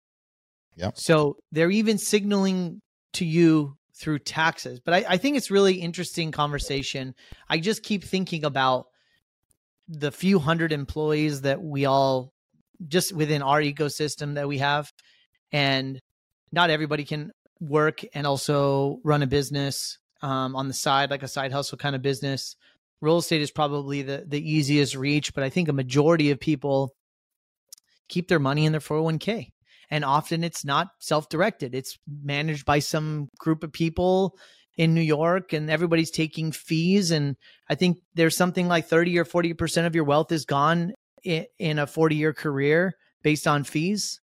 [0.77, 0.93] Yeah.
[0.95, 2.81] So they're even signaling
[3.15, 4.81] to you through taxes.
[4.81, 7.15] But I, I think it's really interesting conversation.
[7.49, 8.87] I just keep thinking about
[9.89, 12.33] the few hundred employees that we all
[12.87, 14.93] just within our ecosystem that we have.
[15.53, 16.01] And
[16.53, 21.29] not everybody can work and also run a business um, on the side, like a
[21.29, 22.57] side hustle kind of business.
[23.01, 26.95] Real estate is probably the, the easiest reach, but I think a majority of people
[28.09, 29.51] keep their money in their 401k
[29.91, 34.37] and often it's not self-directed it's managed by some group of people
[34.77, 37.37] in New York and everybody's taking fees and
[37.69, 41.79] I think there's something like 30 or 40% of your wealth is gone in, in
[41.79, 44.21] a 40 year career based on fees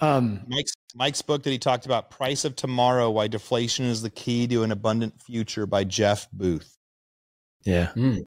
[0.00, 4.10] Um, Mike's Mike's book that he talked about, Price of Tomorrow: Why Deflation is the
[4.10, 6.76] Key to an Abundant Future by Jeff Booth.
[7.64, 7.92] Yeah.
[7.94, 8.22] Mm.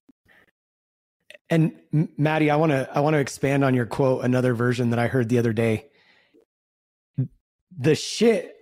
[1.50, 1.74] And
[2.18, 4.24] Matty, I want to I want to expand on your quote.
[4.24, 5.88] Another version that I heard the other day.
[7.78, 8.56] The shit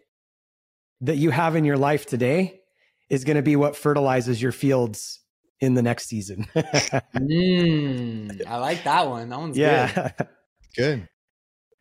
[1.01, 2.61] that you have in your life today
[3.09, 5.19] is going to be what fertilizes your fields
[5.59, 6.47] in the next season.
[6.55, 9.29] mm, I like that one.
[9.29, 10.11] That one's yeah.
[10.17, 10.27] good.
[10.73, 11.09] Good.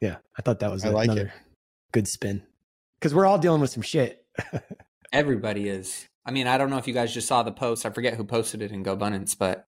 [0.01, 1.33] Yeah, I thought that was I like another it.
[1.93, 2.43] good spin
[2.99, 4.25] because we're all dealing with some shit.
[5.13, 6.09] Everybody is.
[6.27, 7.87] I mean, I don't know if you guys just saw the post.
[7.87, 9.65] I forget who posted it in GoBundance, but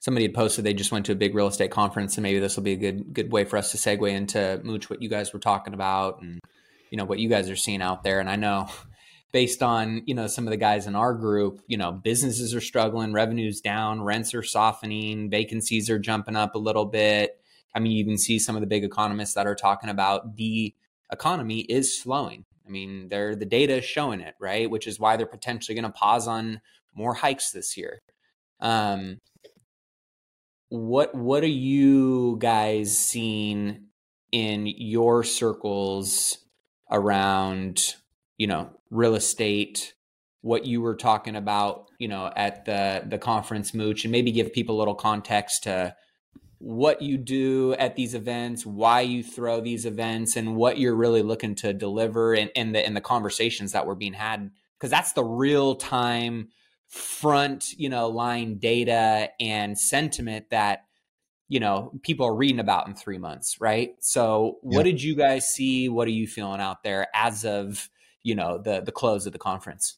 [0.00, 2.56] somebody had posted they just went to a big real estate conference, and maybe this
[2.56, 5.32] will be a good good way for us to segue into Mooch what you guys
[5.32, 6.40] were talking about and
[6.90, 8.20] you know what you guys are seeing out there.
[8.20, 8.68] And I know
[9.32, 12.60] based on you know some of the guys in our group you know businesses are
[12.60, 17.40] struggling revenues down rents are softening vacancies are jumping up a little bit.
[17.74, 20.74] I mean you can see some of the big economists that are talking about the
[21.10, 22.44] economy is slowing.
[22.66, 24.70] I mean they're the data is showing it right?
[24.70, 26.60] Which is why they're potentially going to pause on
[26.94, 28.00] more hikes this year.
[28.60, 29.20] Um
[30.68, 33.86] what what are you guys seeing
[34.32, 36.38] in your circles
[36.90, 37.94] around
[38.36, 39.94] you know real estate
[40.42, 44.52] what you were talking about you know at the the conference mooch and maybe give
[44.52, 45.94] people a little context to
[46.58, 51.22] what you do at these events why you throw these events and what you're really
[51.22, 54.50] looking to deliver and, and the and the conversations that were being had?
[54.76, 56.48] Because that's the real time
[56.88, 60.84] front you know line data and sentiment that
[61.48, 64.92] you know people are reading about in three months right so what yeah.
[64.92, 67.90] did you guys see what are you feeling out there as of
[68.28, 69.96] you know the the close of the conference.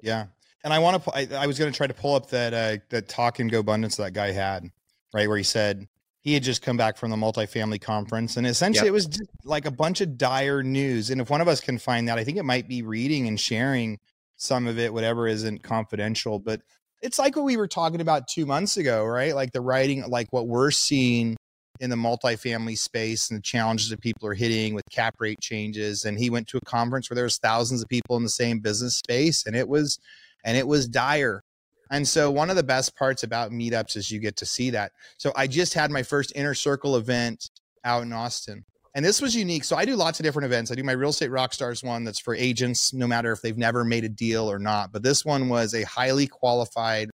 [0.00, 0.26] Yeah,
[0.62, 1.10] and I want to.
[1.14, 3.96] I, I was going to try to pull up that uh, that talk in GoBundance
[3.96, 4.70] that guy had,
[5.12, 5.88] right, where he said
[6.20, 8.90] he had just come back from the multifamily conference, and essentially yep.
[8.90, 11.10] it was just like a bunch of dire news.
[11.10, 13.38] And if one of us can find that, I think it might be reading and
[13.38, 13.98] sharing
[14.44, 16.38] some of it, whatever isn't confidential.
[16.38, 16.60] But
[17.02, 19.34] it's like what we were talking about two months ago, right?
[19.34, 21.36] Like the writing, like what we're seeing
[21.80, 26.04] in the multifamily space and the challenges that people are hitting with cap rate changes.
[26.04, 28.60] And he went to a conference where there was thousands of people in the same
[28.60, 29.98] business space, and it was
[30.44, 31.42] and it was dire.
[31.90, 34.92] And so one of the best parts about meetups is you get to see that.
[35.18, 37.50] So I just had my first inner circle event
[37.84, 38.64] out in Austin.
[38.94, 39.64] And this was unique.
[39.64, 40.70] So I do lots of different events.
[40.70, 43.58] I do my real estate rock stars one that's for agents, no matter if they've
[43.58, 44.92] never made a deal or not.
[44.92, 47.10] But this one was a highly qualified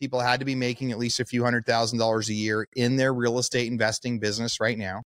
[0.00, 2.96] people had to be making at least a few hundred thousand dollars a year in
[2.96, 5.02] their real estate investing business right now.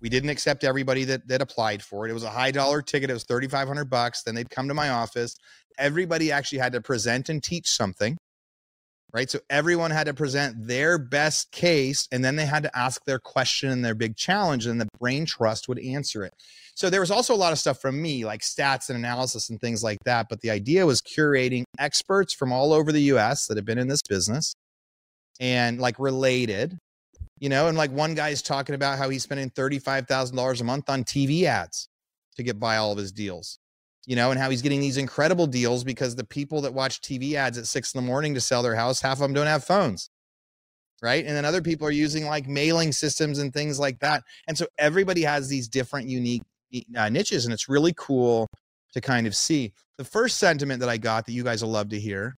[0.00, 2.10] We didn't accept everybody that that applied for it.
[2.10, 3.10] It was a high dollar ticket.
[3.10, 4.22] It was 3500 bucks.
[4.22, 5.36] Then they'd come to my office.
[5.78, 8.16] Everybody actually had to present and teach something
[9.14, 9.30] right?
[9.30, 13.20] So everyone had to present their best case and then they had to ask their
[13.20, 16.34] question and their big challenge, and the brain trust would answer it.
[16.74, 19.60] So there was also a lot of stuff from me, like stats and analysis and
[19.60, 20.26] things like that.
[20.28, 23.86] But the idea was curating experts from all over the US that have been in
[23.86, 24.54] this business
[25.38, 26.76] and like related,
[27.38, 31.04] you know, and like one guy's talking about how he's spending $35,000 a month on
[31.04, 31.86] TV ads
[32.36, 33.58] to get by all of his deals
[34.06, 37.34] you know, and how he's getting these incredible deals because the people that watch TV
[37.34, 39.64] ads at six in the morning to sell their house, half of them don't have
[39.64, 40.10] phones.
[41.02, 41.24] Right.
[41.24, 44.22] And then other people are using like mailing systems and things like that.
[44.48, 46.42] And so everybody has these different unique
[46.96, 48.48] uh, niches, and it's really cool
[48.94, 49.72] to kind of see.
[49.98, 52.36] The first sentiment that I got that you guys will love to hear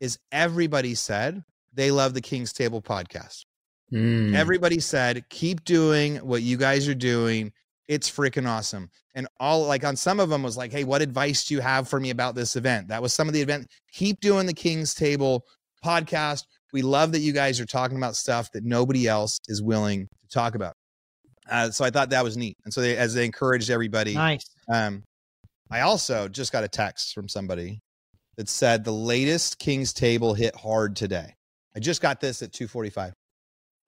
[0.00, 1.42] is everybody said
[1.74, 3.44] they love the King's Table podcast.
[3.92, 4.34] Mm.
[4.34, 7.52] Everybody said, keep doing what you guys are doing
[7.88, 8.90] it's freaking awesome.
[9.14, 11.88] And all like on some of them was like, hey, what advice do you have
[11.88, 12.88] for me about this event?
[12.88, 13.66] That was some of the event.
[13.92, 15.42] Keep doing the King's Table
[15.84, 16.44] podcast.
[16.72, 20.28] We love that you guys are talking about stuff that nobody else is willing to
[20.28, 20.74] talk about.
[21.50, 22.56] Uh, so I thought that was neat.
[22.64, 24.44] And so they, as they encouraged everybody, nice.
[24.70, 25.02] Um,
[25.70, 27.80] I also just got a text from somebody
[28.36, 31.34] that said the latest King's Table hit hard today.
[31.74, 33.12] I just got this at 2:45.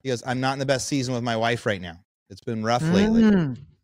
[0.03, 1.99] He goes, "I'm not in the best season with my wife right now.
[2.31, 3.23] It's been rough lately.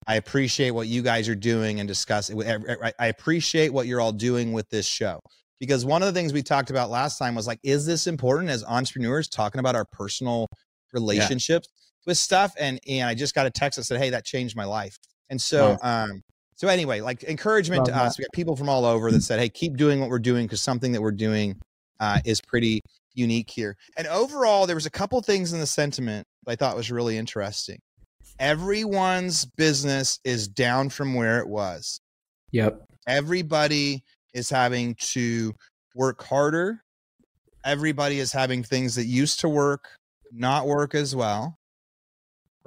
[0.07, 2.41] I appreciate what you guys are doing and discussing.
[2.43, 5.21] I appreciate what you're all doing with this show
[5.59, 8.51] because one of the things we talked about last time was like, is this important
[8.51, 10.49] as entrepreneurs talking about our personal
[10.93, 12.11] relationships yeah.
[12.11, 12.53] with stuff?
[12.59, 14.97] And and I just got a text that said, hey, that changed my life.
[15.29, 16.23] And so, um,
[16.55, 18.03] so anyway, like encouragement Love to that.
[18.03, 18.19] us.
[18.19, 20.63] We got people from all over that said, hey, keep doing what we're doing because
[20.63, 21.61] something that we're doing
[21.99, 22.83] uh, is pretty
[23.15, 23.77] unique here.
[23.97, 27.17] And overall, there was a couple things in the sentiment that I thought was really
[27.17, 27.79] interesting
[28.39, 32.01] everyone's business is down from where it was.
[32.53, 32.83] Yep.
[33.07, 35.55] Everybody is having to
[35.95, 36.83] work harder.
[37.65, 39.89] Everybody is having things that used to work
[40.33, 41.59] not work as well.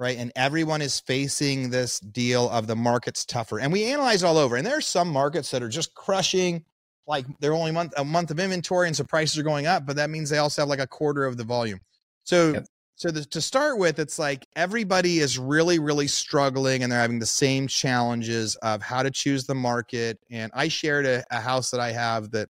[0.00, 0.16] right?
[0.16, 3.60] And everyone is facing this deal of the market's tougher.
[3.60, 4.56] And we analyze all over.
[4.56, 6.64] And there are some markets that are just crushing,
[7.06, 9.84] like they're only month a month of inventory, and so prices are going up.
[9.86, 11.80] But that means they also have like a quarter of the volume.
[12.24, 12.66] So yep.
[13.00, 17.18] So the, to start with, it's like everybody is really really struggling, and they're having
[17.18, 20.18] the same challenges of how to choose the market.
[20.30, 22.48] And I shared a, a house that I have that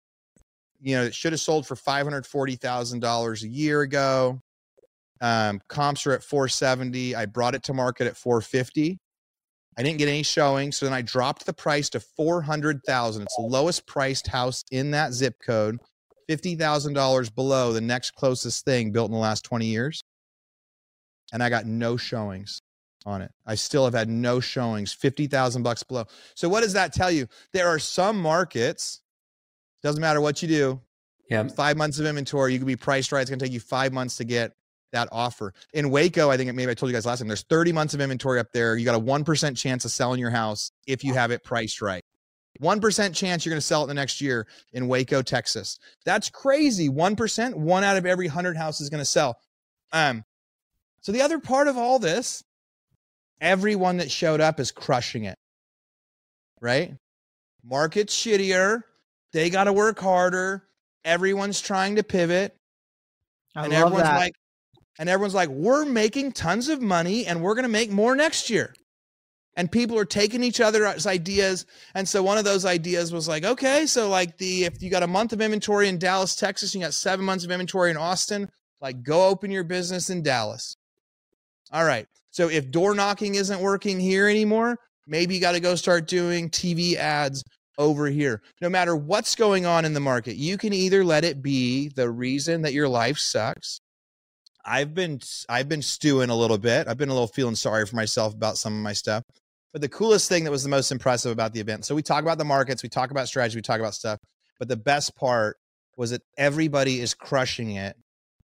[0.82, 4.42] you know it should have sold for five hundred forty thousand dollars a year ago
[5.24, 7.16] um, comps are at 470.
[7.16, 9.00] I brought it to market at 450.
[9.78, 13.22] I didn't get any showing, so then I dropped the price to 400,000.
[13.22, 15.80] It's the lowest priced house in that zip code,
[16.30, 20.04] $50,000 below the next closest thing built in the last 20 years.
[21.34, 22.62] And I got no showings
[23.06, 23.32] on it.
[23.46, 26.06] I still have had no showings, 50,000 bucks below.
[26.36, 27.28] So what does that tell you?
[27.52, 29.02] There are some markets
[29.82, 30.82] doesn't matter what you do.
[31.30, 31.46] Yeah.
[31.48, 33.22] 5 months of inventory, you can be priced right.
[33.22, 34.54] It's going to take you 5 months to get
[34.94, 35.54] that offer.
[35.74, 38.00] In Waco, I think maybe I told you guys last time, there's 30 months of
[38.00, 38.78] inventory up there.
[38.78, 42.04] You got a 1% chance of selling your house if you have it priced right.
[42.62, 45.80] 1% chance you're going to sell it the next year in Waco, Texas.
[46.06, 46.88] That's crazy.
[46.88, 49.38] 1%, one out of every 100 houses is going to sell.
[49.92, 50.24] Um,
[51.04, 52.44] so the other part of all this,
[53.40, 55.38] everyone that showed up is crushing it.
[56.62, 56.94] Right?
[57.64, 58.82] Market's shittier.
[59.34, 60.64] They got to work harder.
[61.04, 62.56] Everyone's trying to pivot.
[63.54, 64.18] I and everyone's that.
[64.18, 64.34] like,
[64.98, 68.50] and everyone's like, we're making tons of money and we're going to make more next
[68.50, 68.74] year.
[69.58, 71.66] And people are taking each other's ideas.
[71.94, 75.04] And so one of those ideas was like, okay, so like the if you got
[75.04, 78.50] a month of inventory in Dallas, Texas, you got seven months of inventory in Austin,
[78.82, 80.78] like go open your business in Dallas.
[81.74, 82.08] All right.
[82.32, 86.50] So if door knocking isn't working here anymore, maybe you got to go start doing
[86.50, 87.44] TV ads
[87.78, 88.42] over here.
[88.62, 92.10] No matter what's going on in the market, you can either let it be the
[92.10, 93.82] reason that your life sucks
[94.66, 95.20] I've been
[95.50, 96.88] I've been stewing a little bit.
[96.88, 99.24] I've been a little feeling sorry for myself about some of my stuff.
[99.74, 101.86] But the coolest thing that was the most impressive about the event.
[101.86, 104.20] So we talk about the markets, we talk about strategy, we talk about stuff.
[104.60, 105.58] But the best part
[105.98, 107.96] was that everybody is crushing it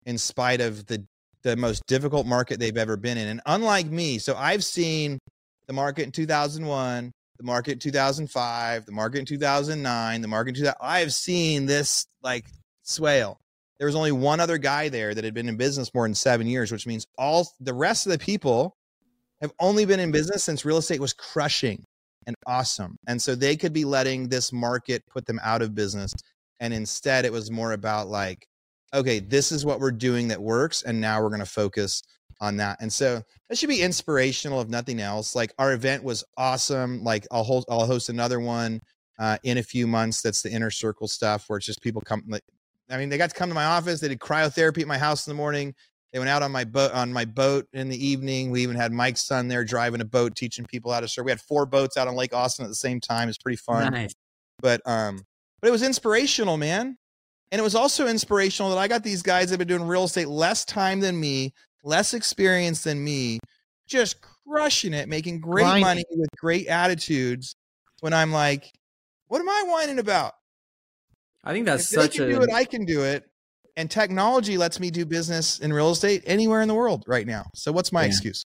[0.05, 1.05] in spite of the
[1.47, 3.27] the most difficult market they've ever been in.
[3.27, 5.19] And unlike me, so I've seen
[5.67, 10.55] the market in 2001, the market in 2005, the market in 2009, the market in
[10.55, 10.75] 2000.
[10.81, 12.45] I've seen this like
[12.83, 13.39] swale
[13.77, 16.47] there was only one other guy there that had been in business more than seven
[16.47, 18.75] years, which means all the rest of the people
[19.41, 21.83] have only been in business since real estate was crushing
[22.25, 22.97] and awesome.
[23.07, 26.11] And so they could be letting this market put them out of business.
[26.59, 28.47] And instead, it was more about like,
[28.93, 30.83] okay, this is what we're doing that works.
[30.83, 32.03] And now we're going to focus
[32.39, 32.77] on that.
[32.81, 35.35] And so that should be inspirational, if nothing else.
[35.35, 37.03] Like our event was awesome.
[37.03, 38.81] Like I'll host, I'll host another one
[39.19, 40.21] uh, in a few months.
[40.21, 42.43] That's the inner circle stuff where it's just people come, like,
[42.89, 43.99] I mean, they got to come to my office.
[43.99, 45.75] They did cryotherapy at my house in the morning.
[46.13, 48.49] They went out on my boat on my boat in the evening.
[48.49, 51.25] We even had Mike's son there driving a boat, teaching people how to surf.
[51.25, 53.27] We had four boats out on Lake Austin at the same time.
[53.27, 53.91] It's pretty fun.
[53.91, 54.15] Nice.
[54.61, 55.25] But um,
[55.59, 56.97] but it was inspirational, man.
[57.51, 60.03] And it was also inspirational that I got these guys that have been doing real
[60.03, 63.39] estate less time than me, less experience than me,
[63.87, 65.83] just crushing it, making great Grinding.
[65.83, 67.55] money with great attitudes.
[68.01, 68.71] When I'm like,
[69.27, 70.33] what am I whining about?
[71.43, 72.35] I think that's if such they can a.
[72.35, 73.23] Do it, I can do it.
[73.77, 77.45] And technology lets me do business in real estate anywhere in the world right now.
[77.53, 78.07] So what's my yeah.
[78.07, 78.43] excuse?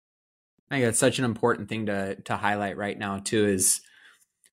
[0.70, 3.46] I think that's such an important thing to to highlight right now too.
[3.46, 3.80] Is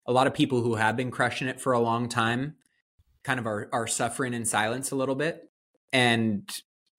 [0.07, 2.55] a lot of people who have been crushing it for a long time,
[3.23, 5.49] kind of are are suffering in silence a little bit,
[5.91, 6.49] and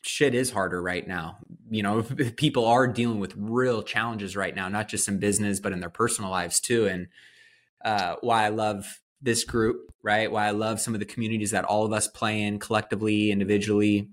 [0.02, 1.38] shit is harder right now.
[1.70, 2.02] You know,
[2.36, 5.90] people are dealing with real challenges right now, not just in business but in their
[5.90, 6.86] personal lives too.
[6.86, 7.08] And
[7.84, 10.30] uh, why I love this group, right?
[10.30, 14.08] Why I love some of the communities that all of us play in collectively, individually,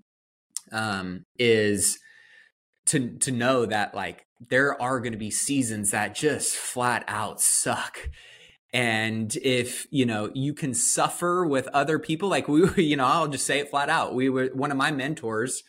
[0.71, 1.99] um, is
[2.87, 7.41] to to know that like there are going to be seasons that just flat out
[7.41, 8.09] suck.
[8.71, 13.27] And if, you know, you can suffer with other people, like we, you know, I'll
[13.27, 14.13] just say it flat out.
[14.13, 15.63] We were one of my mentors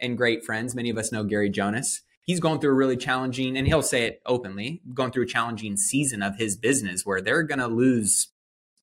[0.00, 0.74] and great friends.
[0.74, 2.02] Many of us know Gary Jonas.
[2.22, 5.76] He's going through a really challenging, and he'll say it openly, going through a challenging
[5.76, 8.28] season of his business where they're going to lose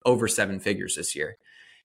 [0.06, 1.38] over seven figures this year.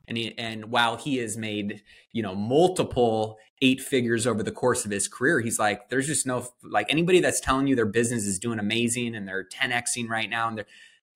[0.09, 1.82] And he, and while he has made,
[2.12, 6.26] you know, multiple eight figures over the course of his career, he's like, there's just
[6.26, 10.30] no like anybody that's telling you their business is doing amazing and they're 10xing right
[10.30, 10.66] now and they're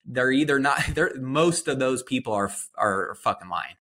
[0.05, 3.75] they're either not they're most of those people are are fucking lying.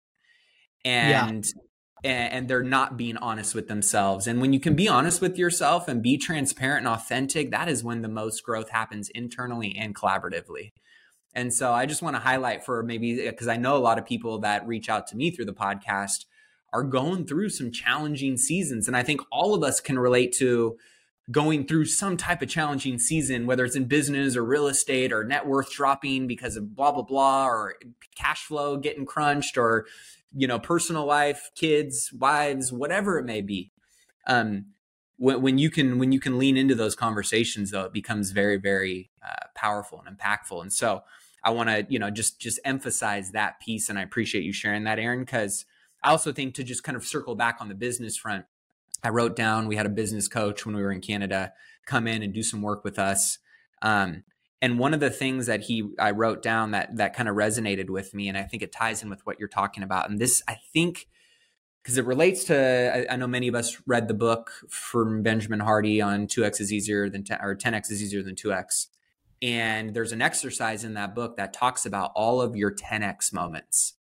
[0.84, 1.62] And yeah
[2.02, 4.26] and they're not being honest with themselves.
[4.26, 7.84] And when you can be honest with yourself and be transparent and authentic, that is
[7.84, 10.72] when the most growth happens internally and collaboratively.
[11.34, 13.98] And so I just want to highlight for maybe uh, because I know a lot
[13.98, 16.24] of people that reach out to me through the podcast
[16.72, 18.88] are going through some challenging seasons.
[18.88, 20.76] And I think all of us can relate to
[21.30, 25.24] going through some type of challenging season, whether it's in business or real estate or
[25.24, 27.74] net worth dropping because of blah, blah, blah, or
[28.16, 29.86] cash flow getting crunched or,
[30.34, 33.70] you know, personal life, kids, wives, whatever it may be.
[34.26, 34.66] Um,
[35.20, 38.56] when, when you can when you can lean into those conversations though it becomes very
[38.56, 41.02] very uh, powerful and impactful and so
[41.44, 44.84] i want to you know just just emphasize that piece and i appreciate you sharing
[44.84, 45.66] that aaron because
[46.02, 48.46] i also think to just kind of circle back on the business front
[49.02, 51.52] I wrote down we had a business coach when we were in Canada
[51.86, 53.38] come in and do some work with us.
[53.82, 54.24] Um,
[54.62, 57.88] and one of the things that he I wrote down that that kind of resonated
[57.88, 60.10] with me, and I think it ties in with what you're talking about.
[60.10, 61.08] And this, I think,
[61.82, 65.60] because it relates to I, I, know many of us read the book from Benjamin
[65.60, 68.88] Hardy on 2x is easier than 10 or 10x is easier than 2x.
[69.42, 73.94] And there's an exercise in that book that talks about all of your 10x moments.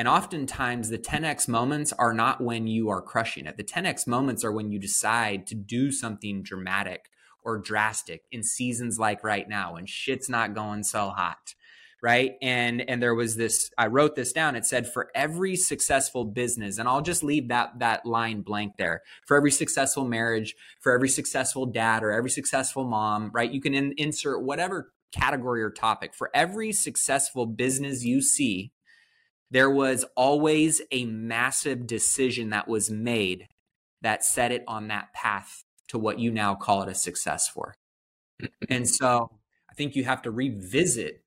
[0.00, 3.58] And oftentimes, the 10x moments are not when you are crushing it.
[3.58, 7.10] The 10x moments are when you decide to do something dramatic
[7.42, 11.54] or drastic in seasons like right now when shit's not going so hot
[12.02, 12.36] right?
[12.40, 14.56] And and there was this i wrote this down.
[14.56, 19.02] It said for every successful business and i'll just leave that that line blank there.
[19.26, 23.52] For every successful marriage for every successful dad or every successful mom right?
[23.52, 26.14] You can in, insert whatever category or topic.
[26.14, 28.72] For every successful business you see
[29.50, 33.48] there was always a massive decision that was made
[34.02, 37.74] that set it on that path to what you now call it a success for.
[38.40, 38.72] Mm-hmm.
[38.72, 39.30] and so
[39.70, 41.22] I think you have to revisit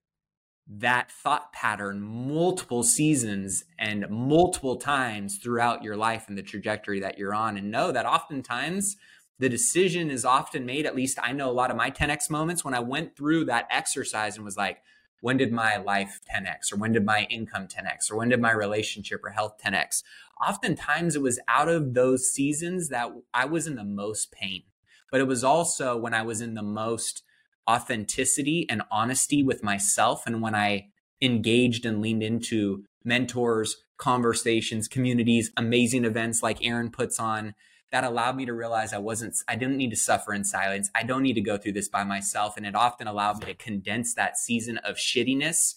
[0.68, 7.18] that thought pattern multiple seasons and multiple times throughout your life and the trajectory that
[7.18, 8.96] you're on and know that oftentimes
[9.40, 12.64] the decision is often made at least I know a lot of my 10x moments
[12.64, 14.82] when I went through that exercise and was like
[15.24, 18.52] when did my life 10x or when did my income 10x or when did my
[18.52, 20.04] relationship or health 10x
[20.46, 24.64] oftentimes it was out of those seasons that i was in the most pain
[25.10, 27.24] but it was also when i was in the most
[27.70, 30.90] authenticity and honesty with myself and when i
[31.22, 37.56] engaged and leaned into mentors conversations communities amazing events like aaron puts on
[37.94, 40.90] that allowed me to realize I wasn't, I didn't need to suffer in silence.
[40.96, 42.58] I don't need to go through this by myself.
[42.58, 45.76] And it often allowed me to condense that season of shittiness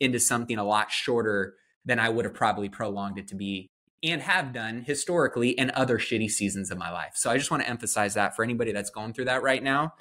[0.00, 3.68] into something a lot shorter than I would have probably prolonged it to be
[4.02, 7.12] and have done historically in other shitty seasons of my life.
[7.16, 9.92] So I just want to emphasize that for anybody that's going through that right now.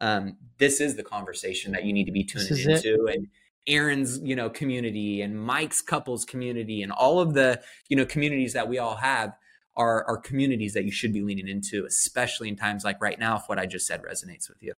[0.00, 3.06] Um, this is the conversation that you need to be tuned into.
[3.06, 3.16] It.
[3.16, 3.28] And
[3.66, 8.52] Aaron's, you know, community and Mike's couples community and all of the, you know, communities
[8.52, 9.32] that we all have
[9.76, 13.36] are, are communities that you should be leaning into, especially in times like right now,
[13.36, 14.72] if what I just said resonates with you.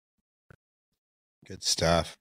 [1.45, 2.17] Good stuff.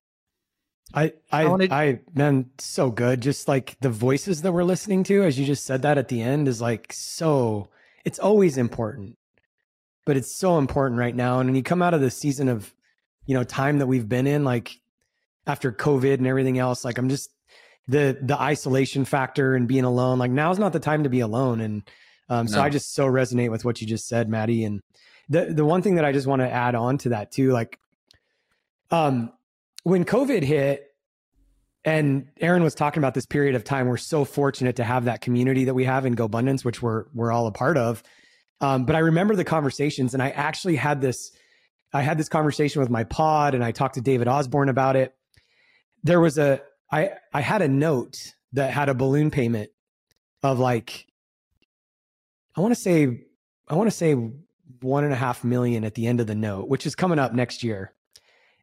[0.95, 3.21] I I I, wanted- I man, so good.
[3.21, 6.23] Just like the voices that we're listening to, as you just said that at the
[6.23, 7.69] end, is like so.
[8.05, 9.19] It's always important,
[10.05, 11.41] but it's so important right now.
[11.41, 12.73] And when you come out of the season of,
[13.25, 14.81] you know, time that we've been in, like
[15.45, 17.31] after COVID and everything else, like I'm just
[17.89, 20.19] the the isolation factor and being alone.
[20.19, 21.61] Like now's not the time to be alone.
[21.61, 21.83] And
[22.29, 22.63] um, so no.
[22.63, 24.65] I just so resonate with what you just said, Matty.
[24.65, 24.81] And
[25.29, 27.79] the the one thing that I just want to add on to that too, like,
[28.91, 29.33] um,
[29.85, 30.87] when COVID hit,
[31.85, 35.21] and Aaron was talking about this period of time, we're so fortunate to have that
[35.21, 38.03] community that we have in GoBundance, which we're we're all a part of.
[38.61, 41.31] Um, but I remember the conversations, and I actually had this.
[41.93, 45.15] I had this conversation with my pod, and I talked to David Osborne about it.
[46.03, 46.61] There was a
[46.91, 49.71] I I had a note that had a balloon payment
[50.43, 51.07] of like
[52.57, 53.27] I want to say,
[53.69, 54.15] I want to say
[54.81, 57.33] one and a half million at the end of the note, which is coming up
[57.33, 57.93] next year.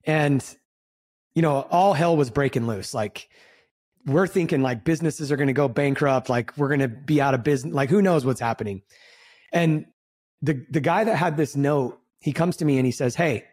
[0.05, 0.43] And,
[1.35, 2.93] you know, all hell was breaking loose.
[2.93, 3.29] Like,
[4.05, 6.29] we're thinking like businesses are going to go bankrupt.
[6.29, 7.73] Like, we're going to be out of business.
[7.73, 8.81] Like, who knows what's happening?
[9.51, 9.85] And
[10.41, 13.45] the, the guy that had this note, he comes to me and he says, Hey,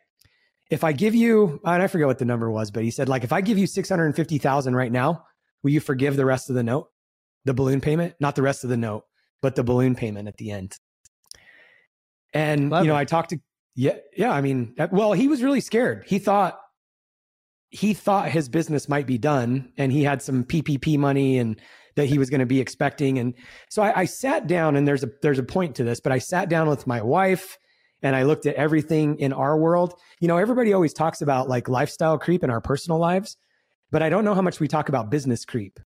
[0.70, 3.24] if I give you, and I forget what the number was, but he said, like,
[3.24, 5.24] if I give you 650,000 right now,
[5.62, 6.88] will you forgive the rest of the note,
[7.45, 9.05] the balloon payment, not the rest of the note?
[9.43, 10.76] But the balloon payment at the end.
[12.32, 13.01] And Love you know, it.
[13.01, 13.38] I talked to
[13.74, 14.32] yeah, yeah.
[14.32, 16.05] I mean, well, he was really scared.
[16.07, 16.59] He thought
[17.70, 21.61] he thought his business might be done, and he had some PPP money and
[21.97, 23.18] that he was going to be expecting.
[23.18, 23.34] And
[23.68, 26.18] so I, I sat down, and there's a there's a point to this, but I
[26.18, 27.59] sat down with my wife
[28.03, 29.95] and I looked at everything in our world.
[30.20, 33.36] You know, everybody always talks about like lifestyle creep in our personal lives,
[33.91, 35.78] but I don't know how much we talk about business creep.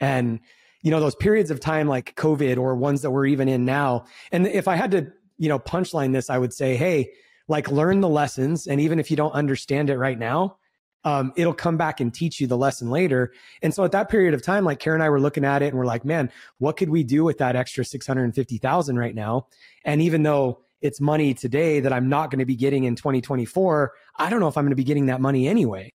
[0.00, 0.40] And
[0.82, 4.04] you know, those periods of time like COVID or ones that we're even in now.
[4.30, 7.12] And if I had to, you know, punchline this, I would say, hey,
[7.48, 8.66] like learn the lessons.
[8.66, 10.58] And even if you don't understand it right now,
[11.04, 13.32] um, it'll come back and teach you the lesson later.
[13.60, 15.66] And so at that period of time, like Karen and I were looking at it
[15.66, 19.48] and we're like, man, what could we do with that extra 650,000 right now?
[19.84, 23.92] And even though it's money today that I'm not going to be getting in 2024.
[24.16, 25.92] I don't know if I'm going to be getting that money anyway.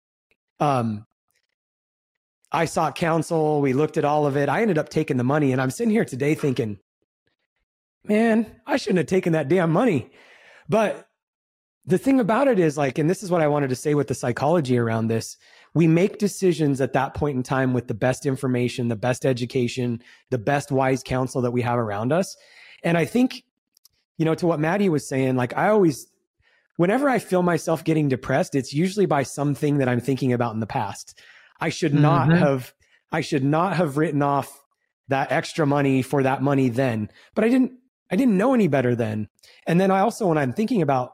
[0.60, 1.04] Um,
[2.56, 3.60] I sought counsel.
[3.60, 4.48] We looked at all of it.
[4.48, 6.78] I ended up taking the money, and I'm sitting here today thinking,
[8.02, 10.10] man, I shouldn't have taken that damn money.
[10.66, 11.06] But
[11.84, 14.08] the thing about it is, like, and this is what I wanted to say with
[14.08, 15.36] the psychology around this
[15.74, 20.02] we make decisions at that point in time with the best information, the best education,
[20.30, 22.34] the best wise counsel that we have around us.
[22.82, 23.44] And I think,
[24.16, 26.06] you know, to what Matty was saying, like, I always,
[26.76, 30.60] whenever I feel myself getting depressed, it's usually by something that I'm thinking about in
[30.60, 31.20] the past.
[31.60, 32.38] I should not mm-hmm.
[32.38, 32.74] have,
[33.10, 34.62] I should not have written off
[35.08, 37.72] that extra money for that money then, but I didn't,
[38.10, 39.28] I didn't know any better then.
[39.66, 41.12] And then I also, when I'm thinking about,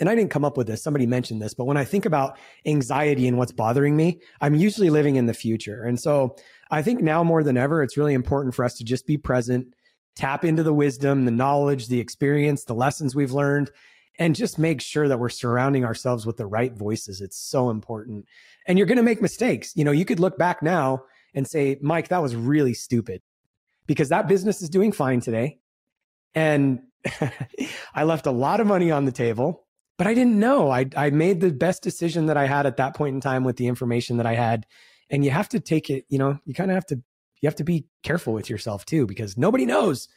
[0.00, 2.38] and I didn't come up with this, somebody mentioned this, but when I think about
[2.64, 5.82] anxiety and what's bothering me, I'm usually living in the future.
[5.82, 6.36] And so
[6.70, 9.74] I think now more than ever, it's really important for us to just be present,
[10.14, 13.70] tap into the wisdom, the knowledge, the experience, the lessons we've learned,
[14.18, 17.20] and just make sure that we're surrounding ourselves with the right voices.
[17.20, 18.26] It's so important.
[18.68, 19.72] And you're going to make mistakes.
[19.74, 21.04] You know, you could look back now
[21.34, 23.22] and say, Mike, that was really stupid
[23.86, 25.58] because that business is doing fine today.
[26.34, 26.80] And
[27.94, 29.66] I left a lot of money on the table,
[29.96, 30.70] but I didn't know.
[30.70, 33.56] I, I made the best decision that I had at that point in time with
[33.56, 34.66] the information that I had.
[35.10, 36.96] And you have to take it, you know, you kind of have to,
[37.40, 40.08] you have to be careful with yourself too, because nobody knows.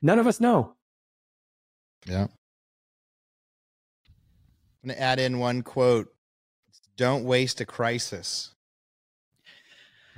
[0.00, 0.74] None of us know.
[2.06, 2.28] Yeah.
[4.84, 6.08] I'm going to add in one quote
[6.96, 8.54] Don't waste a crisis.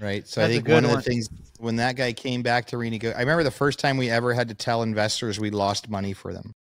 [0.00, 0.26] Right.
[0.26, 3.16] So That's I think one of the things when that guy came back to renegotiate,
[3.16, 6.32] I remember the first time we ever had to tell investors we lost money for
[6.32, 6.52] them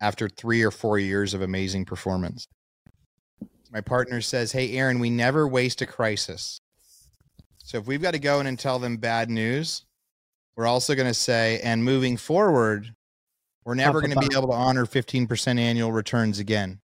[0.00, 2.46] after three or four years of amazing performance.
[3.72, 6.60] My partner says, Hey, Aaron, we never waste a crisis.
[7.64, 9.84] So if we've got to go in and tell them bad news,
[10.56, 12.94] we're also going to say, and moving forward,
[13.64, 16.80] we're never going to be able to honor 15% annual returns again.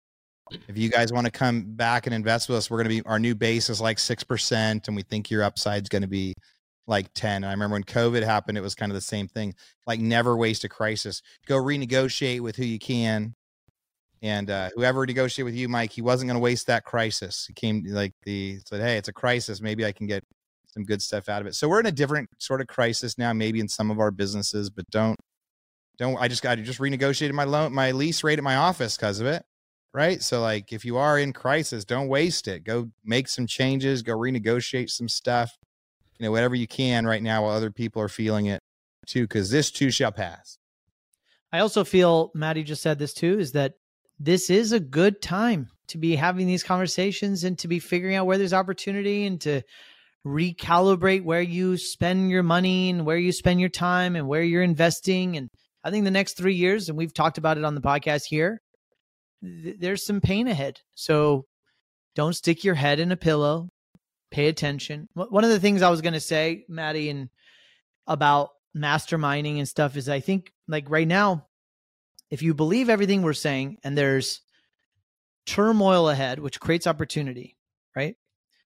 [0.67, 3.07] If you guys want to come back and invest with us, we're going to be
[3.07, 6.33] our new base is like 6%, and we think your upside is going to be
[6.87, 7.37] like 10.
[7.37, 9.55] And I remember when COVID happened, it was kind of the same thing.
[9.87, 11.21] Like never waste a crisis.
[11.47, 13.35] Go renegotiate with who you can.
[14.21, 17.45] And uh, whoever negotiated with you, Mike, he wasn't going to waste that crisis.
[17.45, 19.59] He came like the said, "Hey, it's a crisis.
[19.59, 20.23] Maybe I can get
[20.65, 23.33] some good stuff out of it." So we're in a different sort of crisis now,
[23.33, 25.19] maybe in some of our businesses, but don't
[25.97, 26.17] don't.
[26.21, 29.19] I just got to just renegotiated my loan, my lease rate at my office because
[29.19, 29.43] of it
[29.93, 30.21] right?
[30.21, 32.63] So like if you are in crisis, don't waste it.
[32.63, 35.57] Go make some changes, go renegotiate some stuff.
[36.19, 38.61] You know, whatever you can right now while other people are feeling it
[39.05, 40.57] too cuz this too shall pass.
[41.51, 43.73] I also feel Matty just said this too is that
[44.19, 48.25] this is a good time to be having these conversations and to be figuring out
[48.25, 49.61] where there's opportunity and to
[50.25, 54.63] recalibrate where you spend your money and where you spend your time and where you're
[54.63, 55.49] investing and
[55.83, 58.61] I think the next 3 years and we've talked about it on the podcast here
[59.43, 60.79] th- there's some pain ahead.
[60.95, 61.45] So
[62.15, 63.69] don't stick your head in a pillow.
[64.31, 65.09] Pay attention.
[65.13, 67.29] One of the things I was going to say, Matty, and
[68.07, 71.47] about masterminding and stuff is I think like right now,
[72.29, 74.41] if you believe everything we're saying and there's
[75.45, 77.57] turmoil ahead, which creates opportunity,
[77.95, 78.15] right?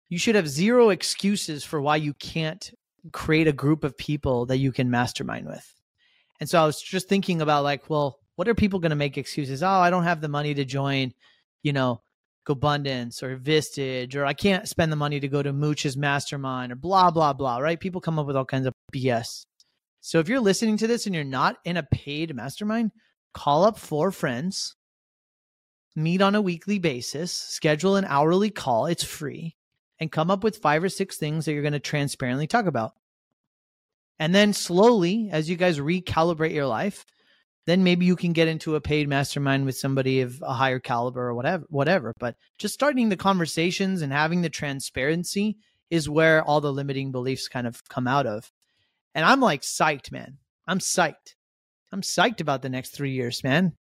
[0.09, 2.71] You should have zero excuses for why you can't
[3.11, 5.73] create a group of people that you can mastermind with.
[6.39, 9.17] And so I was just thinking about like, well, what are people going to make
[9.17, 9.63] excuses?
[9.63, 11.11] Oh, I don't have the money to join,
[11.63, 12.01] you know,
[12.47, 16.75] GoBundance or Vistage, or I can't spend the money to go to Mooch's mastermind or
[16.75, 17.79] blah, blah, blah, right?
[17.79, 19.45] People come up with all kinds of BS.
[20.01, 22.91] So if you're listening to this and you're not in a paid mastermind,
[23.33, 24.75] call up four friends,
[25.95, 28.85] meet on a weekly basis, schedule an hourly call.
[28.85, 29.55] It's free
[29.99, 32.93] and come up with five or six things that you're going to transparently talk about.
[34.19, 37.03] And then slowly, as you guys recalibrate your life,
[37.67, 41.27] then maybe you can get into a paid mastermind with somebody of a higher caliber
[41.27, 42.13] or whatever whatever.
[42.17, 45.57] But just starting the conversations and having the transparency
[45.89, 48.49] is where all the limiting beliefs kind of come out of.
[49.13, 50.37] And i'm like psyched man.
[50.65, 51.35] I'm psyched.
[51.91, 53.73] I'm psyched about the next 3 years man.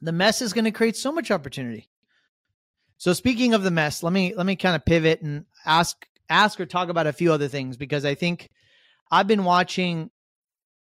[0.00, 1.88] The mess is going to create so much opportunity.
[2.96, 6.58] So speaking of the mess let me let me kind of pivot and ask ask
[6.58, 8.48] or talk about a few other things because i think
[9.10, 10.10] i've been watching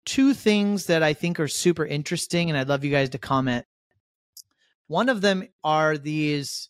[0.05, 3.67] two things that I think are super interesting, and I'd love you guys to comment.
[4.87, 6.69] One of them are these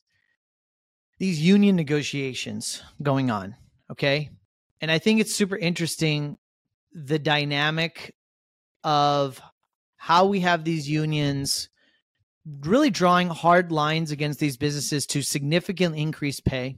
[1.18, 3.54] these union negotiations going on.
[3.90, 4.30] Okay.
[4.80, 6.38] And I think it's super interesting
[6.92, 8.14] the dynamic
[8.82, 9.40] of
[9.96, 11.68] how we have these unions
[12.62, 16.76] really drawing hard lines against these businesses to significantly increase pay.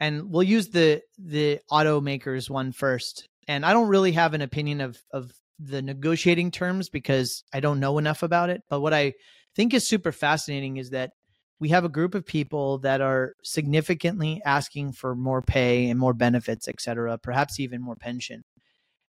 [0.00, 4.80] And we'll use the the automakers one first and I don't really have an opinion
[4.80, 8.62] of of the negotiating terms because I don't know enough about it.
[8.68, 9.14] But what I
[9.54, 11.12] think is super fascinating is that
[11.60, 16.14] we have a group of people that are significantly asking for more pay and more
[16.14, 18.42] benefits, et cetera, perhaps even more pension.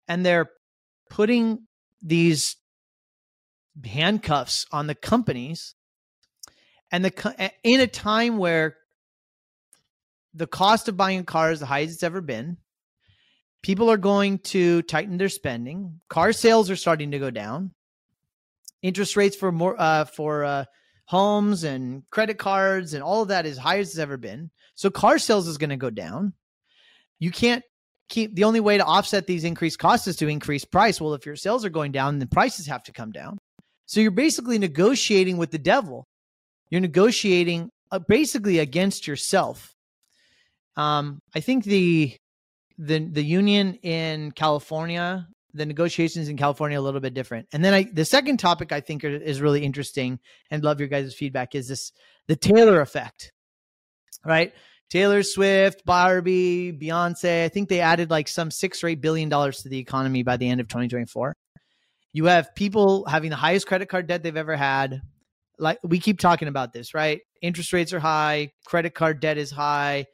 [0.07, 0.49] And they're
[1.09, 1.67] putting
[2.01, 2.55] these
[3.85, 5.75] handcuffs on the companies
[6.91, 8.77] and the in a time where
[10.33, 12.57] the cost of buying a car is the highest it's ever been
[13.61, 17.71] people are going to tighten their spending car sales are starting to go down
[18.81, 20.65] interest rates for more uh, for uh,
[21.05, 24.49] homes and credit cards and all of that is highest it's ever been.
[24.75, 26.33] So car sales is going to go down.
[27.19, 27.63] You can't
[28.07, 31.01] keep the only way to offset these increased costs is to increase price.
[31.01, 33.37] Well if your sales are going down then prices have to come down.
[33.85, 36.05] So you're basically negotiating with the devil.
[36.69, 39.73] You're negotiating uh, basically against yourself.
[40.77, 42.15] Um, I think the
[42.79, 47.47] the the union in California, the negotiations in California, a little bit different.
[47.51, 50.19] And then I, the second topic I think is really interesting,
[50.49, 51.91] and love your guys' feedback is this
[52.27, 53.33] the Taylor effect,
[54.25, 54.53] right?
[54.89, 57.43] Taylor Swift, Barbie, Beyonce.
[57.43, 60.37] I think they added like some six or eight billion dollars to the economy by
[60.37, 61.35] the end of 2024.
[62.13, 65.01] You have people having the highest credit card debt they've ever had,
[65.59, 67.19] like we keep talking about this, right?
[67.41, 70.05] Interest rates are high, credit card debt is high,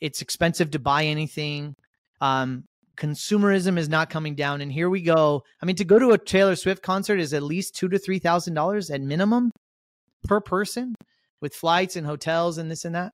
[0.00, 1.74] it's expensive to buy anything.
[2.20, 2.64] Um,
[2.96, 5.42] consumerism is not coming down, and here we go.
[5.62, 8.18] I mean, to go to a Taylor Swift concert is at least two to three
[8.18, 9.50] thousand dollars at minimum
[10.24, 10.94] per person,
[11.40, 13.12] with flights and hotels and this and that.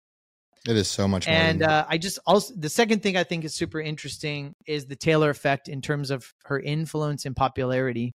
[0.69, 1.37] It is so much more.
[1.37, 4.97] And uh, I just also the second thing I think is super interesting is the
[4.97, 8.15] Taylor effect in terms of her influence and popularity,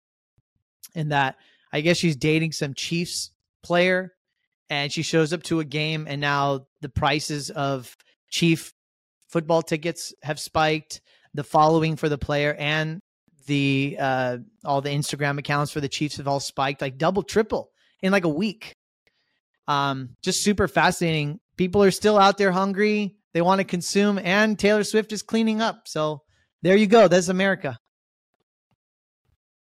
[0.94, 1.38] and that
[1.72, 3.32] I guess she's dating some Chiefs
[3.64, 4.14] player
[4.70, 7.96] and she shows up to a game and now the prices of
[8.30, 8.74] chief
[9.32, 11.02] football tickets have spiked
[11.34, 13.02] the following for the player and
[13.48, 17.72] the uh all the instagram accounts for the chiefs have all spiked like double triple
[18.02, 18.76] in like a week.
[19.68, 21.40] Um just super fascinating.
[21.58, 23.16] People are still out there hungry.
[23.34, 25.88] They want to consume and taylor swift is cleaning up.
[25.88, 26.22] So
[26.62, 27.08] there you go.
[27.08, 27.80] That's america.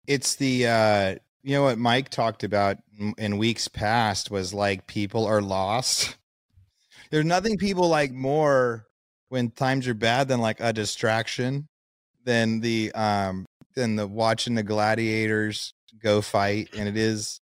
[0.07, 2.77] It's the uh you know what Mike talked about
[3.17, 6.17] in weeks past was like people are lost.
[7.11, 8.85] There's nothing people like more
[9.31, 11.65] when times are bad than like a distraction
[12.25, 13.45] than the um
[13.75, 17.39] than the watching the gladiators go fight and it is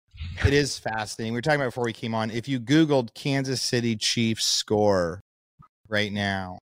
[0.47, 1.33] it is fascinating.
[1.33, 2.31] We were talking about before we came on.
[2.31, 5.21] If you googled Kansas City Chiefs score
[5.89, 6.61] right now,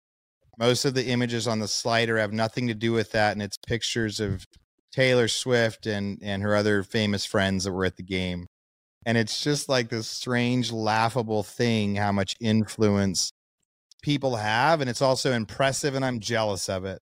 [0.58, 3.58] most of the images on the slider have nothing to do with that and it's
[3.58, 4.46] pictures of
[4.90, 8.46] Taylor Swift and and her other famous friends that were at the game.
[9.04, 13.32] And it's just like this strange laughable thing how much influence
[14.00, 17.00] people have and it's also impressive and I'm jealous of it.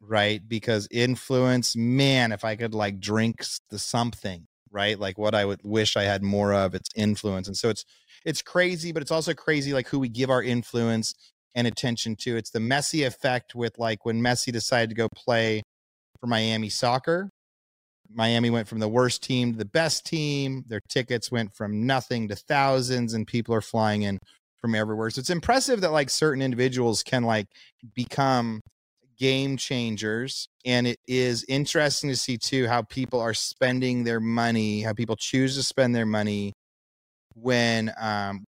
[0.00, 0.42] Right?
[0.46, 4.98] Because influence, man, if I could like drink the something, right?
[4.98, 7.48] Like what I would wish I had more of, it's influence.
[7.48, 7.84] And so it's
[8.24, 11.14] it's crazy, but it's also crazy like who we give our influence
[11.54, 12.36] and attention to.
[12.36, 15.62] It's the Messi effect with like when Messi decided to go play
[16.20, 17.30] for Miami soccer.
[18.12, 20.64] Miami went from the worst team to the best team.
[20.68, 24.18] Their tickets went from nothing to thousands, and people are flying in
[24.64, 25.10] from everywhere.
[25.10, 27.48] So it's impressive that like certain individuals can like
[27.94, 28.62] become
[29.18, 30.48] game changers.
[30.64, 35.16] And it is interesting to see too how people are spending their money, how people
[35.16, 36.54] choose to spend their money
[37.34, 38.44] when um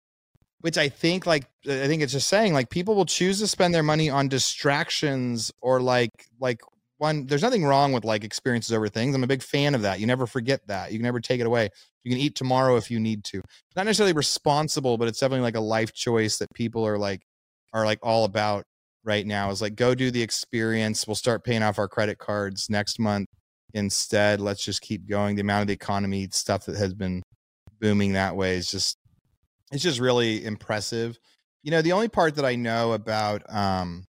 [0.62, 3.72] which I think like I think it's just saying like people will choose to spend
[3.72, 6.10] their money on distractions or like
[6.40, 6.60] like
[7.00, 10.00] one there's nothing wrong with like experiences over things i'm a big fan of that
[10.00, 11.68] you never forget that you can never take it away
[12.04, 13.40] you can eat tomorrow if you need to
[13.74, 17.22] not necessarily responsible but it's definitely like a life choice that people are like
[17.72, 18.64] are like all about
[19.04, 22.68] right now is like go do the experience we'll start paying off our credit cards
[22.68, 23.26] next month
[23.72, 27.22] instead let's just keep going the amount of the economy stuff that has been
[27.80, 28.96] booming that way is just
[29.72, 31.18] it's just really impressive.
[31.62, 34.04] You know the only part that i know about um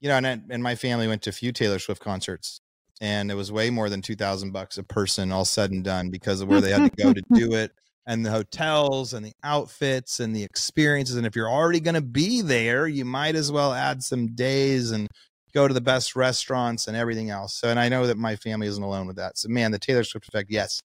[0.00, 2.60] you know, and and my family went to a few Taylor Swift concerts,
[3.00, 6.10] and it was way more than two thousand bucks a person, all said and done,
[6.10, 7.72] because of where they had to go to do it,
[8.06, 11.16] and the hotels, and the outfits, and the experiences.
[11.16, 14.90] And if you're already going to be there, you might as well add some days
[14.90, 15.08] and
[15.54, 17.54] go to the best restaurants and everything else.
[17.54, 19.38] So, and I know that my family isn't alone with that.
[19.38, 20.80] So, man, the Taylor Swift effect, yes,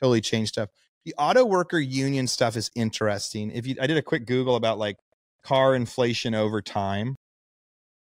[0.00, 0.70] totally changed stuff.
[1.04, 3.50] The auto worker union stuff is interesting.
[3.50, 4.96] If you, I did a quick Google about like
[5.44, 7.16] car inflation over time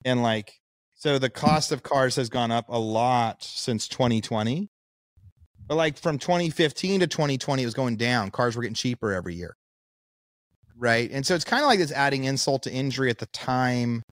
[0.04, 0.60] and like
[0.94, 4.70] so the cost of cars has gone up a lot since 2020
[5.66, 9.34] but like from 2015 to 2020 it was going down cars were getting cheaper every
[9.34, 9.56] year
[10.76, 14.02] right and so it's kind of like this adding insult to injury at the time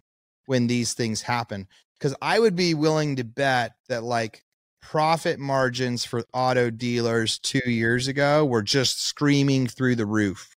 [0.47, 1.67] when these things happen
[1.99, 4.43] because i would be willing to bet that like
[4.83, 10.55] profit margins for auto dealers two years ago were just screaming through the roof,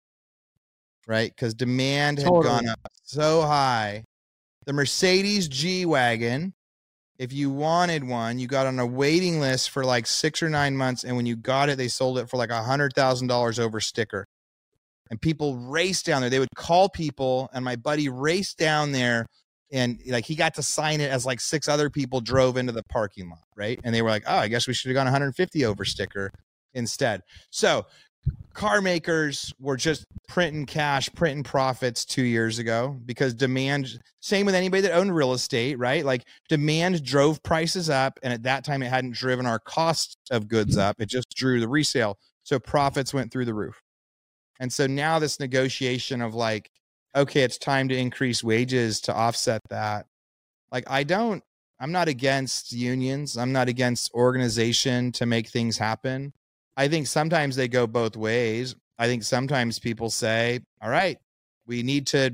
[1.06, 1.30] right?
[1.30, 2.46] Because demand had totally.
[2.46, 4.04] gone up so high.
[4.65, 6.53] The Mercedes G Wagon,
[7.18, 10.76] if you wanted one, you got on a waiting list for like six or nine
[10.76, 11.03] months.
[11.03, 14.26] And when you got it, they sold it for like a $100,000 over sticker.
[15.10, 16.30] And people raced down there.
[16.30, 19.27] They would call people, and my buddy raced down there
[19.73, 22.84] and like he got to sign it as like six other people drove into the
[22.84, 23.80] parking lot, right?
[23.84, 26.31] And they were like, "Oh, I guess we should have gone 150 over sticker
[26.73, 27.88] instead." So,
[28.54, 34.56] car makers were just printing cash, printing profits 2 years ago because demand same with
[34.56, 36.06] anybody that owned real estate, right?
[36.06, 40.48] Like demand drove prices up and at that time it hadn't driven our cost of
[40.48, 42.18] goods up, it just drew the resale.
[42.44, 43.82] So profits went through the roof.
[44.60, 46.70] And so now this negotiation of like
[47.16, 50.08] okay, it's time to increase wages to offset that.
[50.72, 51.44] Like, I don't,
[51.80, 53.38] I'm not against unions.
[53.38, 56.34] I'm not against organization to make things happen.
[56.76, 58.76] I think sometimes they go both ways.
[58.98, 61.18] I think sometimes people say, all right,
[61.68, 62.34] we need to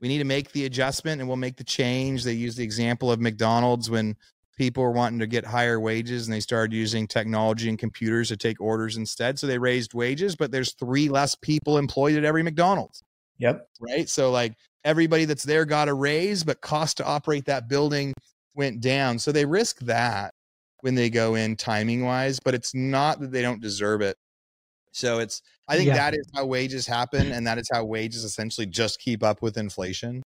[0.00, 2.24] we need to make the adjustment and we'll make the change.
[2.24, 4.16] They use the example of McDonald's when
[4.56, 8.36] people were wanting to get higher wages and they started using technology and computers to
[8.36, 9.38] take orders instead.
[9.38, 13.02] So they raised wages, but there's three less people employed at every McDonald's.
[13.38, 13.66] Yep.
[13.80, 14.08] Right.
[14.08, 18.12] So like everybody that's there got a raise, but cost to operate that building
[18.54, 19.18] went down.
[19.18, 20.33] So they risk that
[20.84, 24.18] when they go in timing wise, but it's not that they don't deserve it.
[24.92, 25.94] So it's I think yeah.
[25.94, 29.56] that is how wages happen and that is how wages essentially just keep up with
[29.56, 30.22] inflation.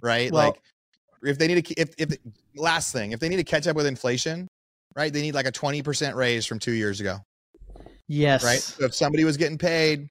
[0.00, 0.32] Right?
[0.32, 0.62] Well, like
[1.22, 2.16] if they need to if if
[2.56, 4.48] last thing, if they need to catch up with inflation,
[4.96, 5.12] right?
[5.12, 7.18] They need like a 20% raise from 2 years ago.
[8.08, 8.42] Yes.
[8.42, 8.60] Right?
[8.60, 10.08] So if somebody was getting paid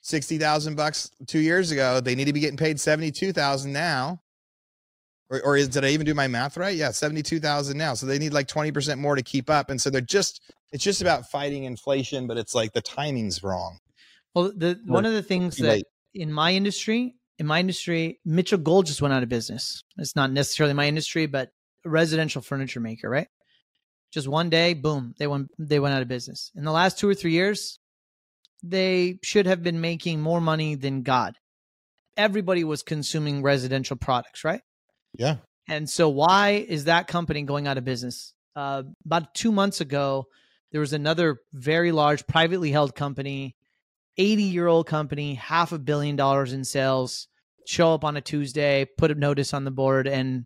[0.00, 2.00] sixty thousand bucks two years ago.
[2.00, 4.20] They need to be getting paid seventy two thousand now.
[5.30, 6.76] Or, or is, did I even do my math right?
[6.76, 7.94] Yeah, seventy two thousand now.
[7.94, 10.40] So they need like twenty percent more to keep up, and so they're just
[10.72, 13.78] it's just about fighting inflation, but it's like the timing's wrong.
[14.34, 15.84] Well, the one of the things that late.
[16.14, 19.82] in my industry, in my industry, Mitchell Gold just went out of business.
[19.98, 21.50] It's not necessarily my industry, but
[21.84, 23.28] a residential furniture maker, right?
[24.12, 26.50] Just one day, boom, they went they went out of business.
[26.54, 27.78] In the last two or three years,
[28.62, 31.36] they should have been making more money than God.
[32.16, 34.60] Everybody was consuming residential products, right?
[35.14, 35.36] Yeah.
[35.68, 38.34] And so, why is that company going out of business?
[38.54, 40.26] Uh, about two months ago,
[40.72, 43.54] there was another very large privately held company,
[44.18, 47.28] 80 year old company, half a billion dollars in sales,
[47.66, 50.44] show up on a Tuesday, put a notice on the board, and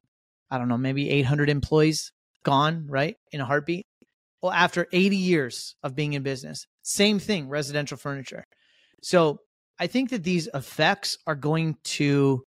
[0.51, 2.13] I don't know, maybe 800 employees
[2.45, 3.17] gone, right?
[3.33, 3.87] In a heartbeat.
[4.43, 8.45] Well, after 80 years of being in business, same thing, residential furniture.
[9.03, 9.39] So
[9.79, 12.45] I think that these effects are going to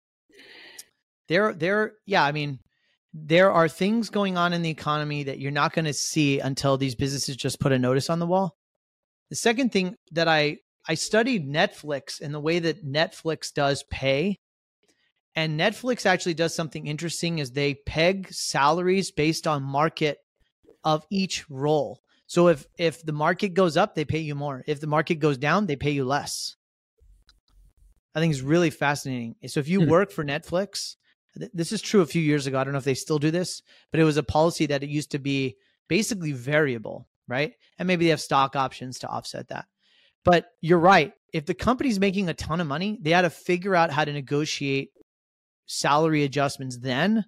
[1.33, 2.59] there there yeah, I mean
[3.15, 6.77] there are things going on in the economy that you're not going to see until
[6.77, 8.57] these businesses just put a notice on the wall.
[9.31, 14.39] The second thing that I I studied Netflix and the way that Netflix does pay.
[15.35, 20.19] And Netflix actually does something interesting is they peg salaries based on market
[20.85, 22.01] of each role.
[22.27, 24.63] So if if the market goes up, they pay you more.
[24.67, 26.57] If the market goes down, they pay you less.
[28.15, 29.37] I think it's really fascinating.
[29.47, 29.91] So if you hmm.
[29.91, 30.97] work for Netflix,
[31.35, 32.59] this is true a few years ago.
[32.59, 34.91] I don't know if they still do this, but it was a policy that it
[34.91, 35.57] used to be
[35.89, 37.53] basically variable, right?
[37.79, 39.67] And maybe they have stock options to offset that.
[40.25, 41.13] But you're right.
[41.33, 44.13] If the company's making a ton of money, they had to figure out how to
[44.13, 44.91] negotiate
[45.67, 47.25] salary adjustments then.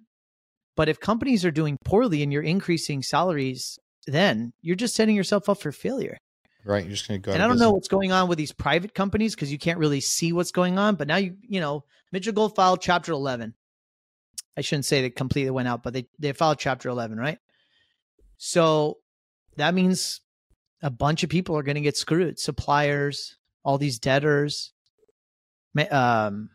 [0.75, 5.49] But if companies are doing poorly and you're increasing salaries then you're just setting yourself
[5.49, 6.17] up for failure.
[6.63, 6.83] Right.
[6.83, 7.31] You're just going to go.
[7.31, 7.67] And I don't business.
[7.67, 10.79] know what's going on with these private companies because you can't really see what's going
[10.79, 10.95] on.
[10.95, 13.53] But now you, you know, Mitchell Gold filed Chapter 11.
[14.57, 17.39] I shouldn't say they completely went out, but they they filed Chapter 11, right?
[18.37, 18.97] So
[19.57, 20.21] that means
[20.81, 22.39] a bunch of people are going to get screwed.
[22.39, 24.73] Suppliers, all these debtors.
[25.91, 26.49] Um,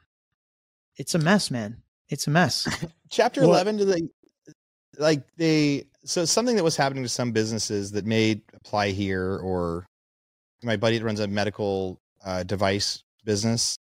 [0.97, 1.83] it's a mess, man.
[2.09, 2.69] It's a mess.
[3.11, 4.03] Chapter 11, do they
[4.99, 9.87] like they so something that was happening to some businesses that may apply here or
[10.63, 13.77] my buddy that runs a medical uh, device business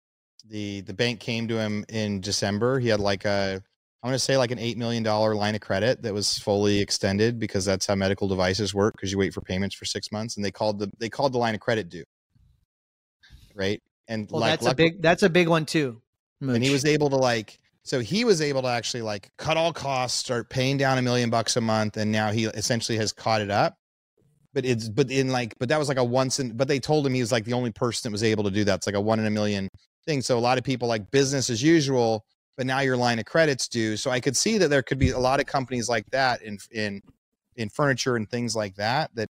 [0.49, 3.63] the the bank came to him in december he had like a
[4.07, 7.39] i'm going to say like an $8 million line of credit that was fully extended
[7.39, 10.45] because that's how medical devices work because you wait for payments for six months and
[10.45, 12.05] they called the they called the line of credit due
[13.55, 16.01] right and well, like that's luck- a big that's a big one too
[16.41, 16.55] Mooch.
[16.55, 19.73] and he was able to like so he was able to actually like cut all
[19.73, 23.41] costs, start paying down a million bucks a month, and now he essentially has caught
[23.41, 23.77] it up.
[24.53, 27.07] But it's but in like but that was like a once in but they told
[27.07, 28.75] him he was like the only person that was able to do that.
[28.79, 29.69] It's like a one in a million
[30.05, 30.21] thing.
[30.21, 32.25] So a lot of people like business as usual,
[32.57, 33.97] but now your line of credits due.
[33.97, 36.59] So I could see that there could be a lot of companies like that in
[36.71, 37.03] in
[37.57, 39.29] in furniture and things like that that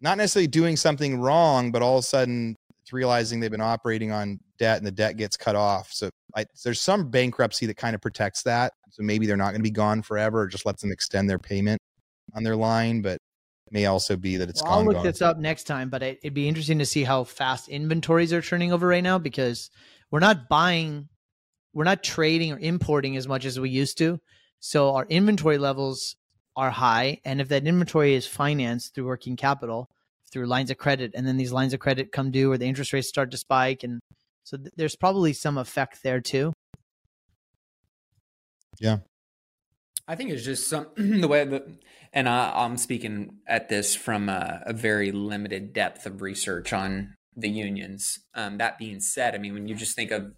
[0.00, 4.12] not necessarily doing something wrong, but all of a sudden it's realizing they've been operating
[4.12, 5.90] on debt and the debt gets cut off.
[5.92, 8.72] So I, there's some bankruptcy that kind of protects that.
[8.90, 11.38] So maybe they're not going to be gone forever or just lets them extend their
[11.38, 11.80] payment
[12.34, 13.18] on their line, but
[13.70, 15.04] may also be that it's well, I'll look gone.
[15.04, 18.42] this up next time, but it, it'd be interesting to see how fast inventories are
[18.42, 19.70] turning over right now because
[20.10, 21.08] we're not buying,
[21.74, 24.20] we're not trading or importing as much as we used to.
[24.60, 26.16] So our inventory levels
[26.56, 27.20] are high.
[27.24, 29.90] And if that inventory is financed through working capital,
[30.30, 32.92] through lines of credit, and then these lines of credit come due or the interest
[32.92, 33.82] rates start to spike.
[33.82, 34.00] And
[34.44, 36.52] so th- there's probably some effect there too.
[38.78, 38.98] Yeah.
[40.06, 41.66] I think it's just some the way that,
[42.12, 47.14] and I, am speaking at this from a, a, very limited depth of research on
[47.34, 48.20] the unions.
[48.34, 50.32] Um, that being said, I mean, when you just think of,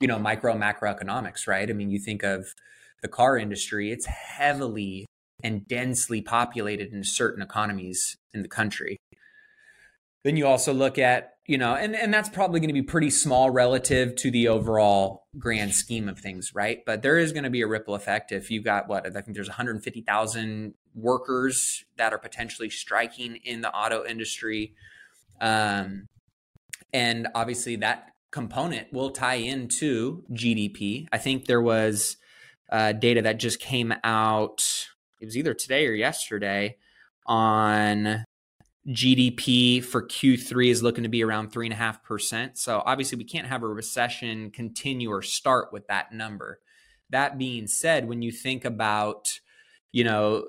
[0.00, 1.68] you know, micro macroeconomics, right?
[1.68, 2.54] I mean, you think of
[3.02, 5.06] the car industry; it's heavily
[5.42, 8.96] and densely populated in certain economies in the country.
[10.24, 13.10] Then you also look at, you know, and, and that's probably going to be pretty
[13.10, 16.78] small relative to the overall grand scheme of things, right?
[16.86, 19.34] But there is going to be a ripple effect if you got what I think
[19.34, 24.74] there's 150,000 workers that are potentially striking in the auto industry.
[25.42, 26.06] Um,
[26.94, 31.06] and obviously that component will tie into GDP.
[31.12, 32.16] I think there was
[32.68, 34.88] uh, data that just came out
[35.20, 36.76] it was either today or yesterday
[37.26, 38.24] on
[38.88, 42.58] GDP for Q3 is looking to be around three and a half percent.
[42.58, 46.58] So obviously, we can't have a recession continue or start with that number.
[47.10, 49.38] That being said, when you think about,
[49.92, 50.48] you know,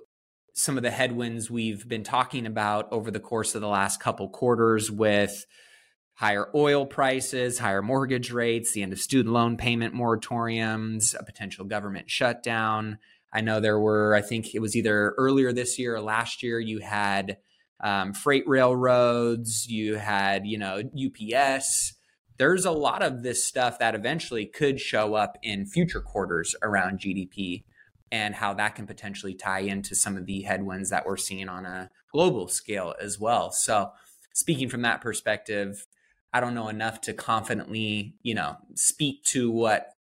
[0.53, 4.27] some of the headwinds we've been talking about over the course of the last couple
[4.27, 5.45] quarters with
[6.15, 11.65] higher oil prices, higher mortgage rates, the end of student loan payment moratoriums, a potential
[11.65, 12.97] government shutdown,
[13.35, 16.57] I know there were, I think it was either earlier this year or last year,
[16.57, 17.37] you had
[17.83, 21.95] um, freight railroads, you had, you know, UPS.
[22.37, 26.99] There's a lot of this stuff that eventually could show up in future quarters around
[26.99, 27.65] GDP
[28.09, 31.65] and how that can potentially tie into some of the headwinds that we're seeing on
[31.65, 33.51] a global scale as well.
[33.51, 33.91] So,
[34.33, 35.85] speaking from that perspective,
[36.35, 39.93] I don't know enough to confidently, you know, speak to what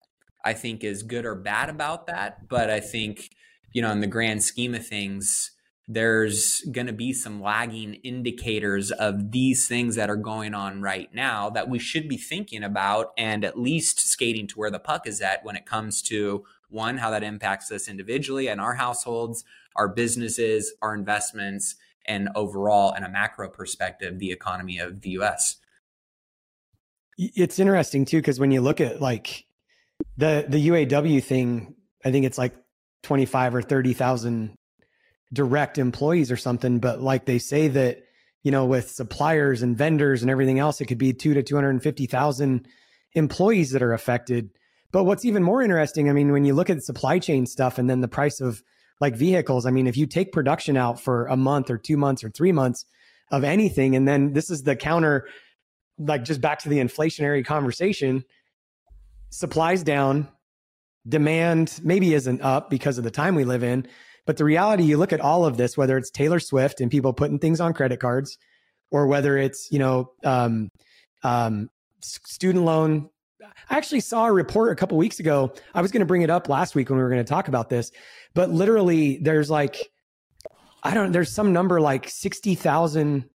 [0.44, 2.48] I think is good or bad about that.
[2.48, 3.31] But I think,
[3.73, 5.52] you know, in the grand scheme of things,
[5.86, 11.09] there's going to be some lagging indicators of these things that are going on right
[11.15, 15.06] now that we should be thinking about and at least skating to where the puck
[15.06, 19.44] is at when it comes to one, how that impacts us individually and our households,
[19.77, 25.59] our businesses, our investments, and overall, in a macro perspective, the economy of the US.
[27.16, 29.44] It's interesting too, because when you look at like
[30.16, 31.74] the the UAW thing,
[32.04, 32.54] I think it's like
[33.02, 34.54] 25 or 30,000
[35.32, 37.98] direct employees or something, but like they say that
[38.42, 42.66] you know with suppliers and vendors and everything else it could be 2 to 250,000
[43.14, 44.50] employees that are affected.
[44.90, 47.88] But what's even more interesting, I mean when you look at supply chain stuff and
[47.88, 48.62] then the price of
[49.00, 52.24] like vehicles, I mean if you take production out for a month or 2 months
[52.24, 52.86] or 3 months
[53.30, 55.26] of anything and then this is the counter
[55.98, 58.24] like just back to the inflationary conversation
[59.30, 60.28] supplies down,
[61.08, 63.86] demand maybe isn't up because of the time we live in.
[64.26, 67.12] But the reality, you look at all of this, whether it's Taylor Swift and people
[67.12, 68.38] putting things on credit cards,
[68.90, 70.68] or whether it's you know um,
[71.22, 71.68] um,
[72.00, 73.10] student loan.
[73.68, 75.52] I actually saw a report a couple weeks ago.
[75.74, 77.48] I was going to bring it up last week when we were going to talk
[77.48, 77.90] about this,
[78.34, 79.90] but literally, there's like
[80.82, 81.12] I don't.
[81.12, 83.28] There's some number like sixty thousand,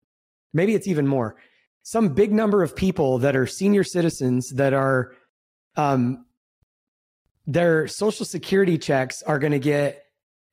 [0.54, 1.36] maybe it's even more.
[1.88, 5.14] Some big number of people that are senior citizens that are
[5.78, 6.26] um,
[7.46, 10.04] their social security checks are going to get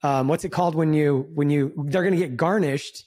[0.05, 3.07] um, what's it called when you when you they're going to get garnished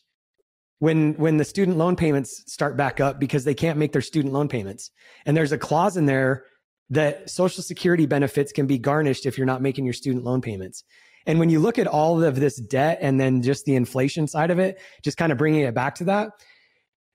[0.79, 4.33] when when the student loan payments start back up because they can't make their student
[4.33, 4.91] loan payments.
[5.25, 6.43] And there's a clause in there
[6.89, 10.83] that social security benefits can be garnished if you're not making your student loan payments.
[11.27, 14.51] And when you look at all of this debt and then just the inflation side
[14.51, 16.31] of it just kind of bringing it back to that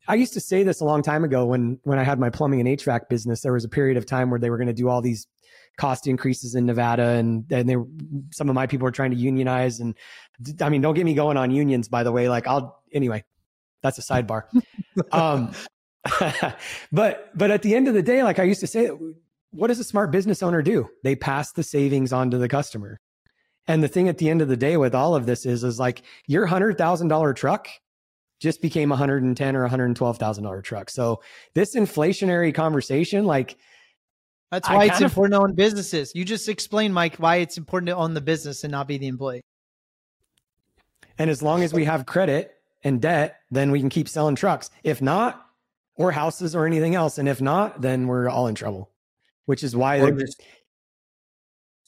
[0.08, 2.60] I used to say this a long time ago when when I had my plumbing
[2.60, 3.42] and HVAC business.
[3.42, 5.26] There was a period of time where they were going to do all these
[5.76, 7.76] cost increases in Nevada, and and they
[8.32, 9.80] some of my people were trying to unionize.
[9.80, 9.96] And
[10.60, 12.28] I mean, don't get me going on unions, by the way.
[12.28, 13.24] Like I'll anyway.
[13.82, 14.44] That's a sidebar.
[15.12, 15.52] um,
[16.92, 18.90] but but at the end of the day, like I used to say,
[19.50, 20.88] what does a smart business owner do?
[21.04, 22.98] They pass the savings on to the customer.
[23.68, 25.78] And the thing at the end of the day with all of this is, is
[25.78, 27.68] like your hundred thousand dollar truck
[28.42, 30.90] just became a hundred and ten or one hundred and twelve thousand dollar truck.
[30.90, 31.22] So
[31.54, 33.56] this inflationary conversation, like
[34.50, 36.12] that's why I it's important of, to own businesses.
[36.14, 39.06] You just explained, Mike, why it's important to own the business and not be the
[39.06, 39.42] employee.
[41.18, 42.52] And as long as we have credit
[42.82, 44.70] and debt, then we can keep selling trucks.
[44.82, 45.46] If not,
[45.94, 47.18] or houses or anything else.
[47.18, 48.90] And if not, then we're all in trouble.
[49.46, 50.40] Which is why they just,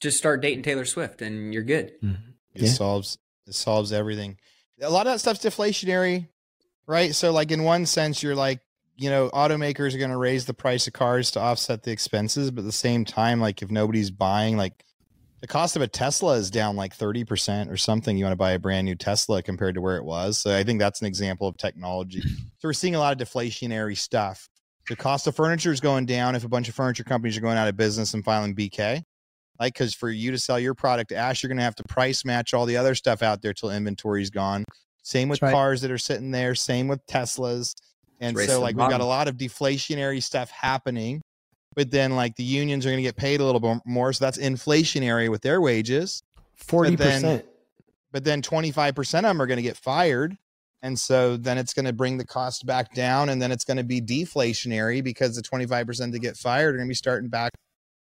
[0.01, 1.93] just start dating Taylor Swift and you're good.
[2.03, 2.31] Mm-hmm.
[2.55, 2.69] It yeah.
[2.69, 4.39] solves it solves everything.
[4.81, 6.29] A lot of that stuff's deflationary,
[6.87, 7.15] right?
[7.15, 8.61] So like in one sense, you're like,
[8.97, 12.51] you know, automakers are going to raise the price of cars to offset the expenses,
[12.51, 14.85] but at the same time, like if nobody's buying, like
[15.41, 18.17] the cost of a Tesla is down like 30% or something.
[18.17, 20.39] You want to buy a brand new Tesla compared to where it was.
[20.39, 22.23] So I think that's an example of technology.
[22.61, 24.49] So we're seeing a lot of deflationary stuff.
[24.89, 27.59] The cost of furniture is going down if a bunch of furniture companies are going
[27.59, 29.03] out of business and filing BK.
[29.61, 31.85] Like, because for you to sell your product to Ash, you're going to have to
[31.85, 34.65] price match all the other stuff out there till inventory's gone.
[35.05, 35.53] Same with right.
[35.53, 36.57] cars that are sitting there.
[36.57, 37.77] Same with Teslas.
[38.21, 41.21] And so, like, we've got a lot of deflationary stuff happening
[41.75, 44.25] but then like the unions are going to get paid a little bit more, so
[44.25, 46.23] that's inflationary with their wages.
[46.55, 47.45] Forty percent.
[48.13, 50.37] But then twenty five percent of them are going to get fired,
[50.83, 53.77] and so then it's going to bring the cost back down, and then it's going
[53.77, 56.95] to be deflationary because the twenty five percent that get fired are going to be
[56.95, 57.53] starting back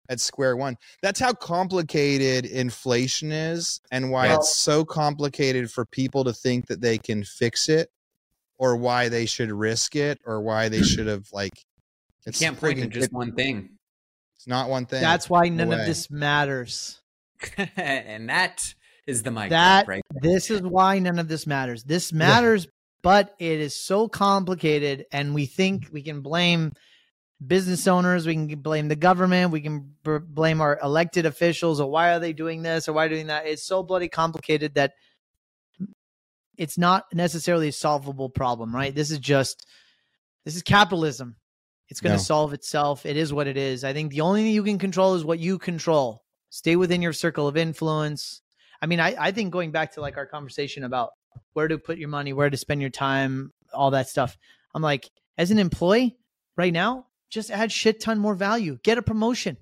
[0.10, 0.78] at square one.
[1.02, 6.68] That's how complicated inflation is, and why well, it's so complicated for people to think
[6.68, 7.90] that they can fix it,
[8.58, 11.54] or why they should risk it, or why they should have like
[12.26, 13.70] it's you can't point to just one thing.
[14.36, 15.02] It's not one thing.
[15.02, 17.00] That's why none of this matters.
[17.78, 18.74] and that
[19.06, 19.50] is the mic.
[19.50, 21.84] That right this is why none of this matters.
[21.84, 22.72] This matters, yeah.
[23.02, 26.74] but it is so complicated, and we think we can blame
[27.46, 31.90] business owners, we can blame the government, we can b- blame our elected officials, or
[31.90, 33.46] why are they doing this or why are doing that?
[33.46, 34.94] It's so bloody complicated that
[36.58, 38.94] it's not necessarily a solvable problem, right?
[38.94, 39.68] This is just
[40.46, 41.36] this is capitalism.
[41.90, 42.24] It's going to no.
[42.24, 43.06] solve itself.
[43.06, 43.84] It is what it is.
[43.84, 46.24] I think the only thing you can control is what you control.
[46.50, 48.42] Stay within your circle of influence.
[48.82, 51.12] I mean, I, I think going back to like our conversation about
[51.54, 54.38] where to put your money, where to spend your time, all that stuff.
[54.74, 56.18] I'm like, as an employee
[56.56, 58.78] right now, just add shit ton more value.
[58.84, 59.58] Get a promotion.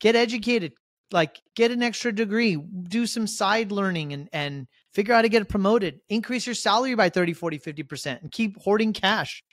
[0.00, 0.72] Get educated.
[1.10, 2.56] Like get an extra degree.
[2.56, 6.00] Do some side learning and and figure out how to get promoted.
[6.08, 9.44] Increase your salary by 30, 40, 50% and keep hoarding cash.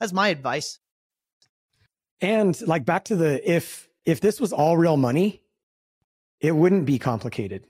[0.00, 0.78] That's my advice.
[2.20, 5.42] And like back to the if if this was all real money,
[6.40, 7.64] it wouldn't be complicated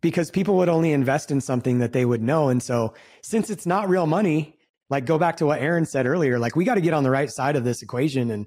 [0.00, 2.48] because people would only invest in something that they would know.
[2.48, 4.53] And so since it's not real money,
[4.90, 7.10] like go back to what Aaron said earlier, like we got to get on the
[7.10, 8.30] right side of this equation.
[8.30, 8.46] And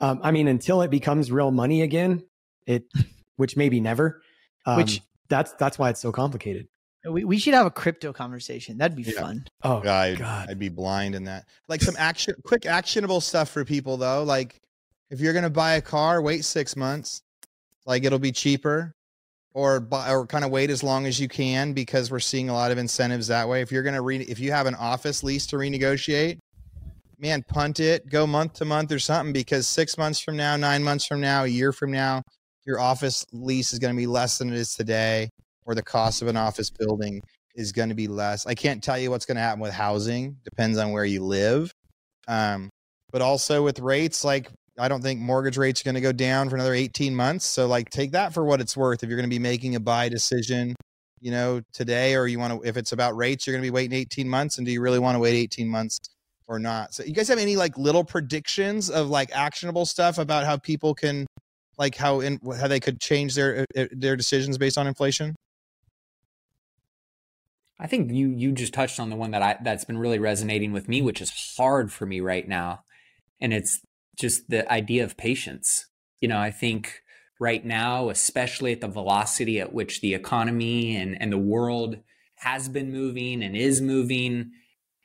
[0.00, 2.22] um, I mean, until it becomes real money again,
[2.66, 2.84] it
[3.36, 4.22] which maybe never.
[4.66, 6.68] Um, which that's that's why it's so complicated.
[7.10, 8.78] We, we should have a crypto conversation.
[8.78, 9.20] That'd be yeah.
[9.20, 9.44] fun.
[9.62, 11.44] Oh God, I'd be blind in that.
[11.68, 14.22] Like some action, quick actionable stuff for people though.
[14.22, 14.60] Like
[15.10, 17.22] if you're gonna buy a car, wait six months.
[17.86, 18.94] Like it'll be cheaper,
[19.54, 22.52] or buy or kind of wait as long as you can because we're seeing a
[22.52, 23.62] lot of incentives that way.
[23.62, 26.38] If you're gonna re, if you have an office lease to renegotiate,
[27.18, 30.82] man, punt it, go month to month or something because six months from now, nine
[30.82, 32.22] months from now, a year from now,
[32.66, 35.28] your office lease is going to be less than it is today
[35.64, 37.22] or the cost of an office building
[37.54, 38.46] is going to be less.
[38.46, 40.36] I can't tell you what's going to happen with housing.
[40.44, 41.72] Depends on where you live.
[42.26, 42.70] Um,
[43.12, 46.48] but also with rates, like I don't think mortgage rates are going to go down
[46.48, 47.44] for another 18 months.
[47.44, 49.02] So like take that for what it's worth.
[49.02, 50.74] If you're going to be making a buy decision,
[51.20, 53.74] you know, today, or you want to, if it's about rates, you're going to be
[53.74, 54.58] waiting 18 months.
[54.58, 56.00] And do you really want to wait 18 months
[56.48, 56.92] or not?
[56.92, 60.94] So you guys have any like little predictions of like actionable stuff about how people
[60.94, 61.26] can,
[61.78, 65.34] like how in how they could change their uh, their decisions based on inflation?
[67.78, 70.72] I think you you just touched on the one that I that's been really resonating
[70.72, 72.84] with me, which is hard for me right now,
[73.40, 73.80] and it's
[74.18, 75.86] just the idea of patience.
[76.20, 77.02] You know, I think
[77.40, 81.98] right now, especially at the velocity at which the economy and and the world
[82.36, 84.52] has been moving and is moving,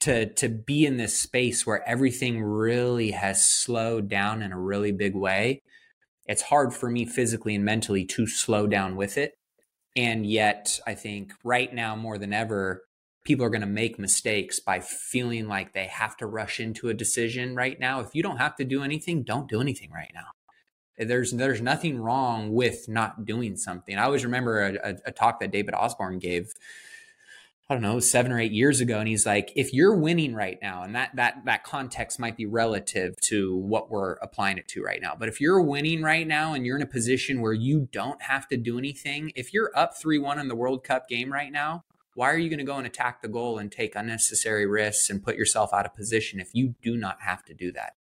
[0.02, 4.92] to to be in this space where everything really has slowed down in a really
[4.92, 5.62] big way,
[6.28, 9.34] it's hard for me physically and mentally to slow down with it
[9.96, 12.84] and yet, I think right now more than ever,
[13.24, 16.94] people are going to make mistakes by feeling like they have to rush into a
[16.94, 18.00] decision right now.
[18.00, 20.28] If you don't have to do anything, don't do anything right now.
[20.98, 23.98] There's there's nothing wrong with not doing something.
[23.98, 26.52] I always remember a, a, a talk that David Osborne gave
[27.72, 28.98] I don't know, seven or eight years ago.
[28.98, 32.48] And he's like, if you're winning right now, and that that that context might be
[32.48, 35.16] relative to what we're applying it to right now.
[35.18, 38.48] But if you're winning right now and you're in a position where you don't have
[38.48, 41.84] to do anything, if you're up 3-1 in the World Cup game right now,
[42.20, 45.24] why are you going to go and attack the goal and take unnecessary risks and
[45.24, 47.94] put yourself out of position if you do not have to do that?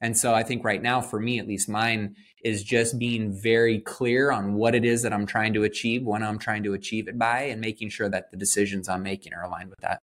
[0.00, 3.78] And so I think right now, for me, at least mine is just being very
[3.78, 7.08] clear on what it is that I'm trying to achieve, when I'm trying to achieve
[7.08, 10.00] it by, and making sure that the decisions I'm making are aligned with that.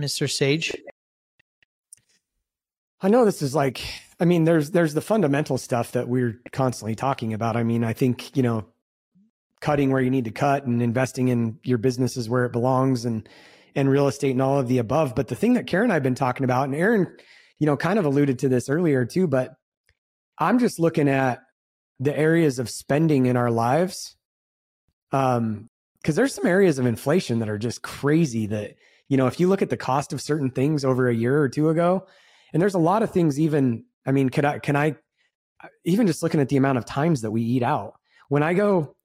[0.00, 0.30] Mr.
[0.30, 0.74] Sage?
[3.02, 3.82] I know this is like,
[4.18, 7.54] I mean, there's there's the fundamental stuff that we're constantly talking about.
[7.54, 8.64] I mean, I think, you know,
[9.60, 13.28] cutting where you need to cut and investing in your businesses where it belongs and
[13.74, 15.14] and real estate and all of the above.
[15.14, 17.14] But the thing that Karen and I've been talking about, and Aaron,
[17.58, 19.54] you know, kind of alluded to this earlier too, but
[20.38, 21.40] I'm just looking at
[22.00, 24.16] the areas of spending in our lives.
[25.12, 25.68] Um,
[26.00, 28.76] because there's some areas of inflation that are just crazy that,
[29.08, 31.48] you know, if you look at the cost of certain things over a year or
[31.48, 32.06] two ago,
[32.52, 34.94] and there's a lot of things even, I mean, can I, can I,
[35.84, 37.94] even just looking at the amount of times that we eat out,
[38.28, 38.95] when I go,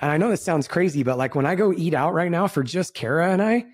[0.00, 2.46] and I know this sounds crazy, but like when I go eat out right now
[2.46, 3.66] for just Kara and I,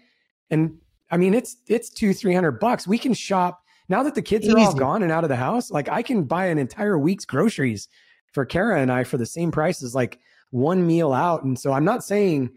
[0.50, 0.78] and
[1.10, 2.86] I mean, it's it's two three hundred bucks.
[2.86, 5.70] We can shop now that the kids are all gone and out of the house.
[5.70, 7.88] Like I can buy an entire week's groceries
[8.32, 10.18] for Kara and I for the same price as like
[10.50, 11.44] one meal out.
[11.44, 12.50] And so I'm not saying,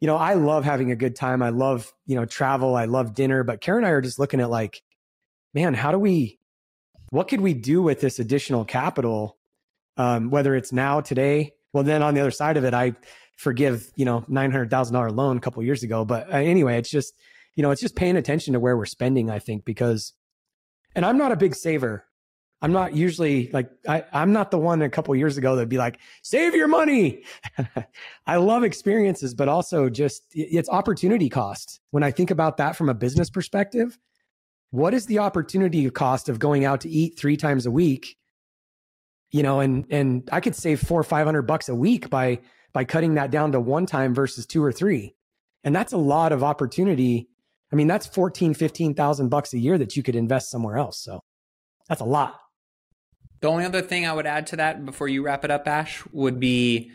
[0.00, 1.42] you know, I love having a good time.
[1.42, 2.76] I love you know travel.
[2.76, 3.42] I love dinner.
[3.44, 4.82] But Kara and I are just looking at like,
[5.54, 6.38] man, how do we?
[7.10, 9.36] What could we do with this additional capital?
[9.96, 11.52] Um, whether it's now today.
[11.72, 12.94] Well, then on the other side of it, I
[13.36, 16.04] forgive you know nine hundred thousand dollar loan a couple years ago.
[16.04, 17.14] But uh, anyway, it's just
[17.54, 19.30] you know it's just paying attention to where we're spending.
[19.30, 20.12] I think because,
[20.94, 22.04] and I'm not a big saver.
[22.62, 25.78] I'm not usually like I, I'm not the one a couple years ago that'd be
[25.78, 27.24] like save your money.
[28.26, 31.80] I love experiences, but also just it's opportunity cost.
[31.90, 33.98] When I think about that from a business perspective,
[34.70, 38.16] what is the opportunity cost of going out to eat three times a week?
[39.30, 42.40] You know, and and I could save four or five hundred bucks a week by
[42.72, 45.14] by cutting that down to one time versus two or three.
[45.64, 47.28] And that's a lot of opportunity.
[47.72, 51.02] I mean, that's 14, 15,000 bucks a year that you could invest somewhere else.
[51.02, 51.20] So
[51.88, 52.38] that's a lot.
[53.40, 56.02] The only other thing I would add to that before you wrap it up, Ash,
[56.12, 56.90] would be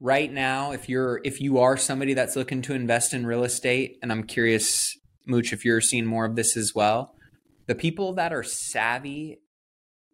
[0.00, 3.96] right now, if you're if you are somebody that's looking to invest in real estate,
[4.02, 4.96] and I'm curious,
[5.26, 7.14] Mooch, if you're seeing more of this as well,
[7.66, 9.38] the people that are savvy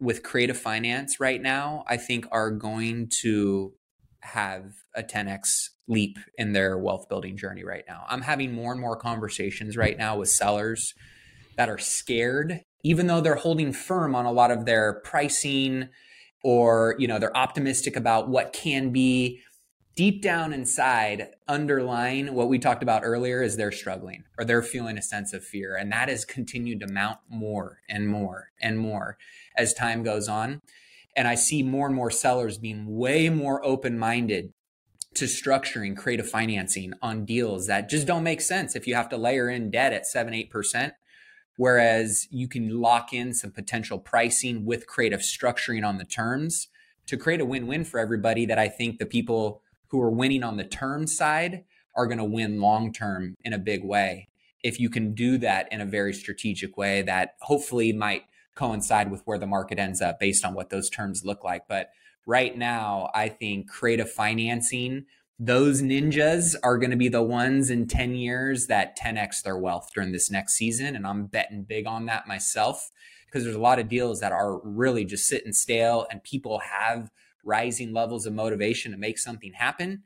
[0.05, 3.73] with creative finance right now, I think are going to
[4.21, 8.05] have a 10x leap in their wealth building journey right now.
[8.09, 10.95] I'm having more and more conversations right now with sellers
[11.57, 15.89] that are scared even though they're holding firm on a lot of their pricing
[16.45, 19.41] or you know they're optimistic about what can be
[19.97, 24.99] deep down inside underlying what we talked about earlier is they're struggling or they're feeling
[24.99, 29.17] a sense of fear and that has continued to mount more and more and more
[29.57, 30.61] as time goes on
[31.17, 34.53] and I see more and more sellers being way more open minded
[35.15, 39.17] to structuring creative financing on deals that just don't make sense if you have to
[39.17, 40.93] layer in debt at 7 8%.
[41.57, 46.67] Whereas you can lock in some potential pricing with creative structuring on the terms
[47.07, 50.43] to create a win win for everybody that I think the people who are winning
[50.43, 51.63] on the term side
[51.95, 54.27] are going to win long term in a big way.
[54.65, 58.25] If you can do that in a very strategic way that hopefully might
[58.55, 61.67] coincide with where the market ends up based on what those terms look like.
[61.69, 61.91] But
[62.27, 65.07] right now, I think creative financing,
[65.39, 69.91] those ninjas are going to be the ones in 10 years that 10x their wealth
[69.95, 70.95] during this next season.
[70.95, 72.91] And I'm betting big on that myself
[73.27, 77.11] because there's a lot of deals that are really just sitting stale and people have
[77.45, 80.03] rising levels of motivation to make something happen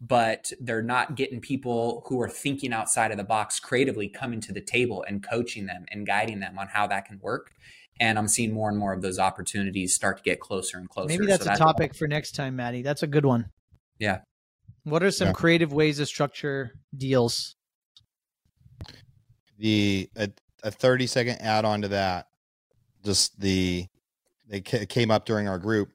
[0.00, 4.52] but they're not getting people who are thinking outside of the box creatively coming to
[4.52, 7.52] the table and coaching them and guiding them on how that can work
[8.00, 11.08] and I'm seeing more and more of those opportunities start to get closer and closer.
[11.08, 12.82] Maybe that's so a that's topic for next time, Matty.
[12.82, 13.50] That's a good one.
[13.98, 14.20] Yeah.
[14.84, 15.32] What are some yeah.
[15.34, 17.56] creative ways to structure deals?
[19.58, 20.30] The a,
[20.62, 22.28] a 30 second add on to that,
[23.04, 23.86] just the
[24.48, 25.90] they came up during our group.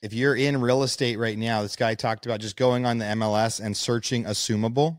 [0.00, 3.06] If you're in real estate right now, this guy talked about just going on the
[3.06, 4.98] MLS and searching assumable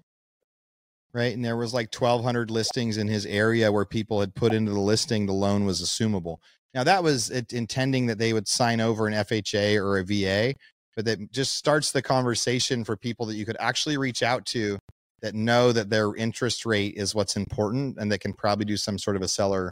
[1.16, 1.34] right?
[1.34, 4.80] And there was like 1,200 listings in his area where people had put into the
[4.80, 6.38] listing the loan was assumable.
[6.74, 10.54] Now that was intending that they would sign over an FHA or a VA,
[10.94, 14.78] but that just starts the conversation for people that you could actually reach out to
[15.22, 19.00] that know that their interest rate is what's important and they can probably do some
[19.00, 19.72] sort of a seller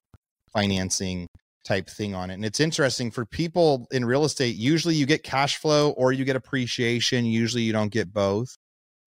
[0.53, 1.27] financing
[1.65, 2.35] type thing on it.
[2.35, 6.23] And it's interesting for people in real estate, usually you get cash flow or you
[6.23, 7.25] get appreciation.
[7.25, 8.55] Usually you don't get both.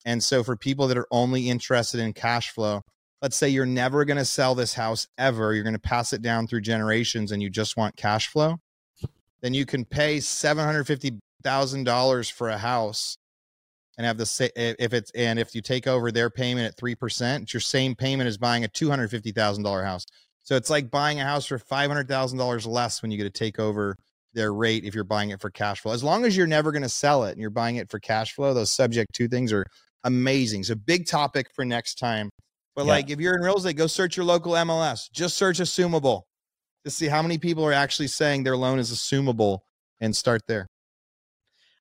[0.06, 2.80] And so for people that are only interested in cash flow,
[3.20, 6.22] let's say you're never going to sell this house ever, you're going to pass it
[6.22, 8.58] down through generations and you just want cash flow,
[9.40, 13.18] then you can pay $750,000 for a house
[13.98, 17.54] and have the if it's and if you take over their payment at 3%, it's
[17.54, 20.04] your same payment as buying a $250,000 house.
[20.42, 23.24] So it's like buying a house for five hundred thousand dollars less when you get
[23.24, 23.96] to take over
[24.34, 25.92] their rate if you're buying it for cash flow.
[25.92, 28.34] As long as you're never going to sell it and you're buying it for cash
[28.34, 29.66] flow, those subject to things are
[30.06, 30.64] amazing.
[30.64, 32.30] So big topic for next time.
[32.74, 32.92] But yeah.
[32.92, 35.10] like if you're in real estate, go search your local MLS.
[35.12, 36.22] Just search assumable
[36.84, 39.58] to see how many people are actually saying their loan is assumable
[40.00, 40.66] and start there.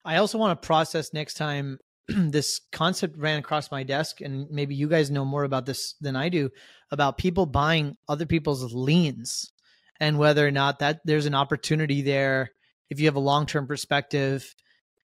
[0.03, 1.77] I also want to process next time
[2.07, 6.15] this concept ran across my desk and maybe you guys know more about this than
[6.15, 6.49] I do
[6.91, 9.51] about people buying other people's liens
[9.99, 12.49] and whether or not that there's an opportunity there
[12.89, 14.53] if you have a long-term perspective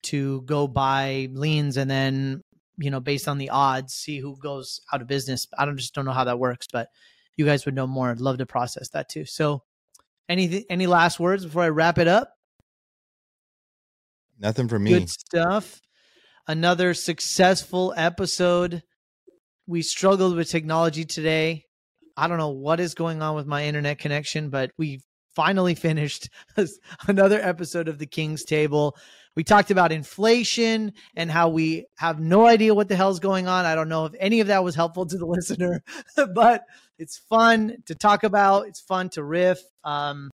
[0.03, 2.41] to go buy liens and then
[2.77, 5.47] you know based on the odds see who goes out of business.
[5.57, 6.89] I don't just don't know how that works but
[7.35, 8.09] you guys would know more.
[8.09, 9.25] I'd love to process that too.
[9.25, 9.63] So
[10.29, 12.33] any any last words before i wrap it up?
[14.39, 14.91] Nothing for me.
[14.91, 15.81] Good stuff.
[16.47, 18.83] Another successful episode.
[19.67, 21.65] We struggled with technology today.
[22.17, 25.01] I don't know what is going on with my internet connection, but we
[25.35, 26.29] finally finished
[27.07, 28.97] another episode of the King's Table.
[29.35, 33.65] We talked about inflation and how we have no idea what the hell's going on.
[33.65, 35.83] I don't know if any of that was helpful to the listener,
[36.15, 36.63] but
[36.99, 38.67] it's fun to talk about.
[38.67, 39.59] It's fun to riff.
[39.83, 40.29] Um,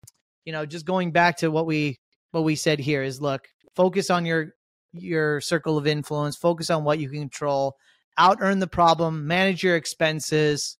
[0.44, 1.98] you know, just going back to what we
[2.30, 4.52] what we said here is look, focus on your
[4.92, 7.74] your circle of influence, focus on what you can control,
[8.16, 10.78] out earn the problem, manage your expenses,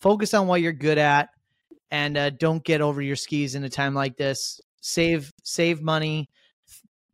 [0.00, 1.30] focus on what you're good at
[1.90, 6.28] and uh, don't get over your skis in a time like this save save money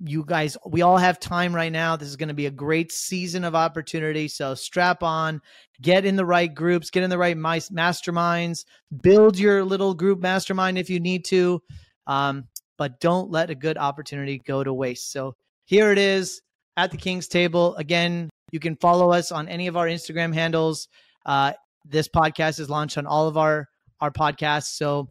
[0.05, 2.91] you guys we all have time right now this is going to be a great
[2.91, 5.41] season of opportunity so strap on
[5.81, 8.65] get in the right groups get in the right masterminds
[9.03, 11.63] build your little group mastermind if you need to
[12.07, 12.45] um,
[12.79, 15.35] but don't let a good opportunity go to waste so
[15.65, 16.43] here it is
[16.77, 20.89] at the king's table again you can follow us on any of our instagram handles
[21.27, 21.53] uh,
[21.85, 23.69] this podcast is launched on all of our
[24.03, 24.75] our podcasts.
[24.77, 25.09] So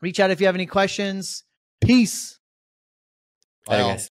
[0.00, 1.44] reach out if you have any questions.
[1.80, 2.40] Peace.
[3.66, 4.11] Bye, guys.